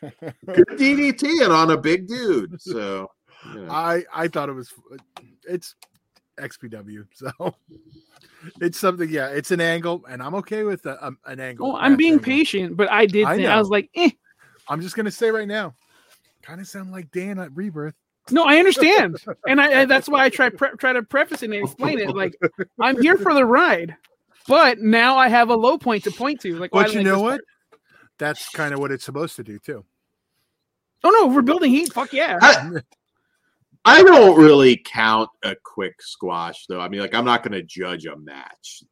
Good 0.46 0.66
DDT 0.72 1.44
and 1.44 1.52
on 1.52 1.70
a 1.70 1.76
big 1.76 2.08
dude. 2.08 2.60
So. 2.60 3.10
You 3.54 3.60
know. 3.60 3.72
I 3.72 4.04
I 4.14 4.28
thought 4.28 4.48
it 4.48 4.52
was 4.52 4.72
it's 5.48 5.74
XPW, 6.38 7.06
so 7.14 7.54
it's 8.60 8.78
something. 8.78 9.08
Yeah, 9.08 9.28
it's 9.28 9.50
an 9.50 9.60
angle, 9.60 10.04
and 10.08 10.22
I'm 10.22 10.34
okay 10.36 10.62
with 10.62 10.84
a, 10.86 11.04
um, 11.04 11.18
an 11.26 11.40
angle. 11.40 11.72
oh, 11.72 11.76
I'm 11.76 11.96
being 11.96 12.14
angle. 12.14 12.24
patient, 12.24 12.76
but 12.76 12.90
I 12.90 13.06
did. 13.06 13.24
I 13.24 13.36
think, 13.36 13.48
I, 13.48 13.58
was 13.58 13.68
like, 13.68 13.90
eh. 13.94 14.10
I'm 14.68 14.80
just 14.80 14.96
gonna 14.96 15.10
say 15.10 15.30
right 15.30 15.48
now, 15.48 15.74
kind 16.42 16.60
of 16.60 16.66
sound 16.66 16.92
like 16.92 17.10
Dan 17.12 17.38
at 17.38 17.54
Rebirth. 17.54 17.94
No, 18.30 18.44
I 18.44 18.58
understand, 18.58 19.16
and 19.48 19.60
I, 19.60 19.82
I 19.82 19.84
that's 19.86 20.08
why 20.08 20.24
I 20.24 20.28
try 20.28 20.50
pre- 20.50 20.76
try 20.78 20.92
to 20.92 21.02
preface 21.02 21.42
it 21.42 21.46
and 21.50 21.54
explain 21.54 21.98
it. 21.98 22.14
Like 22.14 22.34
I'm 22.78 23.00
here 23.00 23.16
for 23.16 23.34
the 23.34 23.44
ride, 23.44 23.96
but 24.48 24.80
now 24.80 25.16
I 25.16 25.28
have 25.28 25.48
a 25.48 25.56
low 25.56 25.78
point 25.78 26.04
to 26.04 26.10
point 26.10 26.40
to. 26.42 26.56
Like, 26.58 26.74
why 26.74 26.82
But 26.82 26.92
did 26.92 26.94
you 26.94 27.00
I 27.00 27.04
know 27.04 27.10
just- 27.12 27.22
what? 27.22 27.40
That's 28.20 28.50
kind 28.50 28.74
of 28.74 28.80
what 28.80 28.92
it's 28.92 29.04
supposed 29.04 29.34
to 29.36 29.42
do 29.42 29.58
too. 29.58 29.84
Oh 31.02 31.10
no, 31.10 31.34
we're 31.34 31.42
building 31.42 31.70
heat. 31.72 31.92
Fuck 31.92 32.12
yeah. 32.12 32.38
I, 32.40 32.70
I 33.84 34.02
don't 34.02 34.38
really 34.38 34.76
count 34.76 35.30
a 35.42 35.56
quick 35.64 36.02
squash 36.02 36.66
though. 36.68 36.80
I 36.80 36.88
mean, 36.88 37.00
like 37.00 37.14
I'm 37.14 37.24
not 37.24 37.42
going 37.42 37.52
to 37.52 37.62
judge 37.62 38.04
a 38.04 38.16
match 38.16 38.82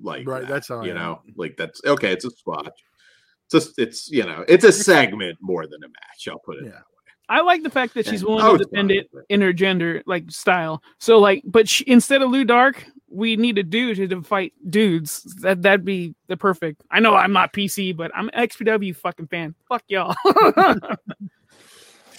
like 0.00 0.28
Right, 0.28 0.42
that, 0.42 0.48
that's 0.48 0.70
all 0.70 0.84
you 0.84 0.92
am. 0.92 0.98
know, 0.98 1.22
like 1.36 1.56
that's 1.56 1.80
okay. 1.84 2.12
It's 2.12 2.26
a 2.26 2.30
squash. 2.30 2.66
It's 2.66 3.66
just 3.66 3.78
it's 3.78 4.10
you 4.10 4.24
know 4.24 4.44
it's 4.46 4.64
a 4.64 4.72
segment 4.72 5.38
more 5.40 5.66
than 5.66 5.82
a 5.82 5.88
match. 5.88 6.28
I'll 6.30 6.38
put 6.38 6.58
it. 6.58 6.64
Yeah. 6.64 6.70
that 6.72 6.76
way. 6.76 6.84
I 7.30 7.40
like 7.40 7.62
the 7.62 7.70
fact 7.70 7.94
that 7.94 8.06
she's 8.06 8.22
willing 8.22 8.44
I 8.44 8.52
to 8.52 8.58
defend 8.58 8.90
it 8.90 9.08
in 9.30 9.40
her 9.40 9.54
gender 9.54 10.02
like 10.04 10.30
style. 10.30 10.82
So 10.98 11.18
like, 11.18 11.42
but 11.46 11.66
she, 11.66 11.84
instead 11.86 12.20
of 12.20 12.28
Ludark, 12.28 12.76
we 13.14 13.36
need 13.36 13.58
a 13.58 13.62
dude 13.62 14.10
to 14.10 14.22
fight 14.22 14.52
dudes. 14.68 15.22
That 15.40 15.62
that'd 15.62 15.84
be 15.84 16.14
the 16.26 16.36
perfect. 16.36 16.82
I 16.90 17.00
know 17.00 17.14
I'm 17.14 17.32
not 17.32 17.52
PC, 17.52 17.96
but 17.96 18.10
I'm 18.14 18.28
an 18.32 18.48
XPW 18.48 18.96
fucking 18.96 19.28
fan. 19.28 19.54
Fuck 19.68 19.84
y'all. 19.88 20.14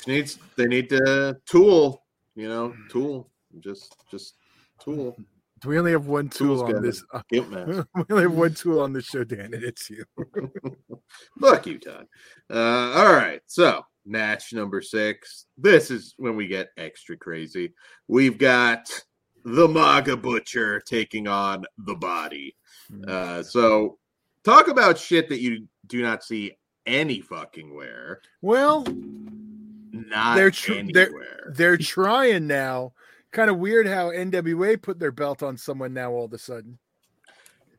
Needs 0.07 0.37
they 0.55 0.65
need 0.65 0.89
to 0.89 1.37
tool. 1.45 2.03
You 2.35 2.47
know, 2.47 2.73
tool. 2.89 3.29
Just 3.59 3.95
just 4.09 4.35
tool. 4.79 5.17
Do 5.61 5.69
we 5.69 5.79
only 5.79 5.91
have 5.91 6.07
one 6.07 6.29
tool 6.29 6.59
Tool's 6.59 6.73
on 6.73 6.81
this? 6.81 7.03
uh, 7.13 7.21
we 7.31 7.39
only 8.09 8.23
have 8.23 8.33
one 8.33 8.53
tool 8.53 8.81
on 8.81 8.93
this 8.93 9.05
show, 9.05 9.23
Dan, 9.23 9.53
and 9.53 9.63
it's 9.63 9.89
you. 9.89 10.05
Fuck 11.39 11.65
you, 11.65 11.79
Todd. 11.79 12.05
Uh, 12.49 12.93
all 12.93 13.13
right. 13.13 13.41
So, 13.47 13.81
match 14.05 14.53
number 14.53 14.81
six. 14.81 15.45
This 15.57 15.89
is 15.91 16.13
when 16.17 16.35
we 16.35 16.47
get 16.47 16.69
extra 16.77 17.17
crazy. 17.17 17.73
We've 18.07 18.37
got 18.37 18.91
the 19.45 19.67
MAGA 19.67 20.17
Butcher 20.17 20.79
taking 20.81 21.27
on 21.27 21.65
the 21.77 21.95
body. 21.95 22.55
Uh, 23.07 23.41
so, 23.43 23.97
talk 24.43 24.67
about 24.67 24.97
shit 24.97 25.29
that 25.29 25.39
you 25.39 25.67
do 25.87 26.01
not 26.01 26.23
see 26.23 26.57
any 26.85 27.21
fucking 27.21 27.73
where. 27.73 28.21
Well, 28.41 28.83
Not 29.91 30.35
They're 30.35 30.51
tr- 30.51 30.73
they're- 30.91 31.05
anywhere. 31.07 31.53
they're 31.55 31.77
trying 31.77 32.47
now. 32.47 32.93
Kind 33.31 33.49
of 33.49 33.57
weird 33.57 33.87
how 33.87 34.09
NWA 34.11 34.81
put 34.81 34.99
their 34.99 35.11
belt 35.11 35.41
on 35.43 35.57
someone 35.57 35.93
now 35.93 36.11
all 36.11 36.25
of 36.25 36.33
a 36.33 36.37
sudden. 36.37 36.77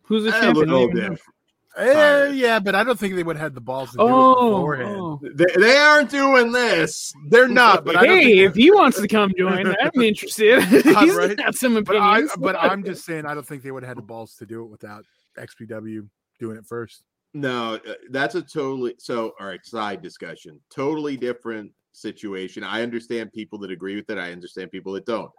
Who's 0.02 0.24
the 0.24 0.30
champion? 0.30 0.50
I 0.56 0.58
little 0.58 0.66
don't 0.66 0.82
even 0.90 0.96
know. 0.96 1.08
different. 1.10 1.35
Eh, 1.76 1.92
Tired. 1.92 2.34
yeah, 2.36 2.58
but 2.58 2.74
I 2.74 2.82
don't 2.84 2.98
think 2.98 3.14
they 3.14 3.22
would 3.22 3.36
have 3.36 3.42
had 3.42 3.54
the 3.54 3.60
balls 3.60 3.90
to 3.90 3.98
do 3.98 4.02
it 4.02 4.10
Oh, 4.10 4.54
beforehand. 4.54 4.96
oh. 4.98 5.20
They, 5.34 5.44
they 5.60 5.76
aren't 5.76 6.08
doing 6.10 6.50
this. 6.52 7.12
They're 7.28 7.48
not, 7.48 7.84
but 7.84 7.96
I 7.96 8.06
don't 8.06 8.18
hey, 8.18 8.38
if 8.44 8.54
he 8.54 8.70
wants 8.70 8.98
to 9.00 9.06
come 9.06 9.32
join, 9.36 9.66
I'm 9.66 9.90
interested. 10.02 10.62
He's 10.64 10.84
right. 11.14 11.36
got 11.36 11.54
some 11.54 11.74
But 11.84 11.96
I, 11.96 12.12
opinions. 12.20 12.32
but 12.38 12.56
I'm 12.56 12.82
just 12.84 13.04
saying, 13.04 13.26
I 13.26 13.34
don't 13.34 13.46
think 13.46 13.62
they 13.62 13.70
would 13.72 13.82
have 13.82 13.88
had 13.88 13.98
the 13.98 14.02
balls 14.02 14.34
to 14.36 14.46
do 14.46 14.62
it 14.62 14.68
without 14.70 15.04
XPW 15.38 16.08
doing 16.40 16.56
it 16.56 16.64
first. 16.66 17.02
No, 17.34 17.74
uh, 17.74 17.92
that's 18.10 18.34
a 18.36 18.40
totally 18.42 18.94
so. 18.98 19.32
All 19.38 19.46
right, 19.46 19.60
side 19.66 20.00
discussion. 20.00 20.58
Totally 20.74 21.18
different 21.18 21.70
situation. 21.92 22.64
I 22.64 22.80
understand 22.82 23.30
people 23.34 23.58
that 23.58 23.70
agree 23.70 23.96
with 23.96 24.08
it. 24.08 24.16
I 24.16 24.32
understand 24.32 24.70
people 24.70 24.94
that 24.94 25.04
don't. 25.04 25.30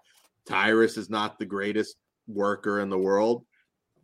Tyrus 0.45 0.97
is 0.97 1.09
not 1.09 1.39
the 1.39 1.45
greatest 1.45 1.95
worker 2.27 2.81
in 2.81 2.89
the 2.91 2.97
world. 2.99 3.45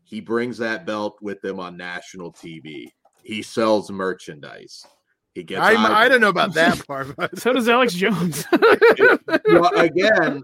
He 0.04 0.22
brings 0.22 0.58
that 0.58 0.86
belt 0.86 1.18
with 1.22 1.43
him 1.43 1.60
on 1.60 1.78
national 1.78 2.34
TV. 2.34 2.88
He 3.24 3.41
sells 3.41 3.89
merchandise. 3.89 4.86
He 5.34 5.43
gets. 5.43 5.62
I, 5.62 5.76
I 5.76 6.10
don't 6.10 6.22
know 6.22 6.30
about 6.30 6.54
that 6.54 6.86
part, 6.88 7.16
but 7.16 7.38
so 7.39 7.54
does 7.54 7.68
Alex 7.68 7.93
Jones. 7.93 8.45
well, 9.47 9.74
again, 9.76 10.43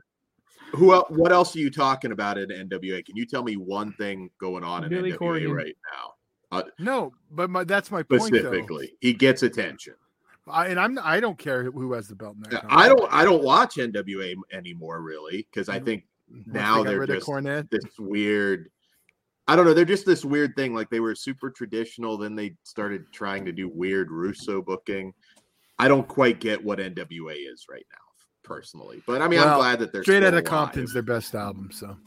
who? 0.71 0.95
What 1.09 1.31
else 1.31 1.55
are 1.55 1.59
you 1.59 1.69
talking 1.69 2.11
about 2.11 2.37
in 2.37 2.49
NWA? 2.49 3.05
Can 3.05 3.15
you 3.15 3.25
tell 3.25 3.43
me 3.43 3.55
one 3.55 3.93
thing 3.93 4.29
going 4.39 4.63
on 4.63 4.83
in 4.83 4.89
Billy 4.89 5.11
NWA 5.11 5.17
Corgan. 5.17 5.55
right 5.55 5.77
now? 5.93 6.57
Uh, 6.57 6.63
no, 6.79 7.13
but 7.29 7.49
my, 7.49 7.63
that's 7.63 7.91
my 7.91 8.01
point 8.01 8.21
though. 8.21 8.27
Specifically, 8.27 8.93
he 9.01 9.13
gets 9.13 9.43
attention. 9.43 9.93
I, 10.47 10.67
and 10.67 10.79
I'm 10.79 10.97
I 11.03 11.19
don't 11.19 11.37
care 11.37 11.63
who 11.63 11.93
has 11.93 12.07
the 12.07 12.15
belt 12.15 12.35
in 12.35 12.41
that. 12.43 12.53
Yeah, 12.53 12.59
company. 12.61 12.81
I 12.81 12.87
don't 12.87 13.13
I 13.13 13.23
don't 13.23 13.43
watch 13.43 13.75
NWA 13.75 14.35
anymore 14.51 15.01
really 15.01 15.47
because 15.51 15.69
I 15.69 15.75
mm-hmm. 15.75 15.85
think 15.85 16.03
now 16.47 16.83
they 16.83 16.89
they're 16.89 16.99
rid 17.01 17.09
of 17.11 17.17
just 17.17 17.27
Cornette. 17.27 17.69
this 17.69 17.83
weird 17.99 18.69
I 19.49 19.55
don't 19.55 19.65
know 19.65 19.73
they're 19.73 19.83
just 19.83 20.05
this 20.05 20.23
weird 20.23 20.55
thing 20.55 20.75
like 20.75 20.91
they 20.91 20.99
were 20.99 21.15
super 21.15 21.49
traditional 21.49 22.19
then 22.19 22.35
they 22.35 22.53
started 22.63 23.05
trying 23.11 23.45
to 23.45 23.51
do 23.51 23.67
weird 23.67 24.11
Russo 24.11 24.61
booking. 24.61 25.11
I 25.79 25.87
don't 25.87 26.07
quite 26.07 26.39
get 26.39 26.63
what 26.63 26.77
NWA 26.77 27.33
is 27.51 27.65
right 27.67 27.85
now 27.91 27.97
personally, 28.43 29.01
but 29.07 29.23
I 29.23 29.27
mean 29.27 29.39
I'm 29.39 29.57
glad 29.57 29.79
that 29.79 29.91
they're 29.91 30.03
Straight 30.03 30.21
out 30.21 30.35
of. 30.35 30.43
Compton's 30.43 30.93
their 30.93 31.01
best 31.01 31.33
album, 31.33 31.71
so 31.71 31.97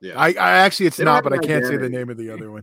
Yeah, 0.00 0.16
I, 0.16 0.28
I 0.28 0.50
actually 0.58 0.86
it's 0.86 0.98
They 0.98 1.04
don't 1.04 1.24
but 1.24 1.32
I 1.32 1.38
can't 1.38 1.66
say 1.66 1.76
the 1.76 1.88
name 1.88 2.10
of 2.10 2.16
the 2.16 2.30
other 2.30 2.52
one. 2.52 2.62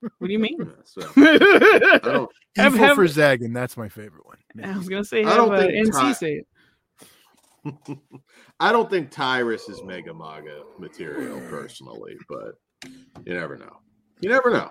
what 0.00 0.26
do 0.26 0.32
you 0.32 0.40
mean? 0.40 0.56
Yeah, 0.58 0.66
so 0.84 1.08
I 1.16 2.00
don't 2.02 2.30
Have- 2.56 2.74
Evil 2.74 2.86
have- 2.86 2.96
for 2.96 3.06
Zaggin, 3.06 3.52
that's 3.52 3.76
my 3.76 3.88
favorite 3.88 4.26
one. 4.26 4.38
I 4.64 4.76
was 4.76 4.88
gonna 4.88 5.04
say, 5.04 5.22
I 5.22 5.36
don't 5.36 5.54
uh, 5.54 5.58
think 5.60 5.86
NC 5.86 5.92
Ty- 5.92 6.12
say 6.14 6.32
it. 6.32 6.48
I 8.60 8.72
don't 8.72 8.88
think 8.90 9.10
Tyrus 9.10 9.68
is 9.68 9.82
Mega 9.82 10.12
Maga 10.14 10.62
material 10.78 11.40
personally, 11.48 12.16
but 12.28 12.54
you 13.24 13.34
never 13.34 13.56
know. 13.56 13.76
You 14.20 14.28
never 14.28 14.50
know. 14.50 14.70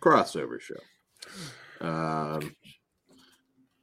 Crossover 0.00 0.60
show. 0.60 0.76
Um, 1.80 2.54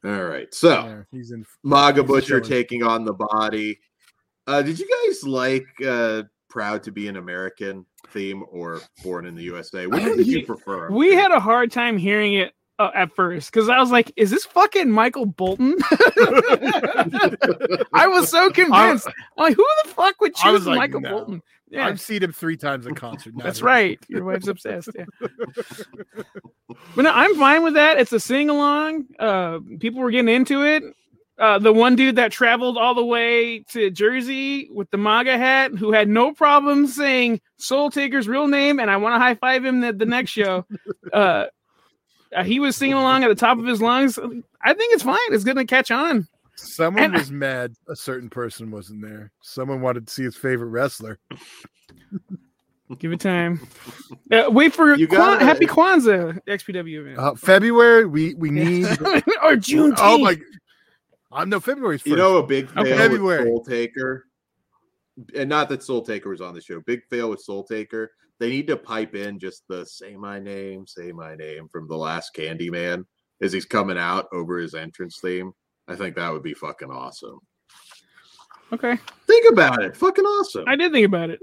all 0.04 0.24
right. 0.24 0.52
So 0.54 0.82
There, 0.82 1.08
he's 1.12 1.30
in. 1.32 1.44
Maga 1.62 2.02
He's 2.02 2.08
Butcher 2.08 2.26
chilling. 2.40 2.42
taking 2.44 2.82
on 2.82 3.04
the 3.04 3.14
body. 3.14 3.78
Uh, 4.46 4.62
did 4.62 4.78
you 4.78 4.86
guys 5.06 5.24
like 5.24 5.66
uh, 5.86 6.22
proud 6.48 6.82
to 6.84 6.92
be 6.92 7.08
an 7.08 7.16
American 7.16 7.84
theme 8.08 8.44
or 8.50 8.80
born 9.02 9.26
in 9.26 9.34
the 9.34 9.42
USA? 9.44 9.86
Which 9.86 10.02
one 10.02 10.16
did 10.16 10.26
you 10.26 10.46
prefer? 10.46 10.90
We 10.90 11.14
had 11.14 11.32
a 11.32 11.40
hard 11.40 11.70
time 11.72 11.96
hearing 11.98 12.34
it 12.34 12.52
uh, 12.78 12.90
at 12.94 13.14
first 13.14 13.50
because 13.52 13.68
I 13.68 13.78
was 13.78 13.90
like, 13.90 14.12
"Is 14.16 14.30
this 14.30 14.44
fucking 14.44 14.90
Michael 14.90 15.26
Bolton?" 15.26 15.76
I 17.92 18.06
was 18.06 18.28
so 18.28 18.50
convinced. 18.50 19.06
I'm 19.06 19.44
like, 19.44 19.56
who 19.56 19.66
the 19.84 19.90
fuck 19.90 20.20
would 20.20 20.34
choose 20.34 20.66
like, 20.66 20.78
Michael 20.78 21.00
no. 21.00 21.10
Bolton? 21.10 21.42
Yeah, 21.68 21.86
I've 21.86 22.00
seen 22.00 22.22
him 22.22 22.32
three 22.32 22.56
times 22.56 22.86
in 22.86 22.94
concert. 22.94 23.34
that's 23.36 23.60
right. 23.60 23.98
Your 24.08 24.24
wife's 24.24 24.46
obsessed. 24.46 24.90
Yeah. 24.94 25.04
but 26.94 27.02
no, 27.02 27.10
I'm 27.10 27.34
fine 27.36 27.64
with 27.64 27.74
that. 27.74 27.98
It's 27.98 28.12
a 28.12 28.20
sing 28.20 28.48
along. 28.50 29.06
Uh, 29.18 29.58
people 29.80 30.00
were 30.00 30.12
getting 30.12 30.32
into 30.32 30.64
it. 30.64 30.84
Uh, 31.38 31.58
the 31.58 31.72
one 31.72 31.96
dude 31.96 32.16
that 32.16 32.32
traveled 32.32 32.78
all 32.78 32.94
the 32.94 33.04
way 33.04 33.58
to 33.58 33.90
Jersey 33.90 34.70
with 34.72 34.90
the 34.90 34.96
MAGA 34.96 35.36
hat, 35.36 35.72
who 35.72 35.92
had 35.92 36.08
no 36.08 36.32
problem 36.32 36.86
saying 36.86 37.40
Soul 37.58 37.90
Taker's 37.90 38.26
real 38.26 38.46
name, 38.48 38.80
and 38.80 38.90
I 38.90 38.96
want 38.96 39.16
to 39.16 39.18
high 39.18 39.34
five 39.34 39.62
him 39.64 39.80
the, 39.80 39.92
the 39.92 40.06
next 40.06 40.30
show. 40.30 40.64
Uh, 41.12 41.46
he 42.44 42.60
was 42.60 42.76
singing 42.76 42.94
along 42.96 43.24
at 43.24 43.28
the 43.28 43.34
top 43.34 43.58
of 43.58 43.64
his 43.66 43.80
lungs. 43.82 44.18
I 44.18 44.74
think 44.74 44.94
it's 44.94 45.02
fine. 45.02 45.18
It's 45.30 45.44
going 45.44 45.56
to 45.56 45.64
catch 45.64 45.90
on. 45.90 46.26
Someone 46.56 47.04
And- 47.04 47.12
was 47.14 47.30
mad 47.30 47.74
a 47.88 47.94
certain 47.96 48.30
person 48.30 48.70
wasn't 48.70 49.02
there. 49.02 49.30
Someone 49.42 49.80
wanted 49.82 50.06
to 50.06 50.12
see 50.12 50.22
his 50.24 50.36
favorite 50.36 50.68
wrestler. 50.68 51.18
Give 52.98 53.10
it 53.12 53.18
time. 53.20 53.66
Uh, 54.30 54.44
wait 54.48 54.72
for 54.72 54.94
You 54.94 55.08
Kwan- 55.08 55.18
gotta- 55.40 55.44
Happy 55.44 55.66
Kwanzaa 55.66 56.38
XPW 56.46 57.00
event. 57.00 57.18
Uh, 57.18 57.34
February, 57.34 58.06
we 58.06 58.34
we 58.34 58.50
need. 58.50 58.86
or 59.42 59.56
June. 59.56 59.92
oh 59.98 60.18
my! 60.18 60.36
I'm 61.32 61.48
no 61.48 61.58
February's 61.58 62.02
first. 62.02 62.10
You 62.10 62.16
know, 62.16 62.36
a 62.36 62.46
big 62.46 62.70
fail 62.70 62.82
Okay. 62.82 62.90
with 62.92 62.98
February. 63.00 63.44
Soul 63.44 63.64
Taker, 63.64 64.26
and 65.34 65.48
not 65.48 65.68
that 65.70 65.82
Soul 65.82 66.02
Taker 66.02 66.28
was 66.30 66.40
on 66.40 66.54
the 66.54 66.60
show. 66.60 66.80
Big 66.80 67.02
fail 67.10 67.28
with 67.28 67.40
Soul 67.40 67.64
Taker. 67.64 68.12
They 68.38 68.50
need 68.50 68.66
to 68.68 68.76
pipe 68.76 69.14
in 69.14 69.38
just 69.38 69.62
the 69.68 69.84
"Say 69.86 70.16
my 70.16 70.38
name, 70.38 70.86
say 70.86 71.12
my 71.12 71.34
name" 71.36 71.68
from 71.72 71.88
the 71.88 71.96
last 71.96 72.34
Candyman 72.34 73.04
as 73.40 73.52
he's 73.52 73.64
coming 73.64 73.98
out 73.98 74.26
over 74.32 74.58
his 74.58 74.74
entrance 74.74 75.18
theme. 75.20 75.52
I 75.88 75.94
think 75.96 76.16
that 76.16 76.32
would 76.32 76.42
be 76.42 76.54
fucking 76.54 76.90
awesome. 76.90 77.38
Okay, 78.72 78.98
Think 79.28 79.52
about 79.52 79.82
it, 79.82 79.96
fucking 79.96 80.24
awesome. 80.24 80.64
I 80.66 80.74
did 80.74 80.90
think 80.92 81.06
about 81.06 81.30
it. 81.30 81.38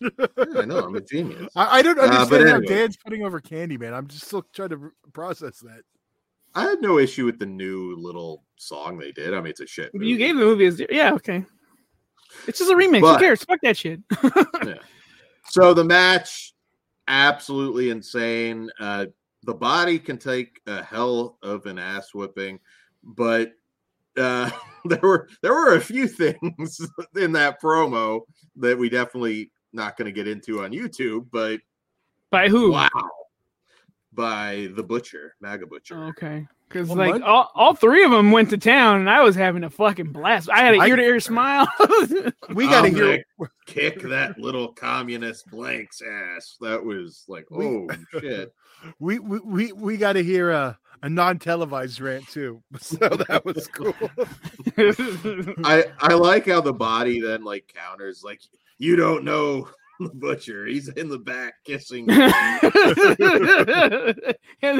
Yeah, 0.00 0.08
I 0.56 0.64
know, 0.64 0.78
I'm 0.78 0.94
a 0.94 1.00
genius. 1.00 1.48
I, 1.56 1.78
I 1.78 1.82
don't 1.82 1.98
Uh, 1.98 2.02
understand 2.02 2.48
how 2.48 2.56
anyway. 2.56 2.66
Dan's 2.74 2.96
putting 2.96 3.24
over 3.24 3.40
Candyman. 3.40 3.92
I'm 3.92 4.06
just 4.06 4.26
still 4.26 4.44
trying 4.52 4.68
to 4.70 4.92
process 5.12 5.58
that. 5.60 5.82
I 6.54 6.62
had 6.62 6.80
no 6.80 6.98
issue 6.98 7.24
with 7.26 7.38
the 7.40 7.46
new 7.46 7.96
little 7.96 8.44
song 8.56 8.98
they 8.98 9.10
did. 9.10 9.34
I 9.34 9.38
mean, 9.38 9.48
it's 9.50 9.60
a 9.60 9.66
shit. 9.66 9.90
You 9.94 10.16
gave 10.16 10.36
the 10.36 10.42
movie 10.44 10.66
as 10.66 10.80
yeah, 10.90 11.12
okay. 11.14 11.44
It's 12.46 12.58
just 12.60 12.70
a 12.70 12.74
remix. 12.74 13.00
But- 13.00 13.14
Who 13.14 13.24
cares? 13.26 13.42
Fuck 13.44 13.60
that 13.62 13.76
shit. 13.76 14.00
So 15.48 15.74
the 15.74 15.84
match, 15.84 16.54
absolutely 17.08 17.90
insane. 17.90 18.70
Uh, 18.78 19.06
the 19.44 19.54
body 19.54 19.98
can 19.98 20.18
take 20.18 20.60
a 20.66 20.82
hell 20.82 21.38
of 21.42 21.66
an 21.66 21.78
ass 21.78 22.14
whipping, 22.14 22.60
but 23.02 23.52
uh, 24.16 24.50
there 24.84 25.00
were 25.02 25.28
there 25.42 25.52
were 25.52 25.74
a 25.74 25.80
few 25.80 26.06
things 26.08 26.80
in 27.16 27.32
that 27.32 27.60
promo 27.60 28.20
that 28.56 28.78
we 28.78 28.88
definitely 28.88 29.50
not 29.72 29.96
going 29.96 30.06
to 30.06 30.12
get 30.12 30.28
into 30.28 30.62
on 30.64 30.72
YouTube. 30.72 31.26
But 31.32 31.60
By 32.30 32.48
who? 32.48 32.72
wow, 32.72 32.88
by 34.14 34.68
the 34.76 34.82
butcher, 34.82 35.34
Maga 35.40 35.66
Butcher. 35.66 35.96
Oh, 36.04 36.08
okay. 36.08 36.46
Because 36.68 36.88
Well, 36.88 36.96
like 36.98 37.12
mine- 37.12 37.22
all, 37.22 37.50
all 37.54 37.74
three 37.74 38.02
of 38.04 38.10
them 38.10 38.30
went 38.30 38.48
to 38.50 38.56
town, 38.58 39.00
and 39.00 39.10
I 39.10 39.20
was 39.22 39.34
having 39.36 39.62
a 39.64 39.68
fucking 39.70 40.10
blast. 40.12 40.48
I 40.50 40.60
had 40.60 40.74
an 40.74 40.80
I- 40.80 40.86
ear 40.88 40.96
to 40.96 41.02
ear 41.02 41.20
smile. 41.20 41.66
We 42.54 42.66
got 42.66 42.82
to 42.82 42.88
hear. 42.88 43.24
Kick 43.66 44.02
that 44.02 44.38
little 44.38 44.72
communist 44.72 45.48
blank's 45.50 46.02
ass. 46.02 46.56
That 46.60 46.82
was 46.84 47.24
like, 47.28 47.50
We- 47.50 47.66
oh 47.66 47.88
shit. 48.20 48.52
We 48.98 49.18
we 49.20 49.38
we, 49.40 49.72
we 49.72 49.96
got 49.96 50.14
to 50.14 50.24
hear 50.24 50.50
a, 50.50 50.76
a 51.02 51.08
non 51.08 51.38
televised 51.38 52.00
rant 52.00 52.26
too. 52.28 52.62
So 52.80 52.96
that 52.96 53.44
was 53.44 53.68
cool. 53.68 53.94
I 55.64 55.84
I 56.00 56.14
like 56.14 56.46
how 56.48 56.60
the 56.60 56.72
body 56.72 57.20
then 57.20 57.44
like 57.44 57.72
counters 57.72 58.22
like 58.24 58.40
you 58.78 58.96
don't 58.96 59.24
know 59.24 59.68
the 60.04 60.14
butcher. 60.14 60.66
He's 60.66 60.88
in 60.88 61.08
the 61.08 61.18
back 61.18 61.54
kissing. 61.64 62.10
and 62.10 62.62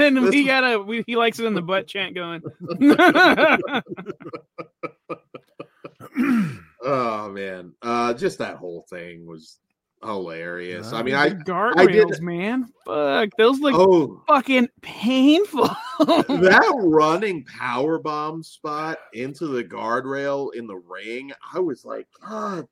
then 0.00 0.22
we 0.22 0.44
got 0.44 0.64
a 0.64 0.80
we, 0.80 1.04
he 1.06 1.16
likes 1.16 1.38
it 1.38 1.46
in 1.46 1.54
the 1.54 1.62
butt 1.62 1.86
chant 1.86 2.14
going. 2.14 2.42
oh 6.82 7.30
man, 7.30 7.72
uh, 7.82 8.14
just 8.14 8.38
that 8.38 8.56
whole 8.56 8.86
thing 8.88 9.26
was 9.26 9.58
hilarious. 10.02 10.92
I 10.92 11.02
mean, 11.02 11.14
I 11.14 11.30
guardrails, 11.30 12.20
man. 12.20 12.68
Fuck, 12.84 13.30
those 13.38 13.60
look 13.60 13.74
oh 13.74 14.22
fucking 14.26 14.68
painful. 14.80 15.68
that 15.98 16.74
running 16.82 17.44
power 17.44 17.98
bomb 17.98 18.42
spot 18.42 18.98
into 19.12 19.46
the 19.46 19.64
guardrail 19.64 20.54
in 20.54 20.66
the 20.66 20.76
ring. 20.76 21.32
I 21.54 21.60
was 21.60 21.84
like, 21.84 22.06
God 22.20 22.66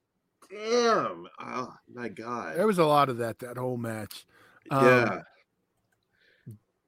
damn! 0.50 1.26
Oh 1.40 1.72
my 1.92 2.08
god! 2.08 2.56
There 2.56 2.66
was 2.66 2.78
a 2.78 2.84
lot 2.84 3.08
of 3.08 3.18
that 3.18 3.38
that 3.40 3.56
whole 3.56 3.76
match. 3.76 4.24
Um, 4.70 4.84
yeah. 4.84 5.18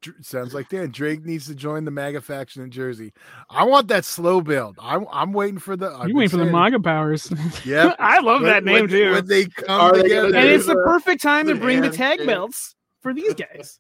Dr- 0.02 0.16
Sounds 0.22 0.52
like 0.52 0.68
Dan 0.68 0.90
Drake 0.90 1.24
needs 1.24 1.46
to 1.46 1.54
join 1.54 1.84
the 1.84 1.90
MAGA 1.92 2.22
faction 2.22 2.62
in 2.62 2.72
Jersey. 2.72 3.12
I 3.48 3.62
want 3.64 3.86
that 3.88 4.04
slow 4.04 4.40
build. 4.40 4.76
I'm 4.80 5.06
I'm 5.12 5.32
waiting 5.32 5.58
for 5.60 5.76
the. 5.76 5.90
I've 5.90 6.08
you 6.08 6.14
been 6.14 6.16
wait 6.16 6.30
for 6.32 6.38
the 6.38 6.42
saying- 6.44 6.52
MAGA 6.52 6.80
powers. 6.80 7.32
Yeah, 7.64 7.94
I 8.00 8.18
love 8.20 8.42
that 8.42 8.64
name 8.64 8.82
when- 8.82 8.88
too. 8.88 9.12
When 9.12 9.26
they 9.26 9.44
come 9.46 9.80
Are 9.80 9.92
they 9.94 10.02
together, 10.02 10.34
and 10.36 10.48
it's 10.48 10.66
the 10.66 10.74
the- 10.74 10.82
perfect 10.84 11.22
time 11.22 11.46
to 11.46 11.54
bring 11.54 11.80
the 11.82 11.90
tag 11.90 12.26
belts 12.26 12.74
for 13.00 13.14
these 13.14 13.34
guys. 13.34 13.78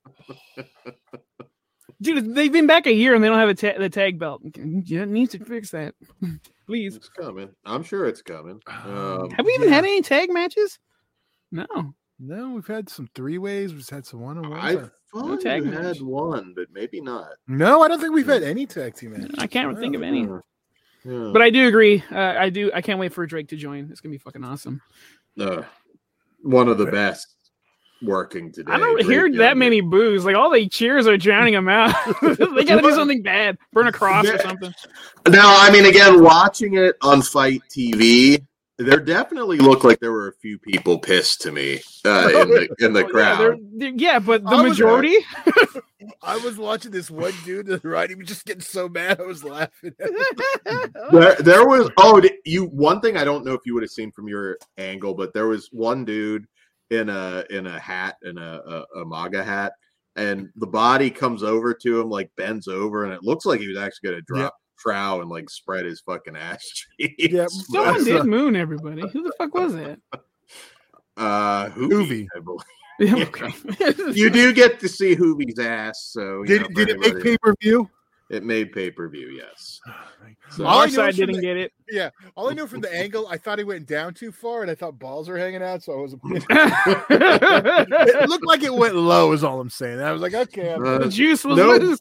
Dude, 2.02 2.34
they've 2.34 2.52
been 2.52 2.66
back 2.66 2.86
a 2.86 2.92
year 2.92 3.14
and 3.14 3.22
they 3.24 3.28
don't 3.28 3.38
have 3.38 3.48
a 3.48 3.54
ta- 3.54 3.78
the 3.78 3.88
tag 3.88 4.18
belt. 4.18 4.42
You 4.56 5.06
need 5.06 5.30
to 5.30 5.38
fix 5.44 5.70
that, 5.70 5.94
please. 6.66 6.96
It's 6.96 7.08
coming. 7.08 7.48
I'm 7.64 7.82
sure 7.82 8.06
it's 8.06 8.22
coming. 8.22 8.60
Um, 8.84 9.30
Have 9.30 9.46
we 9.46 9.52
even 9.54 9.68
Yeah. 9.68 9.74
had 9.76 9.84
any 9.84 10.02
tag 10.02 10.30
matches? 10.32 10.78
No. 11.50 11.66
No, 12.18 12.50
we've 12.50 12.66
had 12.66 12.88
some 12.88 13.08
three 13.14 13.38
ways. 13.38 13.72
We've 13.74 13.88
had 13.88 14.06
some 14.06 14.20
one 14.20 14.38
on 14.38 14.52
I 14.52 14.74
one. 14.76 14.90
thought 15.12 15.40
tag 15.40 15.64
you 15.64 15.70
match. 15.70 15.84
had 15.98 16.02
one, 16.02 16.52
but 16.54 16.66
maybe 16.72 17.00
not. 17.00 17.30
No, 17.48 17.82
I 17.82 17.88
don't 17.88 18.00
think 18.00 18.14
we've 18.14 18.26
had 18.26 18.42
any 18.44 18.64
tag 18.66 18.94
team 18.94 19.12
matches. 19.12 19.34
I 19.38 19.46
can't 19.46 19.76
think 19.78 19.94
of 19.96 20.02
any. 20.02 20.22
Yeah. 20.22 20.38
Yeah. 21.04 21.30
But 21.32 21.42
I 21.42 21.50
do 21.50 21.66
agree. 21.66 22.02
Uh, 22.12 22.16
I 22.38 22.48
do. 22.48 22.70
I 22.72 22.80
can't 22.80 23.00
wait 23.00 23.12
for 23.12 23.26
Drake 23.26 23.48
to 23.48 23.56
join. 23.56 23.88
It's 23.90 24.00
gonna 24.00 24.12
be 24.12 24.18
fucking 24.18 24.44
awesome. 24.44 24.80
Uh, 25.38 25.62
one 26.42 26.68
of 26.68 26.78
the 26.78 26.86
best 26.86 27.34
working 28.02 28.52
today. 28.52 28.72
I 28.72 28.78
don't 28.78 28.94
Drake 28.94 29.06
hear 29.06 29.32
that 29.38 29.56
many 29.56 29.80
boos. 29.80 30.24
Like 30.24 30.36
all 30.36 30.50
the 30.50 30.68
cheers 30.68 31.06
are 31.06 31.16
drowning 31.16 31.54
them 31.54 31.68
out. 31.68 31.94
they 32.22 32.64
gotta 32.64 32.82
do 32.82 32.92
something 32.92 33.22
bad. 33.22 33.58
Burn 33.72 33.86
a 33.86 33.92
cross 33.92 34.26
or 34.28 34.38
something. 34.38 34.72
Now, 35.28 35.54
I 35.58 35.70
mean, 35.70 35.86
again, 35.86 36.22
watching 36.22 36.74
it 36.74 36.96
on 37.02 37.22
FITE 37.22 37.62
TV, 37.70 38.44
there 38.78 38.98
definitely 39.00 39.58
looked 39.58 39.84
like 39.84 40.00
there 40.00 40.12
were 40.12 40.28
a 40.28 40.34
few 40.34 40.58
people 40.58 40.98
pissed 40.98 41.40
to 41.42 41.52
me 41.52 41.80
uh, 42.04 42.28
in 42.34 42.48
the 42.48 42.68
in 42.86 42.92
the 42.92 43.00
Oh, 43.00 43.06
yeah, 43.06 43.08
crowd. 43.12 43.38
they're- 43.38 43.56
they're- 43.76 43.92
yeah, 43.96 44.18
but 44.18 44.42
the 44.42 44.50
I 44.50 44.62
was- 44.62 44.72
majority. 44.72 45.16
I 46.20 46.36
was 46.38 46.56
watching 46.58 46.90
this 46.90 47.08
one 47.12 47.32
dude 47.44 47.66
to 47.66 47.76
the 47.78 47.88
right. 47.88 48.08
He 48.10 48.16
was 48.16 48.26
just 48.26 48.44
getting 48.44 48.60
so 48.62 48.88
mad. 48.88 49.20
I 49.20 49.22
was 49.22 49.44
laughing. 49.44 49.92
There, 51.12 51.36
there 51.36 51.66
was 51.66 51.90
oh 51.96 52.20
you 52.44 52.64
one 52.66 53.00
thing 53.00 53.16
I 53.16 53.22
don't 53.24 53.44
know 53.44 53.52
if 53.52 53.60
you 53.66 53.74
would 53.74 53.84
have 53.84 53.90
seen 53.90 54.10
from 54.10 54.26
your 54.28 54.58
angle, 54.78 55.14
but 55.14 55.32
there 55.32 55.46
was 55.46 55.68
one 55.70 56.04
dude 56.04 56.46
in 56.92 57.08
a 57.08 57.44
in 57.50 57.66
a 57.66 57.78
hat 57.78 58.16
and 58.22 58.38
a, 58.38 58.86
a, 58.94 59.00
a 59.00 59.04
MAGA 59.04 59.42
hat, 59.42 59.72
and 60.16 60.48
the 60.56 60.66
body 60.66 61.10
comes 61.10 61.42
over 61.42 61.72
to 61.74 62.00
him 62.00 62.10
like 62.10 62.30
bends 62.36 62.68
over, 62.68 63.04
and 63.04 63.12
it 63.12 63.22
looks 63.22 63.46
like 63.46 63.60
he 63.60 63.68
was 63.68 63.78
actually 63.78 64.10
going 64.10 64.20
to 64.20 64.34
drop 64.34 64.54
trow 64.78 65.20
and 65.20 65.30
like 65.30 65.48
spread 65.48 65.86
his 65.86 66.00
fucking 66.02 66.36
ass 66.36 66.62
cheeks. 66.98 67.32
Yeah, 67.32 67.46
Someone 67.48 68.04
did 68.04 68.20
uh, 68.20 68.24
moon 68.24 68.56
everybody. 68.56 69.02
Who 69.08 69.22
the 69.22 69.32
fuck 69.38 69.54
was 69.54 69.74
that? 69.74 69.98
Uh, 71.14 71.68
Juvi, 71.68 71.90
Juvi. 71.90 72.26
I 72.34 72.40
believe. 72.40 73.28
okay. 73.28 74.12
You 74.18 74.30
do 74.30 74.50
get 74.54 74.80
to 74.80 74.88
see 74.88 75.14
Juvi's 75.14 75.58
ass, 75.58 76.08
so 76.10 76.42
Did, 76.44 76.62
know, 76.62 76.68
did 76.68 76.88
it 76.88 77.00
make 77.00 77.22
pay 77.22 77.36
per 77.36 77.54
view? 77.60 77.86
It 78.32 78.42
made 78.44 78.72
pay 78.72 78.90
per 78.90 79.08
view, 79.08 79.28
yes. 79.28 79.78
So- 80.50 80.64
All 80.66 80.80
Our 80.80 80.88
side 80.88 81.14
didn't 81.14 81.36
the- 81.36 81.42
get 81.42 81.56
it. 81.56 81.72
Yeah, 81.90 82.10
all 82.36 82.48
I 82.50 82.54
know 82.54 82.66
from 82.66 82.80
the 82.80 82.92
angle, 83.02 83.28
I 83.28 83.36
thought 83.36 83.58
he 83.58 83.64
went 83.64 83.86
down 83.86 84.14
too 84.14 84.32
far, 84.32 84.62
and 84.62 84.70
I 84.70 84.74
thought 84.74 84.98
balls 84.98 85.28
were 85.28 85.36
hanging 85.38 85.62
out, 85.62 85.82
so 85.82 85.92
I 85.92 85.96
was. 85.96 86.14
it 87.10 88.28
looked 88.28 88.46
like 88.46 88.62
it 88.62 88.72
went 88.74 88.94
low. 88.94 89.32
Is 89.32 89.44
all 89.44 89.60
I'm 89.60 89.68
saying. 89.70 90.00
I 90.00 90.12
was 90.12 90.22
like, 90.22 90.34
okay, 90.34 90.70
Uh, 90.72 90.98
the 90.98 91.08
juice 91.08 91.44
was 91.44 91.56
no. 91.58 91.76
loose. 91.76 92.00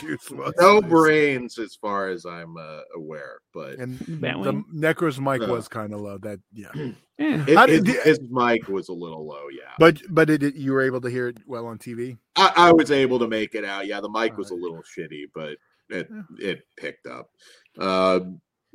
Juice 0.00 0.30
was 0.30 0.52
no 0.58 0.80
nice. 0.80 0.90
brains, 0.90 1.58
as 1.58 1.74
far 1.76 2.08
as 2.08 2.24
I'm 2.24 2.56
uh, 2.56 2.80
aware, 2.96 3.38
but 3.54 3.78
And 3.78 3.98
the. 4.00 4.64
Necro's 4.74 5.20
mic 5.20 5.42
No. 5.42 5.52
was 5.52 5.68
kind 5.68 5.92
of 5.94 6.00
low. 6.00 6.18
That 6.18 6.40
yeah, 6.52 6.72
yeah. 7.22 7.44
it, 7.48 7.56
How 7.56 7.66
his, 7.66 7.84
his 8.02 8.20
mic 8.30 8.68
was 8.68 8.88
a 8.88 8.92
little 8.92 9.26
low. 9.26 9.48
Yeah, 9.50 9.72
but 9.78 10.00
but 10.08 10.28
it, 10.30 10.42
it- 10.42 10.54
you 10.56 10.72
were 10.72 10.82
able 10.82 11.00
to 11.00 11.08
hear 11.08 11.28
it 11.28 11.38
well 11.46 11.66
on 11.66 11.78
TV. 11.78 12.18
I, 12.36 12.52
I 12.56 12.72
was 12.72 12.90
able 12.90 13.18
to 13.20 13.28
make 13.28 13.54
it 13.54 13.64
out. 13.64 13.86
Yeah, 13.86 14.00
the 14.00 14.10
mic 14.10 14.36
was 14.36 14.50
a 14.50 14.54
little 14.54 14.82
shitty, 14.82 15.24
but 15.34 15.56
it 15.88 16.08
it 16.38 16.62
picked 16.76 17.06
up. 17.06 17.30
Uh, 17.78 18.20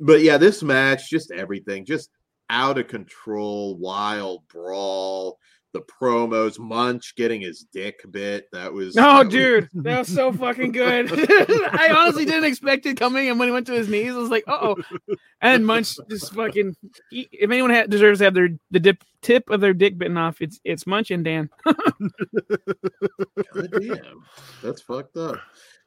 but 0.00 0.20
yeah, 0.22 0.36
this 0.38 0.62
match, 0.62 1.10
just 1.10 1.30
everything, 1.30 1.84
just 1.84 2.10
out 2.50 2.78
of 2.78 2.88
control, 2.88 3.76
wild 3.76 4.46
brawl. 4.48 5.38
The 5.74 5.82
promos, 5.82 6.58
Munch 6.58 7.14
getting 7.14 7.42
his 7.42 7.66
dick 7.72 8.00
bit. 8.10 8.46
That 8.52 8.72
was 8.72 8.96
no, 8.96 9.02
that 9.02 9.24
was- 9.26 9.32
dude, 9.34 9.68
that 9.74 9.98
was 9.98 10.08
so 10.08 10.32
fucking 10.32 10.72
good. 10.72 11.10
I 11.12 11.94
honestly 11.94 12.24
didn't 12.24 12.44
expect 12.44 12.86
it 12.86 12.98
coming, 12.98 13.28
and 13.28 13.38
when 13.38 13.48
he 13.48 13.52
went 13.52 13.66
to 13.66 13.74
his 13.74 13.86
knees, 13.88 14.14
I 14.14 14.16
was 14.16 14.30
like, 14.30 14.44
"Oh!" 14.46 14.76
And 15.42 15.66
Munch 15.66 15.96
just 16.08 16.32
fucking. 16.32 16.74
He, 17.10 17.28
if 17.32 17.50
anyone 17.50 17.70
ha- 17.70 17.84
deserves 17.86 18.20
to 18.20 18.24
have 18.24 18.34
their 18.34 18.48
the 18.70 18.80
dip, 18.80 19.04
tip 19.20 19.50
of 19.50 19.60
their 19.60 19.74
dick 19.74 19.98
bitten 19.98 20.16
off, 20.16 20.40
it's 20.40 20.58
it's 20.64 20.86
Munch 20.86 21.10
and 21.10 21.22
Dan. 21.24 21.50
God 21.66 21.76
damn, 23.80 24.24
that's 24.62 24.80
fucked 24.82 25.16
up. 25.18 25.36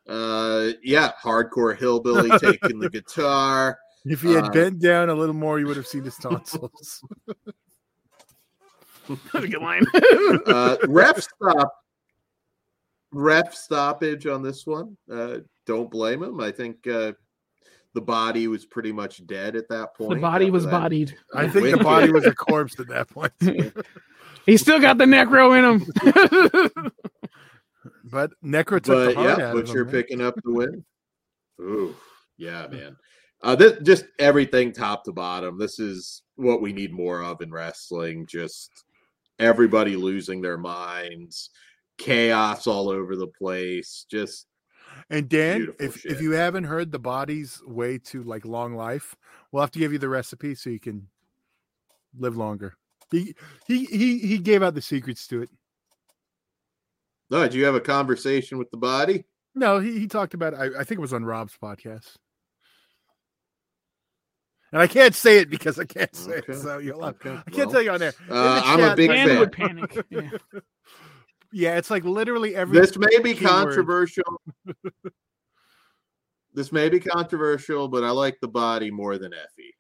Uh, 0.08 0.70
yeah, 0.84 1.12
hardcore 1.24 1.76
hillbilly 1.78 2.30
taking 2.40 2.80
the 2.80 2.90
guitar. 2.90 3.78
If 4.06 4.22
he 4.22 4.34
had 4.34 4.46
Uh, 4.46 4.50
bent 4.50 4.80
down 4.82 5.10
a 5.10 5.14
little 5.16 5.36
more, 5.36 5.60
you 5.60 5.66
would 5.68 5.78
have 5.78 5.88
seen 5.88 6.04
his 6.04 6.16
tonsils. 6.18 7.04
That's 9.34 9.46
a 9.46 9.48
good 9.48 9.62
line. 9.62 9.84
Uh, 10.48 10.78
ref 10.88 11.22
stop, 11.22 11.74
ref 13.12 13.54
stoppage 13.54 14.26
on 14.26 14.42
this 14.42 14.66
one. 14.66 14.98
Uh, 15.12 15.40
don't 15.66 15.92
blame 15.92 16.24
him. 16.24 16.40
I 16.40 16.52
think 16.52 16.88
uh, 16.88 17.14
the 17.94 18.02
body 18.02 18.48
was 18.48 18.66
pretty 18.66 18.92
much 18.92 19.26
dead 19.28 19.56
at 19.56 19.68
that 19.70 19.96
point. 19.96 20.12
the 20.12 20.22
body 20.22 20.50
was 20.50 20.64
that. 20.66 20.72
bodied. 20.72 21.18
I 21.36 21.48
think 21.48 21.78
the 21.78 21.84
body 21.84 22.12
was 22.12 22.26
a 22.26 22.34
corpse 22.34 22.80
at 22.80 22.88
that 22.88 23.10
point. 23.10 23.34
He 24.48 24.58
still 24.58 24.80
got 24.80 24.98
the 24.98 25.06
necro 25.06 25.56
in 25.56 25.80
him. 26.74 26.92
But 28.12 28.32
Necro 28.44 28.82
took 28.82 28.84
the 28.84 29.06
but 29.08 29.16
heart 29.16 29.40
yeah, 29.40 29.46
out 29.46 29.58
of 29.58 29.66
Butcher 29.66 29.82
him. 29.82 29.86
man. 29.88 29.96
picking 29.96 30.22
up 30.22 30.36
the 30.44 30.52
win. 30.52 30.86
Ooh, 31.62 31.96
yeah, 32.38 32.68
man. 32.68 32.98
Uh, 33.42 33.56
this 33.56 33.80
just 33.84 34.06
everything 34.20 34.72
top 34.72 35.04
to 35.06 35.12
bottom. 35.12 35.58
This 35.58 35.80
is 35.80 36.22
what 36.36 36.62
we 36.62 36.74
need 36.74 36.92
more 36.92 37.24
of 37.24 37.42
in 37.42 37.52
wrestling. 37.52 38.26
Just 38.28 38.70
everybody 39.42 39.96
losing 39.96 40.42
their 40.42 40.58
minds, 40.58 41.50
chaos 41.98 42.68
all 42.68 42.90
over 42.90 43.16
the 43.16 43.28
place. 43.28 44.06
Just 44.10 44.48
And 45.10 45.28
Dan, 45.28 45.74
if 45.80 45.98
shit. 46.00 46.12
if 46.14 46.22
you 46.22 46.32
haven't 46.32 46.66
heard 46.66 46.92
the 46.92 47.00
body's 47.00 47.62
way 47.66 47.98
to 47.98 48.24
like 48.24 48.46
long 48.46 48.76
life, 48.76 49.16
we'll 49.52 49.62
have 49.62 49.72
to 49.72 49.80
give 49.80 49.92
you 49.92 50.00
the 50.00 50.10
recipe 50.10 50.56
so 50.56 50.70
you 50.70 50.80
can 50.80 51.08
live 52.18 52.38
longer. 52.38 52.76
He 53.12 53.36
he 53.68 53.86
he 53.86 54.20
he 54.20 54.38
gave 54.38 54.64
out 54.64 54.74
the 54.76 54.82
secrets 54.82 55.28
to 55.28 55.42
it. 55.42 55.50
no. 57.30 57.42
Did 57.44 57.54
you 57.56 57.66
have 57.66 57.76
a 57.76 57.82
conversation 57.82 58.58
with 58.58 58.72
the 58.72 58.78
body? 58.78 59.26
No, 59.54 59.80
he, 59.80 60.00
he 60.00 60.08
talked 60.08 60.34
about 60.34 60.54
it. 60.54 60.58
I, 60.58 60.80
I 60.80 60.84
think 60.86 61.00
it 61.00 61.02
was 61.02 61.12
on 61.14 61.26
Rob's 61.26 61.58
podcast. 61.62 62.16
And 64.74 64.82
I 64.82 64.88
can't 64.88 65.14
say 65.14 65.40
it 65.40 65.50
because 65.50 65.78
I 65.80 65.84
can't 65.86 66.16
say 66.16 66.38
Okay. 66.38 66.54
it. 66.54 66.60
So 66.62 66.78
you'll 66.78 67.04
have, 67.04 67.16
Okay, 67.16 67.32
I 67.32 67.50
can't 67.52 67.58
well, 67.68 67.72
tell 67.72 67.82
you 67.82 67.92
on 67.92 68.00
there. 68.00 68.14
In 68.30 68.34
Uh, 68.36 68.56
the 68.56 68.62
I'm 68.66 68.80
a 68.80 68.84
chat, 68.88 68.98
big 68.98 69.10
like- 69.10 69.18
Dan 69.18 69.28
fan. 69.28 69.40
would 69.40 69.52
panic. 69.52 70.06
Yeah. 70.10 70.30
Yeah, 71.54 71.78
it's 71.78 71.90
like 71.92 72.06
literally 72.06 72.56
every 72.56 72.80
This 72.80 72.98
may 72.98 73.20
be 73.20 73.34
keyword. 73.34 73.50
controversial. 73.52 74.42
this 76.54 76.72
may 76.72 76.90
be 76.90 77.00
controversial, 77.00 77.88
but 77.90 78.04
I 78.04 78.10
like 78.12 78.38
the 78.42 78.48
body 78.48 78.90
more 78.92 79.18
than 79.18 79.32
Effy. 79.32 79.72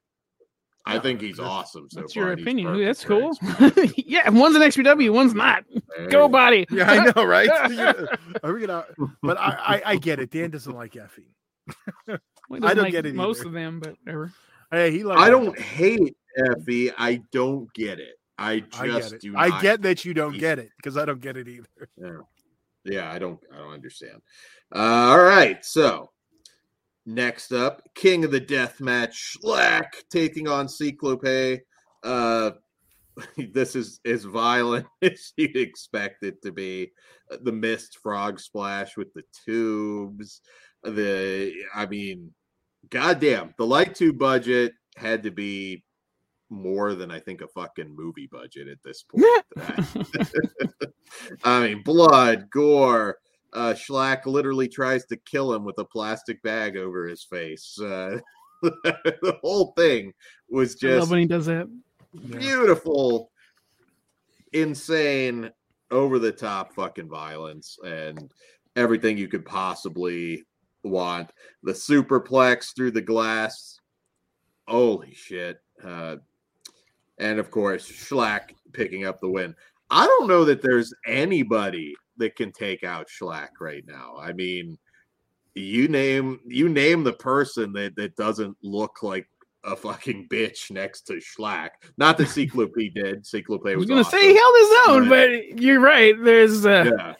I 0.85 0.95
Yeah, 0.95 0.99
think 1.01 1.21
he's 1.21 1.37
that's- 1.37 1.49
awesome. 1.49 1.87
So 1.89 2.01
That's 2.01 2.13
far. 2.13 2.23
your 2.23 2.33
opinion. 2.33 2.67
perfect 2.73 2.85
That's 2.85 3.05
cool. 3.05 3.31
X. 3.79 3.93
yeah, 4.05 4.29
one's 4.29 4.55
an 4.55 4.63
XPW, 4.63 5.13
one's 5.13 5.33
not. 5.33 5.63
Go 6.09 6.27
body. 6.27 6.65
Yeah, 6.71 6.91
I 6.91 7.11
know, 7.15 7.23
right? 7.23 7.49
Are 8.43 8.53
we 8.53 8.61
gonna? 8.65 8.85
But 9.21 9.37
I, 9.39 9.49
I, 9.75 9.81
I 9.91 9.95
get 9.97 10.19
it. 10.19 10.31
Dan 10.31 10.49
doesn't 10.49 10.73
like 10.73 10.93
Effy. 10.93 11.25
Well, 12.07 12.17
I 12.51 12.59
doesn't 12.59 12.75
don't 12.75 12.77
like 12.85 12.91
get 12.91 13.05
it 13.05 13.15
most 13.15 13.39
either. 13.41 13.47
of 13.49 13.53
them, 13.53 13.79
but 13.79 13.95
whatever. 14.03 14.33
Hey, 14.71 14.91
he. 14.91 15.03
I 15.05 15.29
don't 15.29 15.57
hate 15.59 16.15
Effy. 16.39 16.93
I 16.97 17.21
don't 17.31 17.71
get 17.73 17.99
it. 17.99 18.15
I 18.37 18.61
just 18.61 18.81
I 18.81 18.87
get 18.87 19.11
it. 19.13 19.21
do. 19.21 19.37
I 19.37 19.61
get 19.61 19.81
that 19.83 20.03
you 20.03 20.13
don't 20.13 20.37
get 20.37 20.57
it 20.57 20.69
because 20.77 20.97
I 20.97 21.05
don't 21.05 21.21
get 21.21 21.37
it 21.37 21.47
either. 21.47 22.25
Yeah, 22.83 23.11
I 23.11 23.19
don't. 23.19 23.39
I 23.53 23.57
don't 23.57 23.73
understand. 23.73 24.21
Uh, 24.73 24.79
all 24.79 25.23
right, 25.23 25.63
so 25.63 26.09
next 27.05 27.51
up, 27.51 27.81
King 27.93 28.23
of 28.23 28.31
the 28.31 28.39
Death 28.39 28.79
Match, 28.79 29.37
Shlak 29.37 29.87
taking 30.09 30.47
on 30.47 30.67
Cyclope. 30.67 31.61
Uh, 32.03 32.51
this 33.53 33.75
is 33.75 33.99
as 34.05 34.23
violent 34.23 34.87
as 35.01 35.33
you'd 35.37 35.57
expect 35.57 36.23
it 36.23 36.41
to 36.41 36.51
be. 36.51 36.91
The 37.43 37.51
mist 37.51 37.99
frog 38.01 38.39
splash 38.39 38.97
with 38.97 39.13
the 39.13 39.23
tubes. 39.45 40.41
The, 40.83 41.53
I 41.75 41.85
mean, 41.85 42.33
goddamn, 42.91 43.53
the 43.57 43.65
light 43.65 43.95
tube 43.95 44.19
budget 44.19 44.73
had 44.95 45.23
to 45.23 45.31
be 45.31 45.83
more 46.49 46.93
than 46.93 47.09
I 47.09 47.19
think 47.19 47.41
a 47.41 47.47
fucking 47.47 47.95
movie 47.95 48.27
budget 48.27 48.67
at 48.67 48.83
this 48.83 49.03
point. 49.03 49.43
I 51.43 51.67
mean, 51.67 51.81
blood, 51.81 52.49
gore. 52.51 53.17
Uh, 53.53 53.73
Shlak 53.73 54.25
literally 54.25 54.67
tries 54.67 55.05
to 55.07 55.17
kill 55.17 55.53
him 55.53 55.65
with 55.65 55.77
a 55.79 55.85
plastic 55.85 56.41
bag 56.43 56.77
over 56.77 57.07
his 57.07 57.23
face. 57.23 57.77
Uh, 57.81 58.19
the 58.61 59.37
whole 59.41 59.73
thing 59.77 60.13
was 60.49 60.75
just 60.75 61.09
when 61.09 61.19
he 61.19 61.25
does 61.25 61.47
that. 61.47 61.67
beautiful, 62.29 63.31
insane, 64.53 65.49
over 65.89 66.19
the 66.19 66.31
top 66.31 66.73
fucking 66.73 67.09
violence 67.09 67.77
and 67.83 68.31
everything 68.75 69.17
you 69.17 69.27
could 69.27 69.45
possibly 69.45 70.43
want. 70.83 71.31
The 71.63 71.73
superplex 71.73 72.75
through 72.75 72.91
the 72.91 73.01
glass. 73.01 73.79
Holy 74.67 75.13
shit. 75.13 75.59
Uh, 75.83 76.17
and 77.17 77.39
of 77.39 77.51
course, 77.51 77.89
Shlak 77.89 78.51
picking 78.73 79.05
up 79.05 79.19
the 79.21 79.29
win. 79.29 79.55
I 79.89 80.05
don't 80.07 80.27
know 80.27 80.45
that 80.45 80.61
there's 80.61 80.93
anybody 81.05 81.93
that 82.17 82.35
can 82.35 82.51
take 82.51 82.83
out 82.83 83.07
Shlak 83.09 83.49
right 83.59 83.83
now. 83.85 84.15
I 84.19 84.33
mean, 84.33 84.77
you 85.53 85.87
name 85.87 86.39
you 86.45 86.69
name 86.69 87.03
the 87.03 87.13
person 87.13 87.73
that 87.73 87.95
that 87.97 88.15
doesn't 88.15 88.55
look 88.63 89.03
like 89.03 89.27
a 89.63 89.75
fucking 89.75 90.27
bitch 90.29 90.71
next 90.71 91.01
to 91.01 91.13
Shlak. 91.15 91.69
Not 91.97 92.17
that 92.17 92.29
Cyclope 92.29 92.71
did. 92.95 93.25
Cyclope 93.25 93.61
I 93.67 93.71
was 93.75 93.79
was 93.79 93.85
gonna 93.87 94.01
awesome. 94.01 94.19
say 94.19 94.27
he 94.29 94.35
held 94.37 94.55
his 94.57 94.71
own, 94.87 95.09
But- 95.09 95.29
but 95.51 95.61
you're 95.61 95.79
right. 95.81 96.15
There's 96.23 96.65
uh, 96.65 96.85
yeah. 96.97 97.13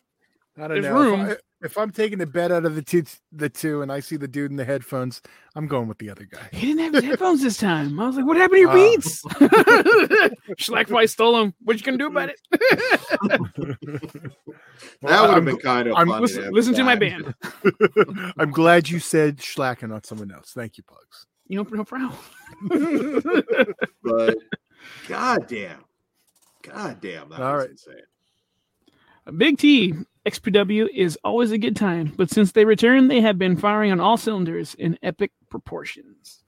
I 0.58 0.68
don't 0.68 0.82
There's 0.82 0.86
know. 0.86 1.00
room. 1.00 1.36
If, 1.62 1.64
I, 1.64 1.66
if 1.66 1.78
I'm 1.78 1.92
taking 1.92 2.18
the 2.18 2.26
bet 2.26 2.52
out 2.52 2.66
of 2.66 2.76
the 2.76 2.82
two, 2.82 3.04
the 3.32 3.50
two, 3.50 3.82
and 3.82 3.92
I 3.92 4.00
see 4.00 4.18
the 4.18 4.28
dude 4.28 4.52
in 4.52 4.58
the 4.58 4.66
headphones, 4.66 5.22
I'm 5.56 5.68
going 5.68 5.88
with 5.88 5.98
the 6.00 6.10
other 6.10 6.26
guy. 6.26 6.48
he 6.52 6.68
didn't 6.68 6.80
have 6.84 6.94
his 6.96 7.04
headphones 7.04 7.42
this 7.42 7.58
time. 7.58 8.00
I 8.00 8.08
was 8.08 8.16
like, 8.18 8.26
what 8.26 8.38
happened 8.38 8.58
to 8.58 8.60
your 8.62 8.72
Oh. 8.72 8.76
beats? 8.76 9.22
Shlak 10.60 10.88
probably 10.88 11.08
stole 11.08 11.38
them. 11.38 11.54
What 11.64 11.78
you 11.78 11.84
gonna 11.84 11.98
do 11.98 12.08
about 12.08 12.30
it? 12.30 12.40
That 15.02 15.10
Well, 15.10 15.28
would 15.28 15.34
have 15.36 15.46
been 15.46 15.58
kind 15.58 15.88
of 15.88 15.96
I'm- 15.96 16.08
funny. 16.08 16.22
listen, 16.22 16.44
have 16.44 16.54
listen 16.54 16.74
to 16.76 16.84
my 16.84 16.96
band. 16.96 17.34
I'm 18.38 18.52
glad 18.52 18.90
you 18.90 19.00
said 19.00 19.38
Shlak 19.38 19.82
and 19.84 19.92
not 19.92 20.06
someone 20.06 20.32
else. 20.32 20.52
Thank 20.54 20.78
you, 20.78 20.84
Pugs. 20.84 21.26
You 21.48 21.58
know, 21.64 21.68
no 21.72 21.84
problem. 21.84 22.18
But 24.04 24.38
goddamn. 25.08 25.84
Goddamn, 26.64 27.30
that 27.30 27.42
All 27.42 27.54
was 27.56 27.62
right. 27.64 27.70
insane. 27.72 29.38
Big 29.38 29.58
T, 29.58 29.94
XPW 30.28 30.88
is 30.94 31.18
always 31.24 31.52
a 31.52 31.58
good 31.58 31.76
time, 31.76 32.14
but 32.16 32.30
since 32.30 32.52
they 32.52 32.66
returned, 32.66 33.10
they 33.10 33.22
have 33.22 33.38
been 33.40 33.58
firing 33.58 33.92
on 33.92 34.00
all 34.00 34.18
cylinders 34.18 34.76
in 34.76 34.98
epic 35.02 35.32
proportions. 35.50 36.44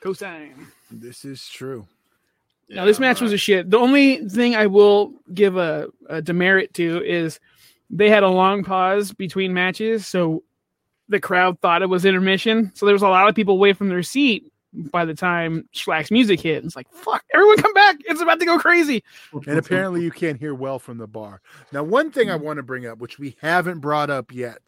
Cosine. 0.00 0.66
This 0.90 1.24
is 1.24 1.48
true. 1.48 1.86
Now, 2.74 2.84
this 2.84 2.98
Yeah, 2.98 3.00
match 3.00 3.20
was 3.20 3.32
a 3.32 3.36
shit. 3.38 3.70
The 3.70 3.78
only 3.78 4.28
thing 4.28 4.56
I 4.56 4.66
will 4.66 5.12
give 5.32 5.56
a, 5.56 5.88
a 6.08 6.22
demerit 6.22 6.74
to 6.74 7.02
is 7.04 7.38
they 7.90 8.10
had 8.10 8.22
a 8.22 8.28
long 8.28 8.64
pause 8.64 9.12
between 9.12 9.54
matches, 9.54 10.06
so 10.06 10.42
the 11.08 11.20
crowd 11.20 11.60
thought 11.60 11.82
it 11.82 11.88
was 11.88 12.04
intermission. 12.04 12.72
So 12.74 12.86
there 12.86 12.94
was 12.94 13.02
a 13.02 13.08
lot 13.08 13.28
of 13.28 13.34
people 13.34 13.54
away 13.54 13.74
from 13.74 13.88
their 13.90 14.02
seat 14.02 14.50
by 14.72 15.04
the 15.04 15.14
time 15.14 15.68
Shlak's 15.74 16.10
music 16.10 16.40
hit. 16.40 16.64
It's 16.64 16.76
like, 16.76 16.90
fuck, 16.92 17.24
everyone 17.34 17.58
come 17.58 17.74
back. 17.74 17.96
It's 18.06 18.20
about 18.20 18.40
to 18.40 18.46
go 18.46 18.58
crazy. 18.58 19.04
And 19.46 19.58
apparently, 19.58 20.02
you 20.02 20.10
can't 20.10 20.38
hear 20.38 20.54
well 20.54 20.78
from 20.78 20.98
the 20.98 21.06
bar. 21.06 21.40
Now, 21.72 21.82
one 21.82 22.10
thing 22.10 22.30
I 22.30 22.36
want 22.36 22.56
to 22.56 22.62
bring 22.62 22.86
up, 22.86 22.98
which 22.98 23.18
we 23.18 23.36
haven't 23.40 23.80
brought 23.80 24.10
up 24.10 24.32
yet, 24.32 24.58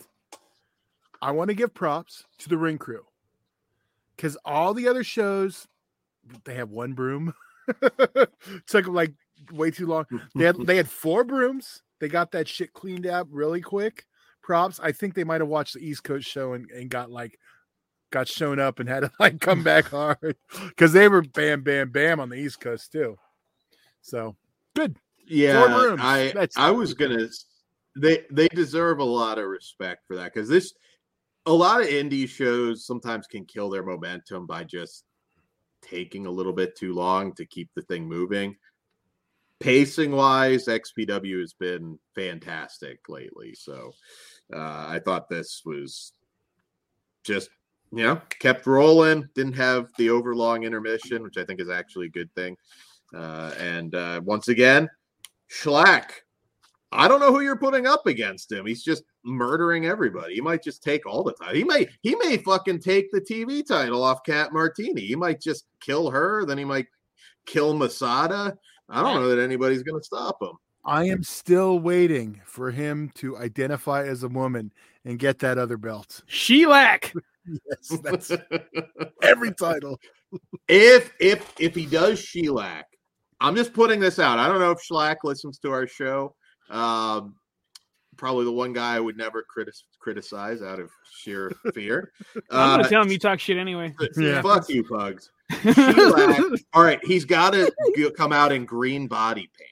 I 1.22 1.30
want 1.30 1.48
to 1.48 1.54
give 1.54 1.72
props 1.72 2.24
to 2.38 2.48
the 2.48 2.58
ring 2.58 2.78
crew 2.78 3.04
because 4.16 4.36
all 4.44 4.74
the 4.74 4.88
other 4.88 5.04
shows 5.04 5.66
they 6.44 6.54
have 6.54 6.70
one 6.70 6.92
broom. 6.92 7.34
Took 8.66 8.86
like 8.88 9.12
way 9.52 9.70
too 9.70 9.86
long. 9.86 10.04
They 10.34 10.44
had 10.44 10.56
they 10.66 10.76
had 10.76 10.88
four 10.88 11.24
brooms. 11.24 11.82
They 12.00 12.08
got 12.08 12.32
that 12.32 12.48
shit 12.48 12.72
cleaned 12.72 13.06
up 13.06 13.28
really 13.30 13.60
quick. 13.60 14.06
Props. 14.42 14.80
I 14.80 14.92
think 14.92 15.14
they 15.14 15.24
might 15.24 15.40
have 15.40 15.48
watched 15.48 15.74
the 15.74 15.80
East 15.80 16.04
Coast 16.04 16.28
show 16.28 16.52
and, 16.52 16.70
and 16.70 16.90
got 16.90 17.10
like 17.10 17.38
got 18.14 18.28
shown 18.28 18.60
up 18.60 18.78
and 18.78 18.88
had 18.88 19.00
to 19.00 19.10
like 19.20 19.40
come 19.40 19.62
back 19.62 19.88
hard 19.90 20.36
because 20.68 20.92
they 20.92 21.08
were 21.08 21.20
bam 21.20 21.62
bam 21.62 21.90
bam 21.90 22.20
on 22.20 22.28
the 22.30 22.36
East 22.36 22.60
Coast 22.60 22.92
too. 22.92 23.18
So 24.00 24.36
good. 24.74 24.96
Yeah, 25.26 25.64
rooms. 25.82 26.00
I 26.02 26.26
That's- 26.26 26.56
I 26.56 26.70
was 26.70 26.94
gonna. 26.94 27.28
They 27.96 28.24
they 28.30 28.48
deserve 28.48 28.98
a 28.98 29.04
lot 29.04 29.38
of 29.38 29.46
respect 29.46 30.06
for 30.06 30.16
that 30.16 30.32
because 30.32 30.48
this 30.48 30.72
a 31.46 31.52
lot 31.52 31.80
of 31.80 31.86
indie 31.88 32.28
shows 32.28 32.86
sometimes 32.86 33.26
can 33.26 33.44
kill 33.44 33.68
their 33.68 33.84
momentum 33.84 34.46
by 34.46 34.64
just 34.64 35.04
taking 35.82 36.26
a 36.26 36.30
little 36.30 36.52
bit 36.52 36.76
too 36.76 36.94
long 36.94 37.32
to 37.34 37.44
keep 37.44 37.68
the 37.74 37.82
thing 37.82 38.08
moving. 38.08 38.56
Pacing 39.60 40.12
wise, 40.12 40.66
XPW 40.66 41.40
has 41.40 41.52
been 41.52 41.98
fantastic 42.14 42.98
lately. 43.08 43.54
So 43.54 43.92
uh, 44.52 44.86
I 44.88 45.00
thought 45.04 45.28
this 45.28 45.62
was 45.64 46.12
just, 47.24 47.48
you 47.94 48.04
know, 48.04 48.20
kept 48.38 48.66
rolling, 48.66 49.28
didn't 49.34 49.54
have 49.54 49.88
the 49.98 50.10
overlong 50.10 50.64
intermission, 50.64 51.22
which 51.22 51.36
I 51.36 51.44
think 51.44 51.60
is 51.60 51.68
actually 51.68 52.06
a 52.06 52.10
good 52.10 52.32
thing. 52.34 52.56
Uh, 53.14 53.52
and 53.58 53.94
uh, 53.94 54.20
once 54.24 54.48
again, 54.48 54.88
Shlak. 55.50 56.10
I 56.90 57.08
don't 57.08 57.18
know 57.18 57.32
who 57.32 57.40
you're 57.40 57.56
putting 57.56 57.88
up 57.88 58.06
against 58.06 58.52
him. 58.52 58.66
He's 58.66 58.84
just 58.84 59.02
murdering 59.24 59.86
everybody. 59.86 60.34
He 60.34 60.40
might 60.40 60.62
just 60.62 60.80
take 60.82 61.06
all 61.06 61.24
the 61.24 61.32
time. 61.32 61.56
He 61.56 61.64
may 61.64 61.88
he 62.02 62.14
may 62.14 62.36
fucking 62.36 62.78
take 62.78 63.10
the 63.10 63.20
TV 63.20 63.66
title 63.66 64.04
off 64.04 64.22
Cat 64.22 64.52
Martini. 64.52 65.00
He 65.00 65.16
might 65.16 65.40
just 65.40 65.66
kill 65.80 66.08
her. 66.10 66.44
Then 66.46 66.56
he 66.56 66.64
might 66.64 66.86
kill 67.46 67.74
Masada. 67.74 68.56
I 68.88 69.02
don't 69.02 69.20
know 69.20 69.28
that 69.28 69.42
anybody's 69.42 69.82
going 69.82 70.00
to 70.00 70.04
stop 70.04 70.40
him. 70.40 70.52
I 70.84 71.06
am 71.06 71.22
still 71.22 71.78
waiting 71.78 72.42
for 72.44 72.70
him 72.70 73.10
to 73.16 73.38
identify 73.38 74.04
as 74.04 74.22
a 74.22 74.28
woman 74.28 74.72
and 75.04 75.18
get 75.18 75.38
that 75.40 75.58
other 75.58 75.78
belt. 75.78 76.22
Shellac. 76.26 77.12
Yes, 77.68 77.98
that's 78.02 78.32
every 79.22 79.52
title. 79.54 79.98
if 80.68 81.12
if 81.20 81.52
if 81.60 81.74
he 81.74 81.86
does 81.86 82.18
Shellac, 82.18 82.86
I'm 83.40 83.54
just 83.54 83.72
putting 83.74 84.00
this 84.00 84.18
out. 84.18 84.38
I 84.38 84.48
don't 84.48 84.60
know 84.60 84.70
if 84.70 84.80
Shellac 84.80 85.18
listens 85.24 85.58
to 85.58 85.70
our 85.70 85.86
show. 85.86 86.34
Um, 86.70 87.34
probably 88.16 88.44
the 88.46 88.52
one 88.52 88.72
guy 88.72 88.94
I 88.96 89.00
would 89.00 89.16
never 89.18 89.42
critic- 89.42 89.74
criticize 90.00 90.62
out 90.62 90.80
of 90.80 90.90
sheer 91.12 91.52
fear. 91.74 92.12
I'm 92.50 92.70
gonna 92.78 92.82
Uh, 92.84 92.88
tell 92.88 93.02
him 93.02 93.10
you 93.10 93.18
talk 93.18 93.40
shit 93.40 93.58
anyway. 93.58 93.94
Yeah. 94.16 94.40
Fuck 94.40 94.68
you, 94.70 94.84
Pugs. 94.84 95.30
Shellac. 95.62 96.40
All 96.72 96.82
right, 96.82 97.00
he's 97.04 97.24
got 97.26 97.52
to 97.52 97.70
come 98.16 98.32
out 98.32 98.52
in 98.52 98.64
green 98.64 99.06
body 99.06 99.50
paint 99.58 99.70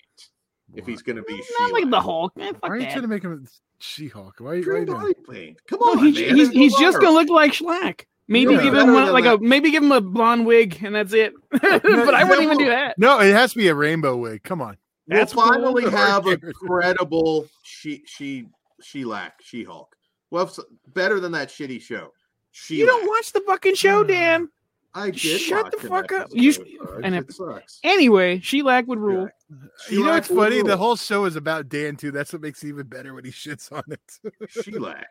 if 0.74 0.86
he's 0.86 1.02
going 1.02 1.16
to 1.16 1.22
be 1.22 1.42
Not 1.60 1.72
like 1.72 1.90
the 1.90 2.00
Hulk. 2.00 2.36
Man, 2.36 2.54
fuck 2.54 2.62
Why 2.64 2.68
are 2.70 2.76
you 2.76 2.82
that. 2.82 2.90
trying 2.92 3.02
to 3.02 3.08
make 3.08 3.22
him 3.22 3.46
She-Hulk? 3.78 4.34
Why, 4.38 4.44
why 4.46 4.50
are 4.52 4.56
you 4.56 4.64
Green 4.64 4.84
doing? 4.86 5.00
body 5.00 5.14
paint. 5.30 5.56
Come 5.66 5.80
No, 5.82 5.92
on, 5.92 5.98
he's, 5.98 6.14
man. 6.14 6.24
he's, 6.36 6.48
There's 6.48 6.50
he's 6.50 6.76
just 6.76 7.00
gonna 7.00 7.12
look 7.14 7.28
like 7.28 7.52
Shlak. 7.52 8.04
Maybe 8.28 8.54
Yeah, 8.54 8.62
give 8.62 8.72
better 8.74 8.86
him 8.88 8.94
one, 8.94 9.04
than 9.06 9.12
like 9.12 9.24
that. 9.24 9.34
a 9.34 9.38
maybe 9.40 9.70
give 9.70 9.82
him 9.82 9.92
a 9.92 10.00
blonde 10.00 10.46
wig 10.46 10.78
and 10.82 10.94
that's 10.94 11.12
it. 11.12 11.34
but 11.50 12.14
I 12.14 12.24
wouldn't 12.24 12.42
even 12.44 12.58
do 12.58 12.66
that. 12.66 12.96
No, 12.98 13.18
it 13.20 13.32
has 13.34 13.52
to 13.52 13.58
be 13.58 13.68
a 13.68 13.74
rainbow 13.74 14.16
wig. 14.16 14.42
Come 14.44 14.62
on. 14.62 14.76
We'll 15.08 15.18
That's 15.18 15.32
cool. 15.34 15.42
finally 15.48 15.90
have 15.90 16.26
a 16.26 16.34
Or- 16.34 16.52
credible 16.52 17.48
she 17.64 18.02
she 18.06 18.46
Shellac 18.80 19.32
She 19.42 19.64
Hulk. 19.64 19.94
Well, 20.30 20.46
s- 20.46 20.60
better 20.94 21.20
than 21.20 21.32
that 21.32 21.48
shitty 21.48 21.82
show. 21.82 22.12
She 22.52 22.76
You 22.76 22.86
don't 22.86 23.06
watch 23.06 23.32
the 23.32 23.40
fucking 23.40 23.74
show, 23.74 24.02
hmm. 24.02 24.08
Dan. 24.08 24.48
I 24.94 25.10
did. 25.10 25.40
Shut 25.40 25.70
the 25.72 25.88
fuck 25.88 26.12
up. 26.12 26.28
You 26.32 26.52
sh- 26.52 26.58
Sarge. 26.84 27.04
an 27.04 27.14
it 27.14 27.32
sucks. 27.32 27.80
Anyway, 27.82 28.40
she 28.40 28.58
Shellac 28.60 28.86
would 28.88 28.98
rule. 28.98 29.28
You 29.50 30.00
know 30.00 30.04
Shellac 30.04 30.06
what's 30.14 30.28
will 30.30 30.36
funny? 30.44 30.62
The 30.62 30.76
whole 30.76 30.96
show 30.96 31.24
is 31.24 31.36
about 31.36 31.68
Dan 31.70 31.96
too. 31.96 32.10
That's 32.10 32.32
what 32.32 32.42
makes 32.42 32.62
it 32.62 32.68
even 32.68 32.86
better 32.86 33.14
when 33.14 33.24
he 33.24 33.30
shits 33.30 33.72
on 33.72 33.82
it. 33.88 34.50
Shellac. 34.50 35.06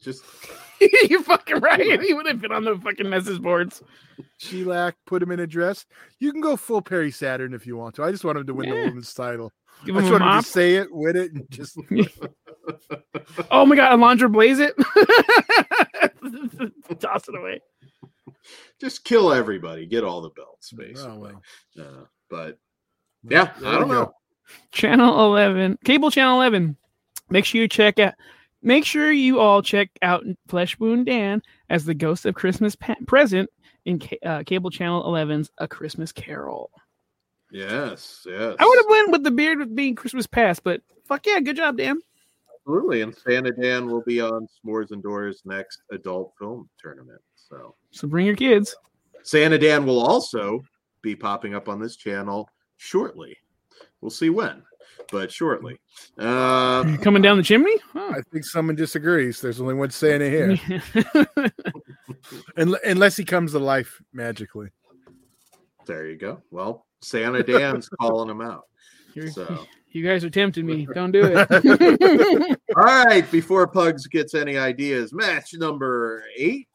Just 0.00 0.22
You're 1.08 1.22
fucking 1.22 1.58
right. 1.60 2.00
He 2.02 2.12
would 2.14 2.26
have 2.26 2.40
been 2.40 2.52
on 2.52 2.64
the 2.64 2.76
fucking 2.78 3.08
message 3.08 3.40
boards. 3.40 3.82
Shellac, 4.38 4.94
put 5.06 5.22
him 5.22 5.30
in 5.32 5.40
a 5.40 5.46
dress. 5.46 5.86
You 6.20 6.30
can 6.32 6.40
go 6.40 6.56
full 6.56 6.82
Perry 6.82 7.10
Saturn 7.10 7.54
if 7.54 7.66
you 7.66 7.76
want 7.76 7.94
to. 7.96 8.04
I 8.04 8.10
just 8.10 8.24
want 8.24 8.38
him 8.38 8.46
to 8.46 8.54
win 8.54 8.68
the 8.68 8.76
Yeah. 8.76 8.84
women's 8.84 9.12
title. 9.14 9.52
Give 9.84 9.96
I 9.96 10.00
him 10.00 10.04
just 10.04 10.10
a 10.10 10.24
want 10.24 10.34
him 10.36 10.42
to 10.42 10.48
say 10.48 10.74
it, 10.76 10.88
win 10.92 11.16
it, 11.16 11.32
and 11.32 11.50
just 11.50 11.76
Oh 13.50 13.66
my 13.66 13.74
god, 13.76 13.98
Alundra 13.98 14.30
Blayze 14.32 14.60
it. 14.60 15.85
Toss 17.00 17.28
it 17.28 17.34
away. 17.34 17.60
just 18.80 19.04
kill 19.04 19.32
everybody. 19.32 19.86
Get 19.86 20.04
all 20.04 20.20
the 20.20 20.30
belts, 20.30 20.72
basically. 20.72 21.10
Oh 21.10 21.18
well. 21.76 21.86
Uh, 21.86 22.04
but 22.30 22.58
yeah, 23.28 23.52
There 23.60 23.68
I 23.70 23.78
don't 23.78 23.88
know. 23.88 24.12
Channel 24.72 25.26
11, 25.26 25.78
cable 25.84 26.10
channel 26.10 26.40
11. 26.40 26.76
Make 27.30 27.44
sure 27.44 27.60
you 27.60 27.68
check 27.68 27.98
out. 27.98 28.14
Make 28.62 28.84
sure 28.84 29.10
you 29.12 29.40
all 29.40 29.60
check 29.62 29.90
out 30.02 30.24
Flesh 30.48 30.78
Wound 30.78 31.06
Dan 31.06 31.42
as 31.68 31.84
the 31.84 31.94
Ghost 31.94 32.26
of 32.26 32.34
Christmas 32.34 32.74
pa- 32.76 32.94
Present 33.06 33.50
in 33.84 33.98
ca- 34.00 34.18
uh, 34.24 34.42
cable 34.44 34.70
channel 34.70 35.02
11's 35.04 35.50
A 35.58 35.66
Christmas 35.68 36.12
Carol. 36.12 36.70
Yes, 37.52 38.24
yes. 38.28 38.56
I 38.58 38.64
would 38.64 38.78
have 38.78 38.90
went 38.90 39.10
with 39.12 39.24
the 39.24 39.30
beard 39.30 39.58
with 39.58 39.74
being 39.74 39.94
Christmas 39.94 40.26
past, 40.26 40.62
but 40.64 40.80
fuck 41.06 41.26
yeah, 41.26 41.38
good 41.40 41.56
job, 41.56 41.76
Dan. 41.76 42.00
Absolutely. 42.66 43.02
And 43.02 43.14
Santa 43.14 43.52
Dan 43.52 43.86
will 43.86 44.02
be 44.02 44.20
on 44.20 44.46
S'mores 44.46 44.90
and 44.90 45.02
Doors 45.02 45.42
next 45.44 45.82
adult 45.92 46.32
film 46.38 46.68
tournament. 46.80 47.20
So 47.36 47.74
So 47.90 48.08
bring 48.08 48.26
your 48.26 48.36
kids. 48.36 48.74
Santa 49.22 49.58
Dan 49.58 49.86
will 49.86 50.00
also 50.00 50.60
be 51.02 51.14
popping 51.14 51.54
up 51.54 51.68
on 51.68 51.80
this 51.80 51.96
channel 51.96 52.48
shortly. 52.76 53.36
We'll 54.00 54.10
see 54.10 54.30
when, 54.30 54.62
but 55.10 55.32
shortly. 55.32 55.78
Uh, 56.18 56.96
Coming 57.02 57.22
down 57.22 57.36
the 57.36 57.42
chimney? 57.42 57.76
Huh. 57.92 58.14
I 58.16 58.20
think 58.32 58.44
someone 58.44 58.76
disagrees. 58.76 59.40
There's 59.40 59.60
only 59.60 59.74
one 59.74 59.90
Santa 59.90 60.28
here, 60.28 60.56
Unle- 62.56 62.78
unless 62.84 63.16
he 63.16 63.24
comes 63.24 63.52
to 63.52 63.58
life 63.58 64.00
magically. 64.12 64.68
there 65.86 66.06
you 66.06 66.16
go. 66.16 66.42
Well, 66.50 66.86
Santa 67.02 67.42
Dan's 67.42 67.88
calling 68.00 68.30
him 68.30 68.40
out. 68.40 68.64
So, 69.32 69.66
you 69.96 70.04
guys 70.06 70.24
are 70.24 70.30
tempting 70.30 70.66
me. 70.66 70.86
Don't 70.94 71.10
do 71.10 71.22
it. 71.24 72.58
all 72.76 72.82
right. 72.84 73.28
Before 73.30 73.66
Pugs 73.66 74.06
gets 74.06 74.34
any 74.34 74.56
ideas, 74.58 75.12
match 75.12 75.54
number 75.54 76.22
eight. 76.36 76.68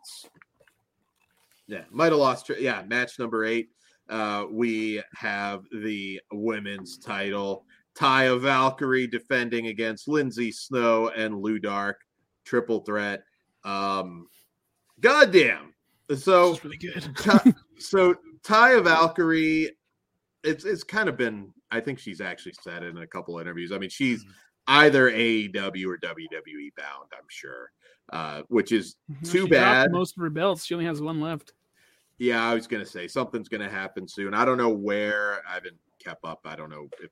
Yeah, 1.67 1.83
might 1.91 2.11
have 2.11 2.19
lost. 2.19 2.47
tra- 2.47 2.59
Yeah, 2.59 2.83
match 2.87 3.17
number 3.19 3.45
eight. 3.45 3.69
Uh, 4.09 4.45
we 4.51 5.01
have 5.15 5.63
the 5.71 6.19
women's 6.33 6.97
title. 6.97 7.65
Taya 7.95 8.39
Valkyrie 8.39 9.07
defending 9.07 9.67
against 9.67 10.07
Lindsay 10.07 10.51
Snow 10.51 11.09
and 11.09 11.33
Ludark. 11.35 11.95
Triple 12.43 12.81
threat. 12.81 13.23
Um, 13.63 14.27
goddamn. 14.99 15.73
So 16.17 16.51
That's 16.53 16.63
really 16.65 16.77
good. 16.77 17.09
Ty- 17.17 17.53
so 17.77 18.15
Taya 18.43 18.83
Valkyrie, 18.83 19.71
it's 20.43 20.65
it's 20.65 20.83
kind 20.83 21.07
of 21.07 21.15
been. 21.15 21.53
I 21.71 21.79
think 21.79 21.99
she's 21.99 22.21
actually 22.21 22.53
said 22.61 22.83
it 22.83 22.87
in 22.87 22.97
a 22.97 23.07
couple 23.07 23.39
interviews. 23.39 23.71
I 23.71 23.77
mean, 23.77 23.89
she's 23.89 24.25
either 24.67 25.09
AEW 25.11 25.85
or 25.87 25.97
WWE 25.97 26.69
bound. 26.77 27.09
I'm 27.13 27.25
sure, 27.29 27.71
uh, 28.11 28.43
which 28.49 28.71
is 28.71 28.95
She 29.23 29.31
too 29.31 29.37
dropped 29.39 29.51
bad. 29.51 29.91
Most 29.91 30.17
of 30.17 30.21
her 30.21 30.29
belts. 30.29 30.65
She 30.65 30.73
only 30.73 30.85
has 30.85 31.01
one 31.01 31.21
left. 31.21 31.53
Yeah, 32.17 32.43
I 32.43 32.53
was 32.53 32.67
gonna 32.67 32.85
say 32.85 33.07
something's 33.07 33.49
gonna 33.49 33.69
happen 33.69 34.07
soon. 34.07 34.33
I 34.33 34.45
don't 34.45 34.57
know 34.57 34.69
where. 34.69 35.41
I 35.49 35.55
haven't 35.55 35.77
kept 35.99 36.23
up. 36.23 36.41
I 36.45 36.55
don't 36.55 36.69
know 36.69 36.87
if 37.01 37.09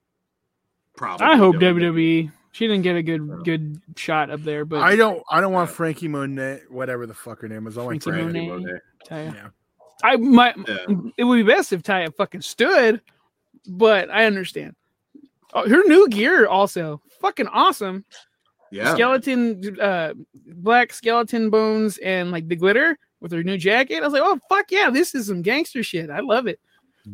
probably. 0.96 1.26
I 1.26 1.36
hope 1.36 1.56
WWE. 1.56 2.26
WWE. 2.26 2.32
She 2.52 2.68
didn't 2.68 2.84
get 2.84 2.96
a 2.96 3.04
good 3.04 3.44
good 3.44 3.82
shot 3.96 4.30
up 4.30 4.42
there, 4.44 4.66
but 4.66 4.82
I 4.82 4.96
don't. 4.96 5.24
I 5.30 5.42
don't 5.42 5.54
want 5.54 5.70
Yeah. 5.70 5.76
Frankie 5.76 6.08
Monet, 6.08 6.62
whatever 6.70 7.06
the 7.06 7.14
fuck 7.14 7.42
her 7.42 7.48
name 7.48 7.68
is. 7.68 7.78
I 7.78 7.84
want 7.84 8.04
Frankie 8.04 8.22
Frankie. 8.22 8.48
Monet. 8.50 8.64
Monet. 8.64 8.80
Taya. 9.08 9.34
Yeah. 9.36 9.48
I 10.04 10.16
might. 10.16 10.56
Yeah. 10.68 10.96
It 11.18 11.24
would 11.24 11.36
be 11.38 11.44
best 11.44 11.74
if 11.74 11.84
Taya 11.84 12.14
fucking 12.16 12.42
stood, 12.42 13.02
but 13.68 14.10
I 14.10 14.26
understand. 14.26 14.76
Oh, 15.54 15.68
her 15.68 15.84
new 15.86 16.08
gear 16.10 16.48
also 16.48 17.02
fucking 17.22 17.48
awesome. 17.48 18.06
Yeah, 18.72 18.94
Skeleton, 18.94 19.80
uh, 19.82 20.14
black 20.46 20.94
skeleton 20.94 21.50
bones 21.50 21.98
and 21.98 22.30
like 22.30 22.48
the 22.48 22.56
glitter 22.56 23.00
with 23.20 23.32
her 23.32 23.44
new 23.44 23.58
jacket. 23.58 23.98
I 23.98 24.02
was 24.02 24.14
like, 24.14 24.22
oh 24.24 24.40
fuck 24.48 24.72
yeah, 24.72 24.90
this 24.92 25.16
is 25.16 25.28
some 25.28 25.42
gangster 25.42 25.82
shit. 25.82 26.10
I 26.12 26.20
love 26.20 26.46
it. 26.46 26.60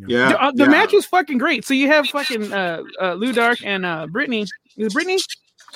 yeah. 0.06 0.30
the 0.30 0.43
uh, 0.43 0.52
the 0.52 0.64
yeah. 0.66 0.70
match 0.70 0.91
was 0.91 1.06
fucking 1.06 1.38
great. 1.38 1.66
So 1.66 1.74
you 1.74 1.88
have 1.88 2.08
fucking 2.08 2.52
uh, 2.52 2.82
uh 3.00 3.14
Ludark 3.14 3.66
and 3.66 3.86
uh 3.86 4.08
Brittany. 4.08 4.41
Is 4.41 4.52
it 4.78 4.93
Brittany? 4.93 5.20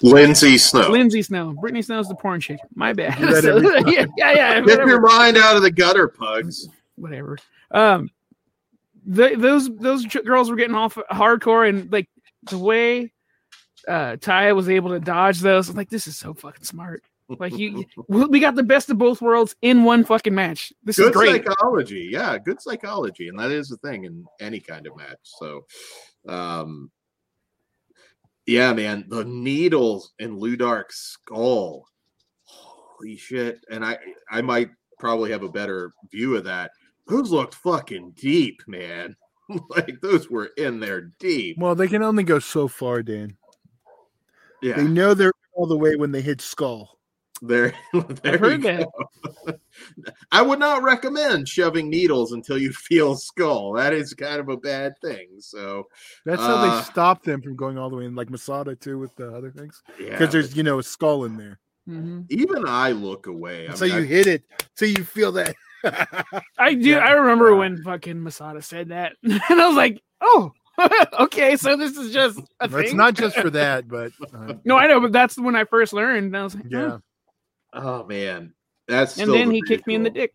Lindsay 0.02 0.58
Snow. 0.58 0.90
Lindsay 0.90 1.22
Snow. 1.22 1.54
Brittany 1.60 1.82
Snow's 1.82 2.08
the 2.08 2.16
porn 2.16 2.40
chick. 2.40 2.60
My 2.76 2.94
bad. 2.94 3.18
So, 3.42 3.58
yeah, 3.88 4.06
yeah, 4.18 4.32
yeah. 4.32 4.62
Get 4.62 4.86
your 4.86 5.02
mind 5.02 5.38
out 5.38 5.56
of 5.56 5.62
the 5.62 5.72
gutter, 5.72 6.08
Pugs. 6.08 6.68
whatever. 6.96 7.38
Um, 7.72 8.10
those 9.06 9.70
those 9.78 10.06
girls 10.06 10.50
were 10.50 10.56
getting 10.56 10.76
off 10.76 10.98
hardcore, 11.12 11.68
and 11.68 11.92
like 11.92 12.10
the 12.44 12.58
way 12.58 13.12
uh 13.88 14.18
Taya 14.18 14.56
was 14.56 14.70
able 14.70 14.90
to 14.92 15.00
dodge 15.00 15.40
those, 15.40 15.70
I'm 15.70 15.76
like 15.76 15.90
this 15.90 16.08
is 16.08 16.18
so 16.18 16.34
fucking 16.34 16.66
smart. 16.66 17.04
Like 17.38 17.58
you, 17.58 17.86
we 18.08 18.40
got 18.40 18.56
the 18.56 18.64
best 18.64 18.90
of 18.90 18.98
both 18.98 19.22
worlds 19.22 19.56
in 19.62 19.84
one 19.84 20.04
fucking 20.04 20.34
match. 20.34 20.74
This 20.84 20.98
is 20.98 21.06
good 21.06 21.14
great. 21.14 21.46
psychology 21.46 22.10
yeah 22.12 22.38
good 22.38 22.62
psychology 22.62 23.28
and 23.28 23.40
that 23.40 23.52
is 23.52 23.70
the 23.70 23.78
thing 23.78 24.06
in 24.06 24.26
any 24.40 24.60
kind 24.60 24.88
of 24.88 24.98
match 24.98 25.20
so 25.24 25.66
um 26.28 26.90
yeah 28.46 28.74
man 28.74 29.06
the 29.10 29.24
needles 29.26 30.14
in 30.20 30.38
ludark's 30.38 30.98
skull 31.14 31.86
holy 32.44 33.16
shit 33.16 33.60
and 33.70 33.86
i 33.86 33.98
i 34.32 34.42
might 34.42 34.70
probably 34.98 35.32
have 35.32 35.44
a 35.44 35.50
better 35.50 35.92
view 36.12 36.36
of 36.36 36.44
that 36.44 36.72
those 37.10 37.32
looked 37.32 37.56
fucking 37.56 38.12
deep 38.16 38.62
man 38.68 39.16
like 39.70 40.00
those 40.02 40.30
were 40.30 40.52
in 40.58 40.80
there 40.80 41.12
deep 41.20 41.58
Well, 41.60 41.76
they 41.76 41.88
can 41.88 42.04
only 42.04 42.24
go 42.24 42.40
so 42.40 42.68
far, 42.68 43.02
Dan. 43.04 43.36
yeah 44.62 44.78
They 44.78 44.84
know 44.86 45.14
they're 45.14 45.34
all 45.54 45.66
the 45.68 45.78
way 45.78 45.96
when 45.96 46.12
they 46.12 46.22
hit 46.22 46.40
skull. 46.42 46.98
There, 47.42 47.74
there 48.24 48.46
I've 48.46 48.52
you 48.52 48.58
go. 48.60 48.92
I 50.32 50.42
would 50.42 50.60
not 50.60 50.84
recommend 50.84 51.48
shoving 51.48 51.90
needles 51.90 52.34
until 52.34 52.58
you 52.58 52.72
feel 52.74 53.16
skull. 53.16 53.74
That 53.74 53.94
is 53.94 54.14
kind 54.14 54.40
of 54.42 54.50
a 54.50 54.58
bad 54.58 54.94
thing. 55.02 55.28
So, 55.40 55.88
That's 56.26 56.42
how 56.42 56.56
Uh, 56.56 56.78
they 56.80 56.84
stop 56.84 57.24
them 57.24 57.42
from 57.42 57.56
going 57.56 57.78
all 57.78 57.90
the 57.90 57.96
way 57.96 58.06
in, 58.06 58.14
like 58.16 58.30
Masada 58.30 58.76
too, 58.76 59.00
with 59.00 59.16
the 59.16 59.34
other 59.34 59.52
things, 59.52 59.82
yeah, 60.00 60.10
because 60.12 60.32
there's 60.34 60.56
you 60.56 60.64
know 60.64 60.80
a 60.80 60.84
skull 60.84 61.24
in 61.26 61.38
there. 61.38 61.60
Mhm. 61.90 62.26
even 62.30 62.68
I 62.68 62.92
look 62.92 63.28
away. 63.28 63.68
I 63.70 63.74
so 63.74 63.86
mean, 63.86 63.96
you 63.96 64.02
I- 64.02 64.06
hit 64.06 64.28
it, 64.28 64.44
so 64.76 64.86
you 64.86 65.04
feel 65.04 65.32
that. 65.34 65.56
I 66.58 66.74
do. 66.74 66.90
Yeah. 66.90 66.98
I 67.00 67.12
remember 67.12 67.52
Yeah. 67.52 67.58
when 67.58 67.84
fucking 67.84 68.22
Masada 68.22 68.62
said 68.62 68.90
that, 68.90 69.14
and 69.24 69.42
I 69.50 69.68
was 69.68 69.76
like, 69.78 70.02
"Oh, 70.22 70.52
okay, 71.20 71.56
so 71.58 71.76
this 71.76 71.98
is 71.98 72.12
just 72.14 72.40
a 72.60 72.68
Well, 72.70 72.78
it's 72.82 72.94
not 72.94 73.14
just 73.14 73.38
for 73.38 73.50
that, 73.52 73.88
but 73.88 74.12
uh, 74.34 74.54
No, 74.66 74.78
I 74.78 74.88
know, 74.88 75.00
but 75.00 75.12
that's 75.12 75.38
when 75.38 75.56
I 75.56 75.64
first 75.66 75.94
learned. 75.94 76.28
And 76.28 76.38
I 76.38 76.44
was 76.44 76.56
like, 76.56 76.72
"Huh." 76.72 76.78
yeah. 76.80 76.98
oh 77.82 78.06
man, 78.06 78.54
that's 78.88 79.18
And 79.18 79.26
still 79.28 79.34
then 79.36 79.50
the 79.50 79.56
he 79.56 79.62
kicked 79.62 79.88
me 79.88 79.96
in 79.96 80.04
the 80.04 80.10
dick. 80.10 80.34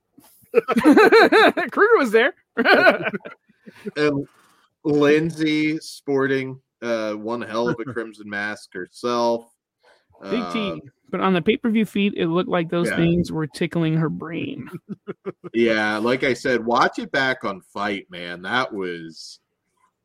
Kruger 1.70 1.98
was 1.98 2.10
there. 2.12 2.34
and 3.96 4.28
Lindsay 4.84 5.78
sporting 5.78 6.60
uh, 6.82 7.14
one 7.14 7.40
hell 7.42 7.68
of 7.68 7.76
a 7.80 7.84
crimson 7.84 8.28
mask 8.28 8.70
herself. 8.74 9.50
Big 10.22 10.42
Uh, 10.42 10.76
But 11.10 11.20
on 11.20 11.32
the 11.32 11.42
pay 11.42 11.56
per 11.56 11.70
view 11.70 11.84
feed, 11.86 12.14
it 12.16 12.26
looked 12.26 12.48
like 12.48 12.70
those 12.70 12.88
Yeah. 12.88 12.96
things 12.96 13.30
were 13.30 13.46
tickling 13.46 13.94
her 13.94 14.08
brain. 14.08 14.68
Yeah, 15.54 15.98
like 15.98 16.24
I 16.24 16.34
said, 16.34 16.64
watch 16.64 16.98
it 16.98 17.12
back 17.12 17.44
on 17.44 17.60
FITE, 17.60 18.10
man. 18.10 18.42
That 18.42 18.72
was, 18.72 19.38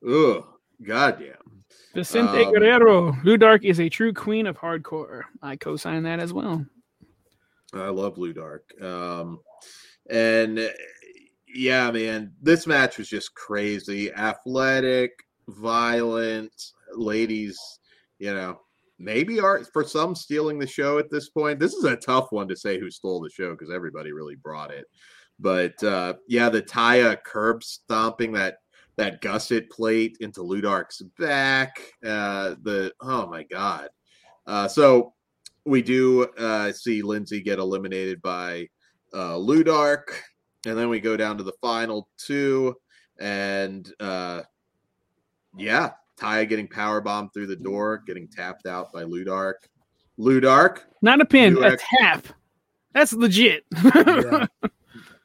ugh, 0.08 0.46
goddamn. 0.84 1.64
Vicente 1.96 2.46
Um, 2.46 2.54
Guerrero, 2.54 3.16
Lou 3.24 3.36
Dark 3.36 3.66
is 3.66 3.80
a 3.80 3.90
true 3.90 4.14
queen 4.14 4.46
of 4.46 4.58
hardcore. 4.60 5.24
I 5.42 5.56
co-sign 5.56 6.04
that 6.04 6.20
as 6.20 6.34
well. 6.34 6.64
I 7.74 7.90
love 7.90 8.16
Blue 8.16 8.34
Dark. 8.34 8.64
Um, 8.80 9.40
and 10.10 10.60
uh, 10.60 10.68
yeah, 11.48 11.90
man, 11.90 12.34
this 12.42 12.68
match 12.68 13.00
was 13.00 13.10
just 13.10 13.34
crazy. 13.34 14.14
Athletic, 14.14 15.12
violent, 15.48 16.54
ladies, 16.94 17.58
you 18.20 18.34
know, 18.34 18.60
maybe 19.00 19.40
are 19.40 19.64
for 19.64 19.84
some 19.84 20.14
stealing 20.14 20.60
the 20.60 20.68
show 20.68 21.00
at 21.00 21.10
this 21.10 21.30
point. 21.30 21.60
This 21.60 21.74
is 21.74 21.86
a 21.86 21.96
tough 21.96 22.32
one 22.32 22.48
to 22.50 22.56
say 22.56 22.80
who 22.80 22.92
stole 22.92 23.22
the 23.22 23.30
show 23.30 23.52
because 23.52 23.72
everybody 23.74 24.12
really 24.12 24.36
brought 24.36 24.72
it. 24.72 24.86
But 25.40 25.82
uh, 25.84 26.16
yeah, 26.28 26.50
the 26.50 26.62
Taya 26.62 27.18
curb 27.24 27.64
stomping 27.64 28.34
that 28.34 28.58
that 28.98 29.22
gusset 29.22 29.70
plate 29.70 30.18
into 30.20 30.42
Ludark's 30.42 31.02
back. 31.18 31.82
Uh, 32.04 32.56
the 32.62 32.92
oh 33.02 33.28
my 33.28 33.44
god. 33.44 33.90
Uh, 34.46 34.68
so 34.68 35.14
we 35.66 35.82
do 35.82 36.24
uh, 36.38 36.72
see 36.74 37.02
Lindsay 37.02 37.42
get 37.42 37.60
eliminated 37.60 38.22
by 38.22 38.68
uh, 39.14 39.36
Ludark, 39.36 40.04
and 40.66 40.78
then 40.78 40.90
we 40.90 41.00
go 41.00 41.16
down 41.16 41.38
to 41.38 41.44
the 41.44 41.54
final 41.62 42.10
two, 42.18 42.76
and 43.20 43.90
uh, 44.00 44.42
yeah, 45.58 45.92
Taya 46.20 46.48
getting 46.48 46.68
power 46.68 47.02
bombed 47.02 47.34
through 47.34 47.48
the 47.48 47.56
door, 47.56 48.04
getting 48.06 48.28
tapped 48.28 48.66
out 48.66 48.92
by 48.92 49.04
Ludark. 49.04 49.54
Ludark, 50.20 50.80
Not 51.02 51.22
a 51.22 51.26
pin, 51.26 51.56
You 51.56 51.64
a 51.64 51.72
act- 51.74 51.84
tap. 52.00 52.28
That's 52.94 53.14
legit. 53.14 53.64
yeah. 53.86 54.48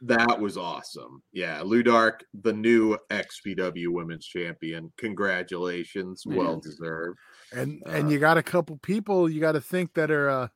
that 0.03 0.39
was 0.41 0.57
awesome. 0.57 1.23
Yeah, 1.33 1.61
Ludark, 1.61 2.21
the 2.43 2.53
new 2.53 2.97
XPW 3.11 3.89
Women's 3.89 4.27
Champion. 4.27 4.93
Congratulations, 4.99 6.23
Yeah. 6.27 6.37
well 6.37 6.61
deserved. 6.61 7.19
and 7.53 7.83
Uh, 7.87 7.91
and 7.91 8.11
you 8.13 8.19
got 8.21 8.39
a 8.39 8.43
couple 8.43 8.77
people 8.79 9.29
you 9.29 9.41
got 9.41 9.53
to 9.53 9.61
think 9.61 9.95
that 9.95 10.11
are 10.11 10.29
uh, 10.29 10.49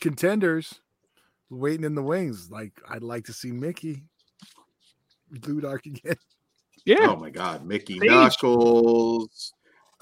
contenders 0.00 0.80
waiting 1.50 1.84
in 1.84 1.94
the 1.94 2.02
wings. 2.02 2.50
Like 2.50 2.72
I'd 2.88 3.02
like 3.02 3.24
to 3.26 3.32
see 3.34 3.50
Mickey, 3.52 4.04
Ludark 5.34 5.84
again. 5.86 6.16
Yeah. 6.84 7.06
Oh 7.08 7.16
my 7.16 7.30
God, 7.30 7.64
Mickey 7.64 7.98
Sage. 7.98 8.10
Knuckles, 8.10 9.52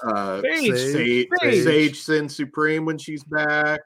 uh, 0.03 0.41
Sage. 0.41 0.75
Sage, 0.75 1.27
Sage. 1.41 1.63
Sage 1.63 1.99
Sin 2.01 2.29
Supreme 2.29 2.85
when 2.85 2.97
she's 2.97 3.23
back. 3.23 3.81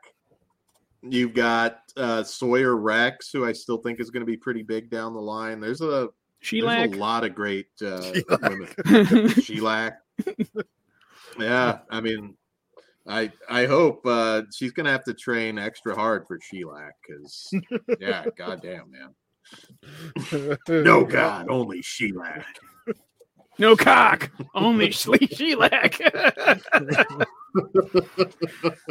You've 1.01 1.33
got 1.33 1.79
uh, 1.97 2.23
Sawyer 2.23 2.77
Rex, 2.77 3.29
who 3.31 3.45
I 3.45 3.51
still 3.51 3.77
think 3.77 3.99
is 3.99 4.09
going 4.09 4.21
to 4.21 4.25
be 4.25 4.37
pretty 4.37 4.63
big 4.63 4.89
down 4.89 5.13
the 5.13 5.21
line. 5.21 5.59
There's 5.59 5.81
a 5.81 6.09
there's 6.49 6.93
a 6.93 6.97
lot 6.97 7.23
of 7.23 7.35
great 7.35 7.67
uh, 7.81 8.01
Sheila. 8.01 8.39
women. 8.43 9.29
Sheila. 9.41 9.93
yeah, 11.39 11.79
I 11.89 12.01
mean, 12.01 12.35
I 13.07 13.31
I 13.49 13.65
hope 13.65 14.01
uh, 14.05 14.43
she's 14.53 14.71
going 14.71 14.85
to 14.85 14.91
have 14.91 15.03
to 15.05 15.13
train 15.13 15.57
extra 15.57 15.93
hard 15.95 16.25
for 16.27 16.39
Sheila 16.41 16.89
because 17.01 17.53
yeah, 17.99 18.25
goddamn 18.37 18.91
man, 18.91 20.57
no 20.69 21.03
God, 21.03 21.47
only 21.49 21.81
Sheila. 21.81 22.43
No 23.57 23.75
cock. 23.75 24.31
Only 24.55 24.89
Shlee 24.89 25.29
Sheilak. 25.29 25.99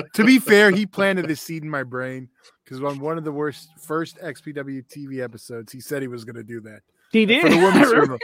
to 0.14 0.24
be 0.24 0.38
fair, 0.38 0.70
he 0.70 0.86
planted 0.86 1.26
this 1.26 1.40
seed 1.40 1.62
in 1.62 1.70
my 1.70 1.82
brain 1.82 2.28
because 2.64 2.82
on 2.82 3.00
one 3.00 3.18
of 3.18 3.24
the 3.24 3.32
worst 3.32 3.68
first 3.80 4.18
XPW 4.18 4.84
TV 4.86 5.22
episodes, 5.22 5.72
he 5.72 5.80
said 5.80 6.02
he 6.02 6.08
was 6.08 6.24
going 6.24 6.36
to 6.36 6.42
do 6.42 6.60
that 6.60 6.82
he 7.12 7.26
did. 7.26 7.42
for 7.42 7.50
the 7.50 7.56
women's 7.58 7.92
room. 7.92 8.18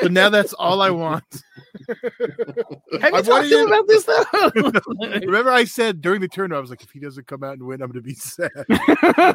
But 0.00 0.12
now 0.12 0.28
that's 0.28 0.52
all 0.54 0.82
I 0.82 0.90
want. 0.90 1.24
Have 1.88 3.12
you 3.12 3.16
I 3.18 3.22
talked 3.22 3.48
to 3.48 3.60
him 3.60 3.66
about 3.68 3.86
this 3.88 4.04
though? 4.04 4.24
Remember, 5.26 5.50
I 5.50 5.64
said 5.64 6.00
during 6.00 6.20
the 6.20 6.28
tournament, 6.28 6.58
I 6.58 6.60
was 6.60 6.70
like, 6.70 6.82
if 6.82 6.90
he 6.90 6.98
doesn't 7.00 7.26
come 7.26 7.42
out 7.44 7.54
and 7.54 7.62
win, 7.62 7.80
I'm 7.80 7.90
going 7.90 8.02
to 8.02 8.06
be 8.06 8.14
sad. 8.14 8.50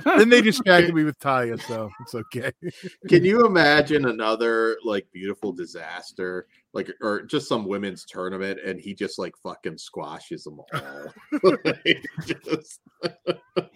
then 0.05 0.29
they 0.29 0.41
distracted 0.41 0.93
me 0.93 1.03
with 1.03 1.17
Taya, 1.19 1.59
so 1.61 1.89
it's 2.01 2.15
okay. 2.15 2.51
Can 3.07 3.23
you 3.23 3.45
imagine 3.45 4.05
another 4.05 4.77
like 4.83 5.07
beautiful 5.13 5.51
disaster, 5.53 6.47
like 6.73 6.91
or 7.01 7.21
just 7.23 7.47
some 7.47 7.65
women's 7.65 8.05
tournament, 8.05 8.59
and 8.63 8.79
he 8.79 8.93
just 8.93 9.17
like 9.17 9.33
fucking 9.41 9.77
squashes 9.77 10.43
them 10.43 10.59
all? 10.59 11.13
Like, 11.43 12.05
just- 12.25 12.81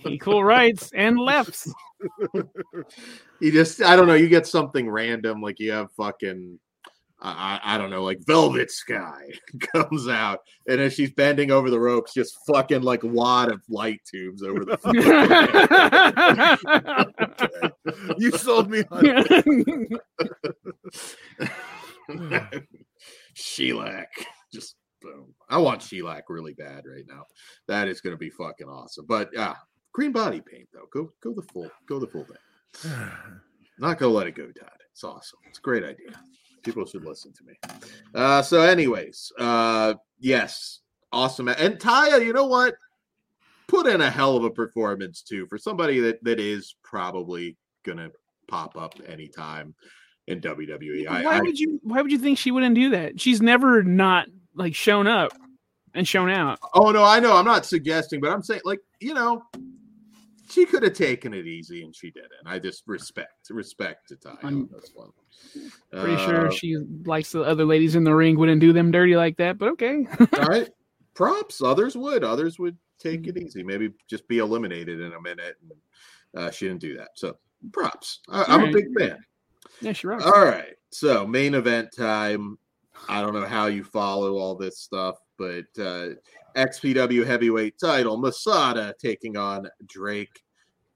Equal 0.05 0.43
rights 0.43 0.91
and 0.93 1.17
lefts. 1.17 1.71
he 3.39 3.51
just, 3.51 3.81
I 3.81 3.95
don't 3.95 4.07
know. 4.07 4.13
You 4.13 4.29
get 4.29 4.47
something 4.47 4.89
random, 4.89 5.41
like 5.41 5.59
you 5.59 5.71
have 5.71 5.91
fucking, 5.93 6.59
I, 7.21 7.59
I 7.63 7.77
don't 7.77 7.91
know, 7.91 8.03
like 8.03 8.19
Velvet 8.25 8.71
Sky 8.71 9.29
comes 9.73 10.07
out, 10.07 10.39
and 10.67 10.81
as 10.81 10.93
she's 10.93 11.11
bending 11.11 11.51
over 11.51 11.69
the 11.69 11.79
ropes, 11.79 12.13
just 12.13 12.35
fucking 12.47 12.81
like 12.81 13.01
wad 13.03 13.51
of 13.51 13.61
light 13.69 14.01
tubes 14.09 14.41
over 14.43 14.65
the. 14.65 14.77
You 18.17 18.31
sold 18.31 18.69
me 18.69 18.83
on 18.89 19.03
Shellac. 23.33 24.09
Just 24.53 24.75
boom. 25.01 25.33
I 25.49 25.57
want 25.57 25.81
shellac 25.81 26.25
really 26.29 26.53
bad 26.53 26.83
right 26.85 27.05
now. 27.07 27.25
That 27.67 27.87
is 27.87 28.01
going 28.01 28.13
to 28.13 28.17
be 28.17 28.29
fucking 28.29 28.67
awesome. 28.67 29.05
But 29.07 29.29
yeah, 29.33 29.55
green 29.93 30.11
body 30.11 30.41
paint 30.41 30.67
though. 30.73 30.87
Go 30.91 31.11
go 31.21 31.33
the 31.33 31.41
full 31.41 31.69
go 31.87 31.99
the 31.99 32.07
full 32.07 32.25
thing. 32.25 32.91
Not 33.79 33.97
gonna 33.97 34.11
let 34.11 34.27
it 34.27 34.35
go, 34.35 34.45
Todd. 34.45 34.69
It's 34.91 35.03
awesome. 35.03 35.39
It's 35.47 35.59
a 35.59 35.61
great 35.61 35.83
idea. 35.83 36.11
People 36.63 36.85
should 36.85 37.03
listen 37.03 37.33
to 37.33 37.43
me. 37.43 37.53
Uh, 38.13 38.41
so, 38.41 38.61
anyways, 38.61 39.31
uh, 39.39 39.95
yes, 40.19 40.81
awesome. 41.11 41.47
And 41.47 41.79
Taya, 41.79 42.23
you 42.23 42.33
know 42.33 42.45
what? 42.45 42.75
Put 43.67 43.87
in 43.87 44.01
a 44.01 44.09
hell 44.09 44.37
of 44.37 44.43
a 44.43 44.51
performance 44.51 45.21
too 45.21 45.47
for 45.47 45.57
somebody 45.57 45.99
that 46.01 46.23
that 46.23 46.39
is 46.39 46.75
probably 46.83 47.57
gonna 47.83 48.11
pop 48.47 48.77
up 48.77 48.95
anytime 49.07 49.73
in 50.27 50.41
WWE. 50.41 51.07
I, 51.07 51.23
why 51.23 51.37
I 51.37 51.41
would 51.41 51.59
you 51.59 51.79
why 51.83 52.01
would 52.01 52.11
you 52.11 52.19
think 52.19 52.37
she 52.37 52.51
wouldn't 52.51 52.75
do 52.75 52.91
that? 52.91 53.19
She's 53.19 53.41
never 53.41 53.81
not 53.81 54.27
like 54.53 54.75
shown 54.75 55.07
up 55.07 55.31
and 55.93 56.07
shown 56.07 56.29
out. 56.29 56.59
Oh 56.73 56.91
no, 56.91 57.03
I 57.03 57.19
know. 57.19 57.35
I'm 57.35 57.45
not 57.45 57.65
suggesting, 57.65 58.21
but 58.21 58.29
I'm 58.29 58.43
saying, 58.43 58.61
like, 58.65 58.81
you 58.99 59.13
know, 59.13 59.43
she 60.51 60.65
could 60.65 60.83
have 60.83 60.93
taken 60.93 61.33
it 61.33 61.47
easy, 61.47 61.83
and 61.83 61.95
she 61.95 62.11
didn't. 62.11 62.31
I 62.45 62.59
just 62.59 62.83
respect, 62.87 63.49
respect 63.49 64.07
to 64.09 64.15
Ty 64.15 64.35
I'm 64.43 64.69
this 64.71 64.91
one. 64.93 65.09
Pretty 65.91 66.13
Uh, 66.15 66.25
sure 66.27 66.51
she 66.51 66.77
likes 67.05 67.31
the 67.31 67.41
other 67.41 67.65
ladies 67.65 67.95
in 67.95 68.03
the 68.03 68.13
ring 68.13 68.37
wouldn't 68.37 68.61
do 68.61 68.73
them 68.73 68.91
dirty 68.91 69.15
like 69.15 69.37
that, 69.37 69.57
but 69.57 69.69
okay. 69.69 70.05
all 70.19 70.45
right. 70.47 70.69
Props. 71.13 71.61
Others 71.61 71.95
would. 71.97 72.23
Others 72.23 72.59
would 72.59 72.77
take 72.99 73.27
it 73.27 73.37
easy. 73.37 73.63
Maybe 73.63 73.89
just 74.09 74.27
be 74.27 74.37
eliminated 74.37 75.01
in 75.01 75.13
a 75.13 75.21
minute. 75.21 75.55
And, 75.61 75.71
uh, 76.43 76.51
she 76.51 76.67
didn't 76.67 76.81
do 76.81 76.97
that. 76.97 77.09
So 77.15 77.37
props. 77.73 78.19
I, 78.29 78.45
I'm 78.47 78.63
a 78.63 78.71
big 78.71 78.85
fan. 78.97 79.17
yeah, 79.81 79.91
she 79.93 80.07
rocks. 80.07 80.23
All 80.25 80.45
right. 80.45 80.75
So 80.91 81.25
main 81.27 81.53
event 81.55 81.89
time. 81.97 82.57
I 83.09 83.21
don't 83.21 83.33
know 83.33 83.45
how 83.45 83.65
you 83.65 83.83
follow 83.83 84.37
all 84.37 84.55
this 84.55 84.77
stuff, 84.79 85.15
but 85.41 85.81
uh, 85.83 86.09
XPW 86.55 87.25
heavyweight 87.25 87.79
title, 87.79 88.17
Masada 88.17 88.93
taking 88.99 89.37
on 89.37 89.67
Drake 89.87 90.41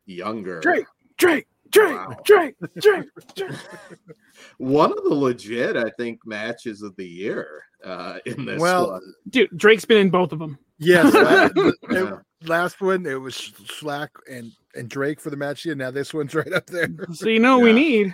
Younger. 0.06 0.60
Drake, 0.60 0.86
Drake, 1.18 1.48
Drake, 1.72 1.96
Wow. 1.96 2.16
Drake, 2.26 2.56
Drake, 2.80 3.06
Drake. 3.36 3.56
One 4.58 4.91
of 4.91 5.04
the 5.04 5.14
legit, 5.16 5.76
I 5.76 5.89
think, 5.98 6.20
matches 6.26 6.82
of 6.84 6.96
the 6.96 7.08
year 7.08 7.64
uh, 7.84 8.20
in 8.26 8.46
this 8.46 8.60
Well, 8.62 8.91
one. 8.91 9.02
Dude, 9.30 9.50
Drake's 9.58 9.86
been 9.86 9.98
in 9.98 10.10
both 10.10 10.32
of 10.32 10.39
them. 10.39 10.60
Yes, 10.78 11.12
Yeah. 11.89 12.18
last 12.43 12.82
one 12.82 13.06
it 13.06 13.20
was 13.20 13.34
Shlak 13.36 14.10
and 14.30 14.52
and 14.76 14.89
Drake 14.89 15.20
for 15.22 15.30
the 15.30 15.38
match. 15.38 15.66
And 15.66 15.78
now 15.80 15.89
this 15.89 16.14
one's 16.14 16.36
right 16.36 16.52
up 16.54 16.68
there. 16.68 16.89
So 17.14 17.30
you 17.30 17.39
know 17.39 17.58
what 17.58 17.64
we 17.64 17.74
need? 17.74 18.14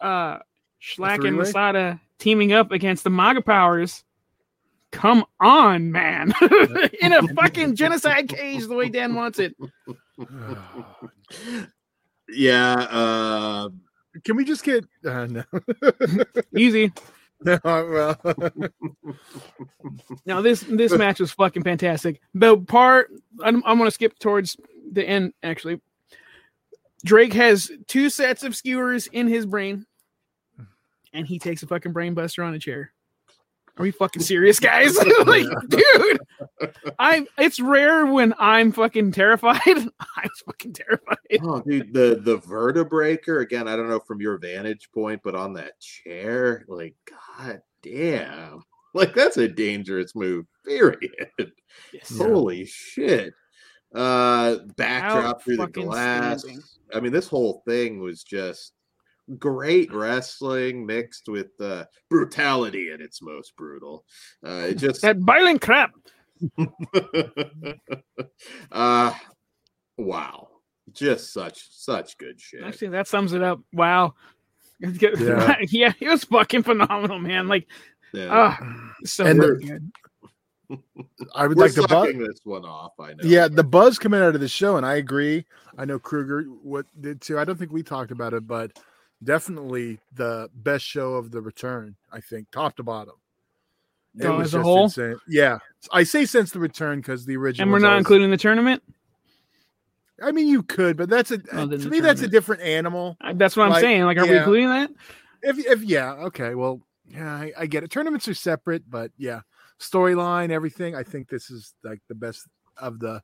Uh 0.00 0.38
Shlak 0.82 1.26
and? 1.28 1.36
Masada 1.36 2.00
teaming 2.18 2.52
up 2.54 2.72
against 2.72 3.04
the 3.04 3.10
Maga 3.10 3.42
Powers. 3.42 4.02
Come 4.92 5.24
on, 5.38 5.92
man. 5.92 6.32
In 7.00 7.12
a 7.12 7.22
fucking 7.34 7.76
genocide 7.76 8.28
cage 8.28 8.66
the 8.66 8.74
way 8.74 8.88
Dan 8.88 9.14
wants 9.14 9.38
it. 9.38 9.56
Yeah, 12.32 12.74
uh, 12.74 13.68
Can 14.24 14.36
we 14.36 14.44
just 14.44 14.62
get 14.62 14.84
uh, 15.04 15.26
no? 15.26 15.42
Easy. 16.56 16.92
no, 17.42 17.58
well, 17.64 18.20
Now 20.26 20.40
this 20.40 20.60
this 20.60 20.92
match 20.92 21.18
was 21.18 21.32
fucking 21.32 21.64
fantastic. 21.64 22.20
The 22.34 22.56
part 22.56 23.10
I'm, 23.42 23.62
I'm 23.66 23.78
gonna 23.78 23.90
skip 23.90 24.16
towards 24.20 24.56
the 24.92 25.04
end 25.04 25.32
actually. 25.42 25.80
Drake 27.04 27.32
has 27.32 27.72
two 27.88 28.10
sets 28.10 28.44
of 28.44 28.54
skewers 28.54 29.08
in 29.08 29.26
his 29.26 29.44
brain, 29.46 29.86
and 31.12 31.26
he 31.26 31.38
takes 31.40 31.62
a 31.62 31.66
fucking 31.66 31.92
brain 31.92 32.14
buster 32.14 32.44
on 32.44 32.54
a 32.54 32.58
chair. 32.58 32.92
Are 33.80 33.82
we 33.82 33.92
fucking 33.92 34.20
serious, 34.20 34.60
guys? 34.60 34.94
like, 35.26 35.46
dude, 35.68 36.20
I 36.98 37.26
it's 37.38 37.58
rare 37.60 38.04
when 38.04 38.34
I'm 38.38 38.72
fucking 38.72 39.12
terrified. 39.12 39.58
I'm 39.66 40.30
fucking 40.44 40.74
terrified. 40.74 41.16
oh, 41.42 41.62
dude, 41.62 41.94
the 41.94 42.20
the 42.22 42.36
Vertebreaker 42.40 43.40
again. 43.40 43.66
I 43.66 43.76
don't 43.76 43.88
know 43.88 44.00
from 44.00 44.20
your 44.20 44.36
vantage 44.36 44.90
point, 44.92 45.22
but 45.24 45.34
on 45.34 45.54
that 45.54 45.80
chair, 45.80 46.66
like, 46.68 46.94
god 47.08 47.62
damn, 47.82 48.64
like 48.92 49.14
that's 49.14 49.38
a 49.38 49.48
dangerous 49.48 50.14
move. 50.14 50.44
Period. 50.66 51.52
Holy 52.18 52.66
shit. 52.66 53.32
Uh 53.94 54.58
backdrop 54.76 55.42
through 55.42 55.56
the 55.56 55.66
glass. 55.68 56.42
standing. 56.42 56.62
I 56.94 57.00
mean, 57.00 57.12
this 57.12 57.28
whole 57.28 57.62
thing 57.66 57.98
was 57.98 58.22
just 58.24 58.74
great 59.38 59.92
wrestling 59.92 60.84
mixed 60.86 61.28
with 61.28 61.48
uh 61.60 61.84
brutality 62.08 62.90
at 62.92 63.00
its 63.00 63.22
most 63.22 63.54
brutal. 63.56 64.04
Uh 64.44 64.66
it 64.70 64.74
just 64.74 65.02
That 65.02 65.18
violent 65.18 65.60
crap. 65.60 65.92
uh 68.72 69.12
wow. 69.96 70.48
Just 70.92 71.32
such 71.32 71.68
such 71.70 72.18
good 72.18 72.40
shit. 72.40 72.62
Actually, 72.64 72.88
that 72.88 73.06
sums 73.08 73.32
it 73.32 73.42
up. 73.42 73.60
Wow. 73.72 74.14
Yeah. 74.82 75.56
yeah, 75.68 75.92
it 76.00 76.08
was 76.08 76.24
fucking 76.24 76.62
phenomenal, 76.62 77.18
man. 77.18 77.48
Like, 77.48 77.66
yeah. 78.14 78.28
ah, 78.30 78.92
so 79.04 79.26
And 79.26 79.38
fucking 79.38 79.58
the- 79.58 79.66
good. 79.66 79.92
I 81.34 81.46
would 81.46 81.58
We're 81.58 81.64
like 81.64 81.74
to 81.74 81.82
buzz. 81.82 81.90
sucking 82.06 82.18
this 82.20 82.40
one 82.44 82.64
off, 82.64 82.92
I 82.98 83.08
know. 83.12 83.16
Yeah, 83.24 83.48
the 83.48 83.62
buzz 83.64 83.98
coming 83.98 84.22
out 84.22 84.34
of 84.34 84.40
the 84.40 84.48
show, 84.48 84.76
and 84.78 84.86
I 84.86 84.94
agree. 84.94 85.44
I 85.76 85.84
know 85.84 85.98
Kruger 85.98 86.44
what 86.62 86.86
did 86.98 87.20
too. 87.20 87.38
I 87.38 87.44
don't 87.44 87.58
think 87.58 87.72
we 87.72 87.82
talked 87.82 88.10
about 88.10 88.32
it, 88.32 88.46
but 88.46 88.72
definitely 89.22 89.98
the 90.14 90.48
best 90.54 90.84
show 90.84 91.14
of 91.14 91.30
the 91.30 91.40
return. 91.40 91.96
I 92.12 92.20
think 92.20 92.50
top 92.50 92.76
to 92.76 92.82
bottom. 92.82 93.14
It 94.18 94.26
Oh, 94.26 94.38
was 94.38 94.48
as 94.48 94.54
a 94.54 94.56
just 94.58 94.64
whole? 94.64 94.84
insane. 94.84 95.16
Yeah, 95.28 95.58
I 95.92 96.02
say 96.02 96.24
since 96.26 96.50
the 96.50 96.58
return 96.58 96.98
because 96.98 97.26
the 97.26 97.36
original. 97.36 97.64
And 97.64 97.72
we're 97.72 97.78
not 97.78 97.90
always- 97.92 98.00
including 98.00 98.30
the 98.30 98.36
tournament. 98.36 98.82
I 100.22 100.32
mean, 100.32 100.48
you 100.48 100.62
could, 100.62 100.96
but 100.96 101.08
that's 101.08 101.30
a 101.30 101.40
Oh, 101.52 101.66
to 101.66 101.78
the 101.78 101.88
me 101.88 102.00
that's 102.00 102.20
a 102.20 102.28
different 102.28 102.60
animal. 102.62 103.16
Uh, 103.22 103.32
That's 103.34 103.56
what 103.56 103.70
I'm 103.72 103.80
saying. 103.80 104.02
Like, 104.04 104.18
are 104.18 104.26
we 104.26 104.36
including 104.36 104.68
that? 104.68 104.90
If 105.42 105.58
if 105.58 105.82
yeah, 105.82 106.12
okay, 106.26 106.54
well, 106.54 106.82
yeah, 107.06 107.32
I, 107.32 107.52
I 107.56 107.66
get 107.66 107.84
it. 107.84 107.90
Tournaments 107.90 108.28
are 108.28 108.34
separate, 108.34 108.82
but 108.90 109.12
yeah, 109.16 109.40
storyline, 109.78 110.50
everything. 110.50 110.94
I 110.94 111.04
think 111.04 111.28
this 111.30 111.50
is 111.50 111.72
like 111.82 112.00
the 112.08 112.14
best 112.14 112.46
of 112.76 112.98
the 112.98 113.22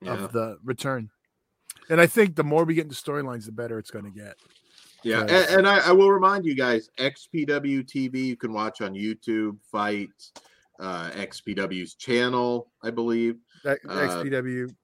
Yeah. 0.00 0.14
of 0.14 0.32
the 0.32 0.56
return. 0.64 1.10
And 1.90 2.00
I 2.00 2.06
think 2.06 2.36
the 2.36 2.44
more 2.44 2.64
we 2.64 2.74
get 2.74 2.84
into 2.84 2.96
storylines, 2.96 3.44
the 3.44 3.52
better 3.52 3.78
it's 3.78 3.90
going 3.90 4.04
to 4.06 4.10
get. 4.10 4.36
Yeah, 5.04 5.20
and, 5.20 5.30
and 5.30 5.68
I, 5.68 5.78
I 5.88 5.92
will 5.92 6.10
remind 6.10 6.44
you 6.44 6.54
guys, 6.56 6.90
XPW 6.98 7.84
TV 7.84 8.24
you 8.24 8.36
can 8.36 8.52
watch 8.52 8.80
on 8.80 8.94
YouTube. 8.94 9.56
Fight 9.70 10.10
uh, 10.80 11.10
XPW's 11.10 11.94
channel, 11.94 12.70
I 12.82 12.90
believe. 12.90 13.36
That 13.64 13.78
Uh, 13.88 13.94
XPW, 13.94 14.74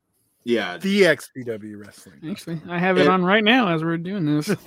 Yeah, 0.44 0.76
the 0.78 1.02
XPW 1.02 1.84
wrestling. 1.84 2.20
Actually, 2.30 2.60
I 2.68 2.78
have 2.78 2.98
it 2.98 3.02
It- 3.02 3.08
on 3.08 3.24
right 3.24 3.44
now 3.44 3.68
as 3.68 3.82
we're 3.82 3.96
doing 3.98 4.24
this. 4.24 4.48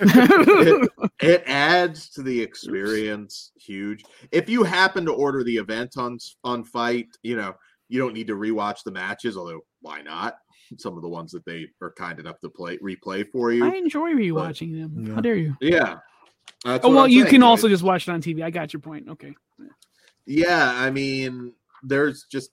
it 1.20 1.42
adds 1.46 2.10
to 2.10 2.22
the 2.22 2.40
experience 2.40 3.52
huge. 3.56 4.04
If 4.32 4.48
you 4.48 4.64
happen 4.64 5.04
to 5.06 5.12
order 5.12 5.44
the 5.44 5.56
event 5.56 5.96
on 5.96 6.18
on 6.44 6.64
FITE, 6.64 7.16
you 7.22 7.36
know 7.36 7.54
you 7.88 7.98
don't 7.98 8.12
need 8.14 8.26
to 8.26 8.34
rewatch 8.34 8.82
the 8.84 8.92
matches. 8.92 9.36
Although 9.36 9.60
why 9.80 10.02
not? 10.02 10.38
Some 10.76 10.96
of 10.96 11.02
the 11.02 11.08
ones 11.08 11.32
that 11.32 11.44
they 11.44 11.68
are 11.80 11.92
kind 11.92 12.18
enough 12.18 12.40
to 12.40 12.50
play 12.50 12.78
replay 12.78 13.26
for 13.30 13.52
you. 13.52 13.64
I 13.64 13.74
enjoy 13.76 14.12
rewatching 14.12 14.78
them. 14.80 15.06
Yeah. 15.06 15.14
How 15.14 15.20
dare 15.20 15.36
you? 15.36 15.56
yeah. 15.60 15.98
That's 16.64 16.84
Oh 16.84 16.90
well, 16.90 17.04
I'm 17.04 17.10
you 17.10 17.22
saying, 17.22 17.30
can 17.30 17.40
guys. 17.40 17.48
also 17.48 17.68
just 17.68 17.82
watch 17.82 18.08
it 18.08 18.12
on 18.12 18.20
TV. 18.20 18.42
I 18.42 18.50
got 18.50 18.72
your 18.72 18.80
point. 18.80 19.08
Okay. 19.08 19.34
Yeah, 20.26 20.72
I 20.74 20.90
mean, 20.90 21.54
there's 21.82 22.24
just 22.24 22.50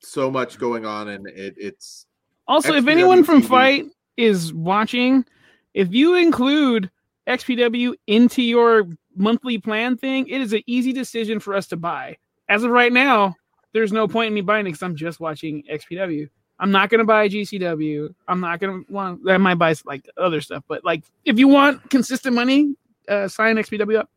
so 0.00 0.30
much 0.30 0.58
going 0.58 0.84
on, 0.84 1.08
and 1.08 1.26
it, 1.28 1.54
it's 1.56 2.06
Also, 2.46 2.74
if 2.74 2.86
anyone 2.88 3.24
from 3.24 3.40
TV. 3.42 3.48
FITE 3.48 3.86
is 4.16 4.52
watching, 4.52 5.24
if 5.72 5.92
you 5.92 6.16
include 6.16 6.90
XPW 7.26 7.94
into 8.06 8.42
your 8.42 8.88
monthly 9.16 9.58
plan 9.58 9.96
thing, 9.96 10.26
it 10.28 10.40
is 10.40 10.52
an 10.52 10.62
easy 10.66 10.92
decision 10.92 11.40
for 11.40 11.54
us 11.54 11.68
to 11.68 11.76
buy. 11.76 12.16
As 12.48 12.64
of 12.64 12.70
right 12.70 12.92
now, 12.92 13.34
there's 13.72 13.92
no 13.92 14.08
point 14.08 14.28
in 14.28 14.34
me 14.34 14.40
buying 14.40 14.66
it 14.66 14.70
because 14.70 14.82
I'm 14.82 14.96
just 14.96 15.20
watching 15.20 15.62
XPW. 15.70 16.28
I'm 16.60 16.70
not 16.70 16.90
gonna 16.90 17.04
buy 17.04 17.28
GCW. 17.28 18.14
I'm 18.28 18.40
not 18.40 18.60
gonna 18.60 18.82
want. 18.90 19.28
I 19.28 19.38
might 19.38 19.54
buy 19.54 19.74
like 19.86 20.08
other 20.18 20.42
stuff, 20.42 20.62
but 20.68 20.84
like 20.84 21.02
if 21.24 21.38
you 21.38 21.48
want 21.48 21.88
consistent 21.88 22.34
money, 22.34 22.76
uh, 23.08 23.28
sign 23.28 23.56
XPW 23.56 23.98
up. 23.98 24.10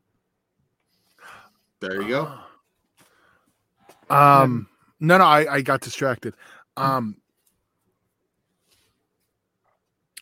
there 1.80 2.02
you 2.02 2.10
go. 2.10 2.34
Um, 4.10 4.68
no, 5.00 5.18
no, 5.18 5.24
I, 5.24 5.56
I 5.56 5.62
got 5.62 5.80
distracted. 5.80 6.36
Um, 6.76 7.16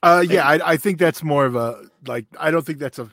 uh, 0.03 0.24
yeah, 0.28 0.47
I, 0.47 0.74
I 0.74 0.78
think 0.78 0.99
that's 0.99 1.24
more 1.24 1.45
of 1.45 1.55
a 1.55 1.86
like. 2.05 2.28
I 2.39 2.51
don't 2.51 2.65
think 2.65 2.78
that's 2.78 2.99
a. 2.99 3.09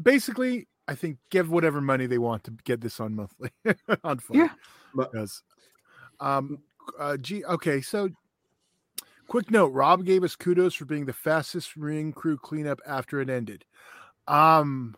Basically, 0.00 0.66
I 0.88 0.94
think 0.94 1.18
give 1.30 1.50
whatever 1.50 1.82
money 1.82 2.06
they 2.06 2.18
want 2.18 2.44
to 2.44 2.52
get 2.64 2.80
this 2.80 3.00
on 3.00 3.14
monthly 3.14 3.50
on 4.02 4.18
FITE. 4.18 4.36
Yeah. 4.36 4.48
Because, 4.96 5.42
um, 6.20 6.62
uh, 6.98 7.16
gee, 7.16 7.44
okay, 7.44 7.80
so 7.80 8.08
quick 9.28 9.50
note: 9.50 9.68
Rob 9.68 10.04
gave 10.04 10.24
us 10.24 10.36
kudos 10.36 10.74
for 10.74 10.84
being 10.84 11.06
the 11.06 11.12
fastest 11.12 11.76
ring 11.76 12.12
crew 12.12 12.36
cleanup 12.36 12.80
after 12.86 13.20
it 13.20 13.28
ended. 13.30 13.64
Um, 14.26 14.96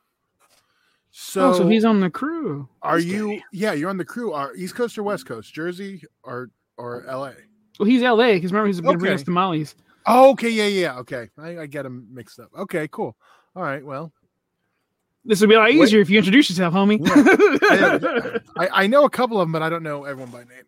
so, 1.11 1.49
oh, 1.49 1.53
so 1.59 1.69
he's 1.69 1.85
on 1.85 2.01
the 2.01 2.11
crew. 2.11 2.69
are 2.83 2.97
This 2.97 3.07
you? 3.07 3.31
guy. 3.37 3.43
Yeah, 3.53 3.73
you're 3.73 3.91
on 3.91 3.97
the 3.97 4.05
crew. 4.05 4.33
Are 4.33 4.55
East 4.55 4.75
Coast 4.75 4.99
or 4.99 5.03
West 5.03 5.27
Coast? 5.27 5.53
Jersey 5.53 6.03
or 6.23 6.51
or 6.77 7.05
LA? 7.07 7.33
Well, 7.79 7.89
he's 7.89 8.03
LA 8.03 8.35
because 8.35 8.53
remember 8.53 8.69
he's 8.69 8.81
going 8.81 8.95
to 8.95 8.99
bring 8.99 9.13
us 9.13 9.21
Okay. 9.21 9.25
tamales. 9.25 9.75
Oh, 10.07 10.31
okay, 10.31 10.51
yeah, 10.51 10.67
yeah, 10.67 10.99
okay. 10.99 11.29
I, 11.37 11.59
I 11.61 11.67
get 11.67 11.85
him 11.85 12.07
mixed 12.13 12.39
up. 12.39 12.51
Okay, 12.57 12.87
cool. 12.93 13.17
All 13.57 13.63
right, 13.63 13.85
well, 13.85 14.13
This 15.25 15.41
would 15.41 15.49
be 15.49 15.57
a 15.57 15.59
lot 15.59 15.65
Wait. 15.65 15.75
easier 15.77 16.01
if 16.01 16.09
you 16.09 16.19
introduce 16.19 16.49
yourself, 16.49 16.73
homie. 16.75 17.01
I, 18.57 18.85
I 18.85 18.87
know 18.87 19.05
a 19.05 19.11
couple 19.11 19.41
of 19.41 19.47
them, 19.47 19.53
but 19.53 19.63
I 19.63 19.69
don't 19.69 19.83
know 19.83 20.05
everyone 20.05 20.31
by 20.31 20.45
name. 20.45 20.63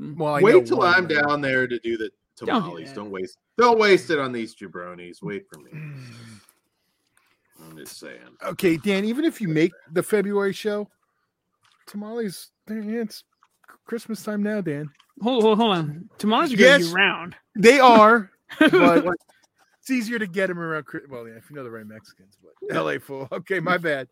Mm. 0.00 0.16
Well, 0.16 0.34
I 0.34 0.40
Wait 0.42 0.66
till 0.66 0.82
I'm 0.82 1.06
by 1.06 1.14
name. 1.14 1.22
down 1.22 1.40
there 1.40 1.66
to 1.66 1.78
do 1.78 1.96
the 1.96 2.10
do 2.38 2.46
tamales. 2.46 2.88
that. 2.88 2.94
Don't, 2.94 3.10
waste. 3.10 3.38
Don't 3.56 3.78
waste 3.78 4.10
it 4.10 4.18
on 4.18 4.32
these 4.32 4.54
jabronis. 4.54 5.22
Wait 5.22 5.44
for 5.52 5.58
me. 5.60 5.70
I'm 7.64 7.76
just 7.76 7.98
saying. 7.98 8.18
Okay, 8.44 8.76
Dan. 8.76 9.04
Even 9.04 9.24
if 9.24 9.40
you 9.40 9.48
make 9.48 9.72
the 9.92 10.02
February 10.02 10.52
show, 10.52 10.88
tamales. 11.86 12.50
It's 12.68 13.24
Christmas 13.86 14.22
time 14.22 14.42
now, 14.42 14.60
Dan. 14.60 14.90
hold, 15.22 15.42
hold, 15.42 15.58
hold 15.58 15.76
on. 15.76 16.10
Tamales 16.18 16.52
are 16.52 16.56
going 16.56 16.78
to 16.78 16.84
Yes. 16.84 16.88
be 16.88 16.94
round. 16.94 17.34
They 17.56 17.80
are, 17.80 18.30
but 18.58 19.06
it's 19.80 19.90
easier 19.90 20.18
to 20.18 20.26
get 20.26 20.48
them 20.48 20.58
around. 20.58 20.84
Well, 21.08 21.26
yeah, 21.26 21.34
if 21.36 21.48
you 21.48 21.56
know 21.56 21.64
the 21.64 21.70
right 21.70 21.86
Mexicans, 21.86 22.36
but 22.42 22.74
LA 22.84 22.98
fool. 22.98 23.26
Okay, 23.32 23.60
my 23.60 23.78
bad. 23.78 24.08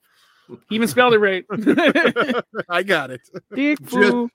He 0.69 0.77
even 0.77 0.89
spelled 0.89 1.13
it 1.15 1.19
right. 1.19 1.45
I 2.69 2.83
got 2.83 3.11
it. 3.11 3.21
Dick 3.55 3.79
fool. 3.87 4.31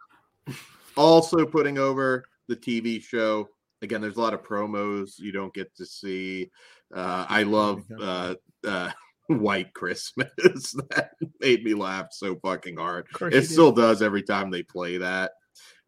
Also 0.98 1.46
putting 1.46 1.78
over 1.78 2.26
the 2.48 2.56
TV 2.56 3.02
show. 3.02 3.48
Again, 3.82 4.02
there's 4.02 4.18
a 4.18 4.22
lot 4.22 4.34
of 4.34 4.44
promos 4.44 5.20
you 5.20 5.32
don't 5.32 5.54
get 5.54 5.74
to 5.78 5.86
see. 5.86 6.50
Uh, 6.94 7.26
I 7.30 7.44
love 7.44 7.84
uh, 8.00 8.36
uh, 8.68 8.92
White 9.28 9.74
Christmas. 9.74 10.30
that 10.90 11.12
made 11.40 11.64
me 11.64 11.74
laugh 11.74 12.08
so 12.12 12.36
fucking 12.44 12.78
hard. 12.78 13.08
It 13.22 13.22
you 13.22 13.30
did. 13.30 13.46
still 13.50 13.72
does 13.72 14.02
every 14.02 14.24
time 14.24 14.50
they 14.52 14.64
play 14.64 14.98
that. 14.98 15.32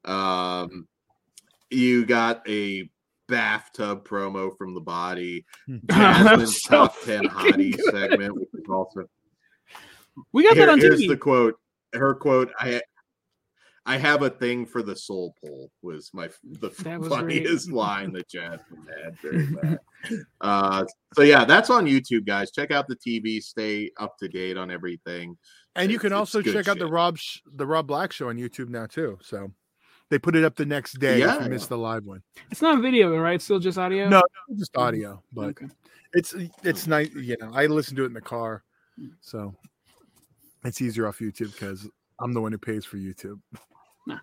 Um, 0.05 0.87
you 1.69 2.05
got 2.05 2.47
a 2.49 2.89
bathtub 3.27 4.05
promo 4.07 4.55
from 4.57 4.73
the 4.73 4.81
body. 4.81 5.45
Jasmine's 5.89 6.61
So 6.61 6.69
top 6.87 6.95
ten 7.03 7.23
hottie 7.25 7.75
good. 7.77 7.91
segment, 7.93 8.35
which 8.35 8.49
is 8.53 8.65
also 8.69 9.05
We 10.33 10.43
got 10.43 10.55
Here- 10.55 10.65
that 10.65 10.71
on 10.73 10.79
here's 10.79 11.01
TV. 11.01 11.07
the 11.09 11.17
quote. 11.17 11.55
Her 11.93 12.13
quote. 12.15 12.51
I 12.59 12.81
I 13.85 13.97
have 13.97 14.21
a 14.21 14.29
thing 14.29 14.65
for 14.67 14.83
the 14.83 14.95
soul 14.95 15.33
pole 15.43 15.71
was 15.81 16.11
my 16.13 16.29
the 16.43 16.69
was 16.99 17.07
funniest 17.07 17.71
line 17.71 18.13
that 18.13 18.29
Jasmine 18.29 18.85
had 19.03 19.17
during 19.21 19.51
that. 19.53 19.79
uh, 20.41 20.85
so 21.15 21.23
yeah, 21.23 21.45
that's 21.45 21.69
on 21.69 21.85
YouTube, 21.85 22.25
guys. 22.25 22.51
Check 22.51 22.69
out 22.71 22.87
the 22.87 22.95
TV. 22.95 23.41
Stay 23.41 23.89
up 23.99 24.17
to 24.19 24.27
date 24.27 24.57
on 24.57 24.69
everything. 24.69 25.37
And 25.75 25.91
you 25.91 25.97
can 25.99 26.13
also 26.13 26.41
good 26.41 26.53
check 26.53 26.67
out 26.67 26.77
the. 26.77 26.85
Rob 26.87 27.17
Sh- 27.17 27.39
the 27.55 27.65
Rob 27.65 27.87
Black 27.87 28.11
show 28.11 28.29
on 28.29 28.37
YouTube 28.37 28.69
now 28.69 28.85
too. 28.85 29.17
So 29.23 29.51
they 30.09 30.19
put 30.19 30.35
it 30.35 30.43
up 30.43 30.55
the 30.55 30.65
next 30.65 30.99
day 30.99 31.19
Yeah, 31.19 31.37
if 31.37 31.43
you 31.43 31.49
missed 31.49 31.69
the 31.69 31.77
live 31.77 32.05
one. 32.05 32.21
It's 32.51 32.61
not 32.61 32.81
video, 32.81 33.17
right? 33.17 33.35
It's 33.35 33.45
still 33.45 33.59
just 33.59 33.77
audio. 33.79 34.09
No, 34.09 34.21
just 34.57 34.75
audio, 34.77 35.23
but 35.33 35.49
Okay. 35.49 35.67
it's 36.13 36.35
it's 36.63 36.85
nice. 36.85 37.09
You 37.15 37.35
know, 37.39 37.51
I 37.53 37.65
listen 37.65 37.95
to 37.95 38.03
it 38.03 38.07
in 38.07 38.13
the 38.13 38.21
car, 38.21 38.63
so 39.21 39.55
it's 40.65 40.81
easier 40.81 41.07
off 41.07 41.19
YouTube 41.19 41.53
because 41.53 41.89
I'm 42.21 42.33
the 42.33 42.41
one 42.41 42.51
who 42.51 42.57
pays 42.57 42.85
for 42.85 42.97
YouTube. 42.97 43.39
Nah. 44.07 44.17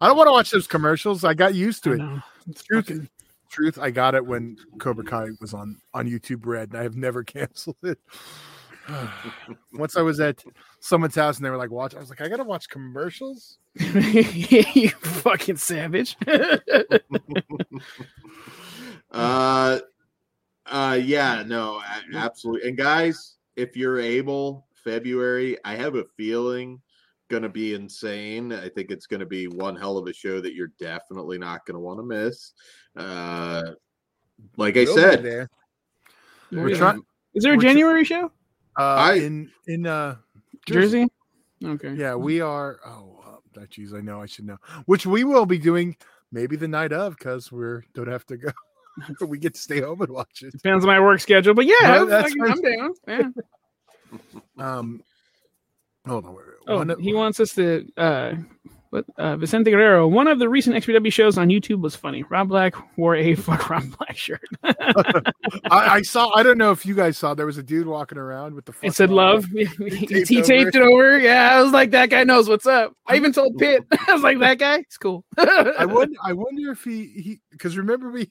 I 0.00 0.06
don't 0.08 0.16
want 0.16 0.28
to 0.28 0.32
watch 0.32 0.50
those 0.50 0.66
commercials. 0.66 1.24
I 1.24 1.32
got 1.34 1.54
used 1.54 1.82
to 1.84 1.92
I 1.92 1.94
it. 1.94 2.54
Truth, 2.64 2.86
fucking- 2.86 3.08
truth. 3.50 3.78
I 3.80 3.90
got 3.90 4.14
it 4.14 4.24
when 4.24 4.56
Cobra 4.78 5.04
Kai 5.04 5.28
was 5.40 5.54
on 5.54 5.78
on 5.94 6.06
YouTube 6.06 6.44
Red, 6.46 6.68
and 6.70 6.78
I 6.78 6.82
have 6.82 6.94
never 6.96 7.24
canceled 7.24 7.76
it. 7.82 7.98
Once 9.72 9.96
I 9.96 10.02
was 10.02 10.20
at 10.20 10.44
someone's 10.80 11.14
house 11.14 11.38
and 11.38 11.46
they 11.46 11.50
were 11.50 11.56
like, 11.56 11.70
"Watch," 11.70 11.94
I 11.94 11.98
was 11.98 12.10
like, 12.10 12.20
"I 12.20 12.28
gotta 12.28 12.44
watch 12.44 12.68
commercials." 12.68 13.58
you 13.74 14.90
fucking 14.90 15.56
savage. 15.56 16.16
Uh, 19.10 19.78
uh, 20.66 20.98
yeah, 21.02 21.42
no, 21.46 21.80
absolutely. 22.14 22.68
And 22.68 22.76
guys, 22.76 23.36
if 23.56 23.76
you're 23.76 23.98
able, 23.98 24.66
February, 24.88 25.56
I 25.64 25.74
have 25.76 25.96
a 25.96 26.04
feeling 26.16 26.80
gonna 27.28 27.48
be 27.48 27.74
insane. 27.74 28.52
I 28.52 28.70
think 28.70 28.90
it's 28.90 29.06
gonna 29.06 29.26
be 29.26 29.46
one 29.48 29.76
hell 29.76 29.98
of 29.98 30.06
a 30.06 30.12
show 30.14 30.40
that 30.40 30.54
you're 30.54 30.72
definitely 30.80 31.36
not 31.38 31.66
gonna 31.66 31.80
want 31.80 31.98
to 31.98 32.02
miss. 32.04 32.52
Uh, 32.96 33.72
like 34.56 34.76
I 34.78 34.84
We'll 34.84 34.94
said, 34.96 35.22
there. 35.22 35.50
We're 36.50 36.64
We're 36.64 36.76
trying 36.76 37.02
Is 37.34 37.44
there 37.44 37.52
a 37.52 37.56
we're 37.56 37.62
tr- 37.62 37.68
January 37.68 38.04
show? 38.04 38.32
uh, 38.78 38.82
I- 38.82 39.14
in 39.14 39.50
in 39.66 39.86
uh 39.86 40.16
Jersey? 40.66 41.06
Okay. 41.62 41.94
Yeah, 41.94 42.14
we 42.14 42.40
are. 42.40 42.78
Oh, 42.86 43.20
uh, 43.26 43.36
that 43.54 43.70
geez, 43.70 43.92
I 43.92 44.00
know 44.00 44.22
I 44.22 44.26
should 44.26 44.46
know. 44.46 44.58
Which 44.86 45.04
we 45.06 45.24
will 45.24 45.44
be 45.44 45.58
doing 45.58 45.96
maybe 46.32 46.56
the 46.56 46.68
night 46.68 46.92
of 46.92 47.16
because 47.18 47.52
we're 47.52 47.82
don't 47.94 48.08
have 48.08 48.24
to 48.26 48.36
go. 48.38 48.50
we 49.26 49.38
get 49.38 49.54
to 49.54 49.60
stay 49.60 49.80
home 49.80 50.00
and 50.00 50.12
watch 50.12 50.42
it. 50.42 50.52
Depends 50.52 50.84
on 50.84 50.88
my 50.88 51.00
work 51.00 51.20
schedule, 51.20 51.52
but 51.54 51.66
yeah, 51.66 51.74
No, 51.82 52.16
I'm, 52.16 52.42
I'm 52.42 52.62
down. 52.62 52.94
Yeah. 53.06 53.22
Um, 54.58 55.02
hold 56.06 56.24
on. 56.24 56.34
wait, 56.34 56.44
wait, 56.46 56.54
Oh, 56.68 56.78
one 56.78 57.00
he 57.00 57.14
wants 57.14 57.40
us 57.40 57.54
to. 57.54 57.86
Uh, 57.96 58.34
what? 58.90 59.04
Uh, 59.18 59.36
Vicente 59.36 59.70
Guerrero. 59.70 60.08
One 60.08 60.28
of 60.28 60.38
the 60.38 60.48
recent 60.48 60.74
XPW 60.76 61.12
shows 61.12 61.36
on 61.36 61.48
YouTube 61.48 61.80
was 61.82 61.94
funny. 61.94 62.22
Rob 62.22 62.48
Black 62.48 62.74
wore 62.96 63.16
a 63.16 63.34
fuck 63.36 63.68
Rob 63.68 63.84
Black 63.98 64.16
shirt. 64.16 64.40
I, 64.64 65.24
I 65.70 66.02
saw. 66.02 66.30
I 66.34 66.42
don't 66.42 66.56
know 66.56 66.70
if 66.70 66.86
you 66.86 66.94
guys 66.94 67.18
saw. 67.18 67.34
There 67.34 67.44
was 67.44 67.58
a 67.58 67.62
dude 67.62 67.86
walking 67.86 68.16
around 68.16 68.54
with 68.54 68.64
the. 68.64 68.72
It 68.72 68.76
fuck 68.76 68.94
said 68.94 69.10
love. 69.10 69.44
he 69.54 69.66
taped 70.06 70.28
he 70.28 70.38
over 70.38 70.46
taped 70.46 70.74
it 70.76 70.82
over. 70.82 71.18
Yeah, 71.18 71.50
I 71.52 71.62
was 71.62 71.72
like, 71.72 71.90
that 71.90 72.08
guy 72.08 72.24
knows 72.24 72.48
what's 72.48 72.66
up. 72.66 72.94
I 73.06 73.16
even 73.16 73.32
told 73.32 73.58
Pitt. 73.58 73.84
I 74.06 74.12
was 74.14 74.22
like, 74.22 74.38
that 74.38 74.58
guy, 74.58 74.78
It's 74.78 74.96
cool. 74.96 75.24
I 75.36 75.84
wonder. 75.84 76.16
I 76.22 76.32
wonder 76.32 76.70
if 76.70 76.82
he 76.82 77.06
he 77.08 77.40
because 77.50 77.76
remember 77.76 78.10
we 78.10 78.30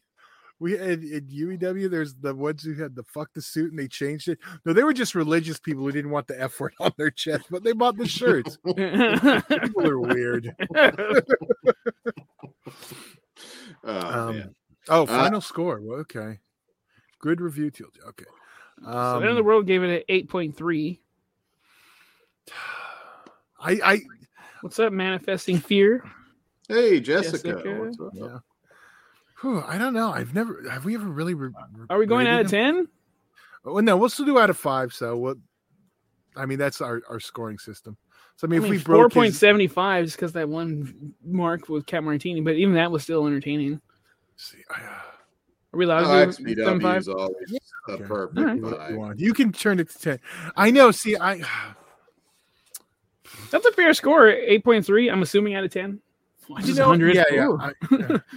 we 0.60 0.72
had 0.74 1.03
in 1.03 1.28
UEW. 1.28 1.89
There's 1.89 2.16
the 2.16 2.34
ones 2.34 2.64
who 2.64 2.74
had 2.74 2.95
the 2.95 3.03
fuck 3.03 3.30
the 3.34 3.41
suit 3.41 3.72
and 3.72 3.80
they 3.80 3.88
changed 3.88 4.28
it. 4.28 4.39
No, 4.66 4.74
they 4.74 4.84
were 4.84 4.93
just 4.93 5.14
religious 5.16 5.60
people 5.60 5.84
who 5.84 5.91
didn't 5.91 6.12
want 6.12 6.28
the 6.28 6.39
F 6.41 6.60
word 6.60 6.74
on 6.80 6.91
their 6.97 7.12
chest, 7.12 7.45
but 7.51 7.64
they 7.64 7.74
bought 7.74 7.97
the 7.97 8.08
shirts. 8.08 8.58
people 8.66 9.88
are 9.88 9.99
weird. 9.99 10.55
oh, 13.84 14.20
Um, 14.30 14.38
man. 14.38 14.55
Oh, 14.89 15.03
Uh, 15.03 15.05
final 15.05 15.41
score. 15.41 15.80
Well, 15.82 15.99
okay. 15.99 16.39
Good 17.20 17.41
review, 17.41 17.70
Teal. 17.72 17.88
Okay. 18.08 18.26
so 18.84 18.89
the 18.91 19.16
end 19.18 19.26
of 19.26 19.36
the 19.36 19.39
Um, 19.41 19.45
world 19.45 19.68
gave 19.68 19.84
it 19.84 19.89
an 19.97 20.03
eight 20.10 20.30
point 20.30 20.55
three. 20.55 21.01
I, 23.60 23.80
I, 23.84 24.01
What's 24.62 24.80
up, 24.80 24.93
manifesting 24.93 25.58
fear? 25.60 26.03
hey, 26.68 26.99
Jessica, 26.99 27.53
Jessica. 27.53 27.80
what's 27.80 27.99
up? 27.99 28.10
yeah. 28.14 28.38
Whew, 29.42 29.64
I 29.66 29.78
don't 29.78 29.94
know. 29.94 30.12
I've 30.12 30.34
never. 30.34 30.64
Have 30.70 30.86
we 30.86 30.96
ever 30.96 31.08
really? 31.08 31.34
Re- 31.34 31.52
Are 31.90 31.98
we 32.00 32.06
going 32.06 32.28
out 32.28 32.42
of 32.42 32.50
ten? 32.50 32.88
Well, 33.64 33.84
no, 33.84 33.98
we'll 33.98 34.10
still 34.10 34.26
do 34.26 34.40
out 34.40 34.50
of 34.50 34.58
five. 34.58 34.94
So 34.94 35.18
what? 35.18 35.38
I 36.36 36.46
mean, 36.46 36.60
that's 36.60 36.82
our, 36.82 37.02
our 37.10 37.20
scoring 37.20 37.58
system. 37.60 37.98
So 38.36 38.48
I 38.48 38.50
mean, 38.50 38.58
I 38.60 38.60
if 38.60 38.64
mean, 38.64 38.72
we 38.72 38.78
four 38.78 38.96
broke 38.96 39.14
point 39.14 39.34
his, 39.34 39.40
just 39.40 40.16
because 40.16 40.32
that 40.34 40.48
one 40.48 41.14
mark 41.24 41.70
with 41.70 41.86
Cat 41.86 42.04
Martini, 42.04 42.42
but 42.42 42.56
even 42.56 42.76
that 42.76 42.92
was 42.92 43.04
still 43.04 43.26
entertaining. 43.26 43.82
see, 44.36 44.60
I, 44.70 44.84
uh, 44.84 44.88
Are 45.74 45.78
we 45.78 45.86
allowed 45.86 46.04
Oh, 46.06 46.32
to 46.32 46.44
do 46.44 46.56
XPW 46.56 46.66
75? 46.66 46.98
is 47.02 47.08
always 47.08 47.58
a 47.90 47.92
Okay. 47.94 48.04
perfect 48.04 48.38
Alright. 48.38 48.62
whatever 48.62 49.14
you 49.18 49.28
You 49.28 49.34
can 49.34 49.52
turn 49.52 49.80
it 49.80 49.90
to 49.90 50.00
ten. 50.00 50.20
I 50.56 50.72
know. 50.72 50.92
See, 50.92 51.18
I. 51.18 51.42
That's 53.52 53.66
a 53.66 53.72
fair 53.74 53.94
score. 53.94 54.30
Eight 54.30 54.64
point 54.64 54.86
three. 54.86 55.10
I'm 55.10 55.22
assuming 55.22 55.56
out 55.56 55.64
of 55.64 55.72
ten. 55.72 56.00
You 56.50 56.62
Just 56.62 56.80
know, 56.80 56.90
100. 56.90 57.16
yeah, 57.16 57.24
yeah. 57.32 57.50
I- 57.60 57.72
yeah. 57.92 58.18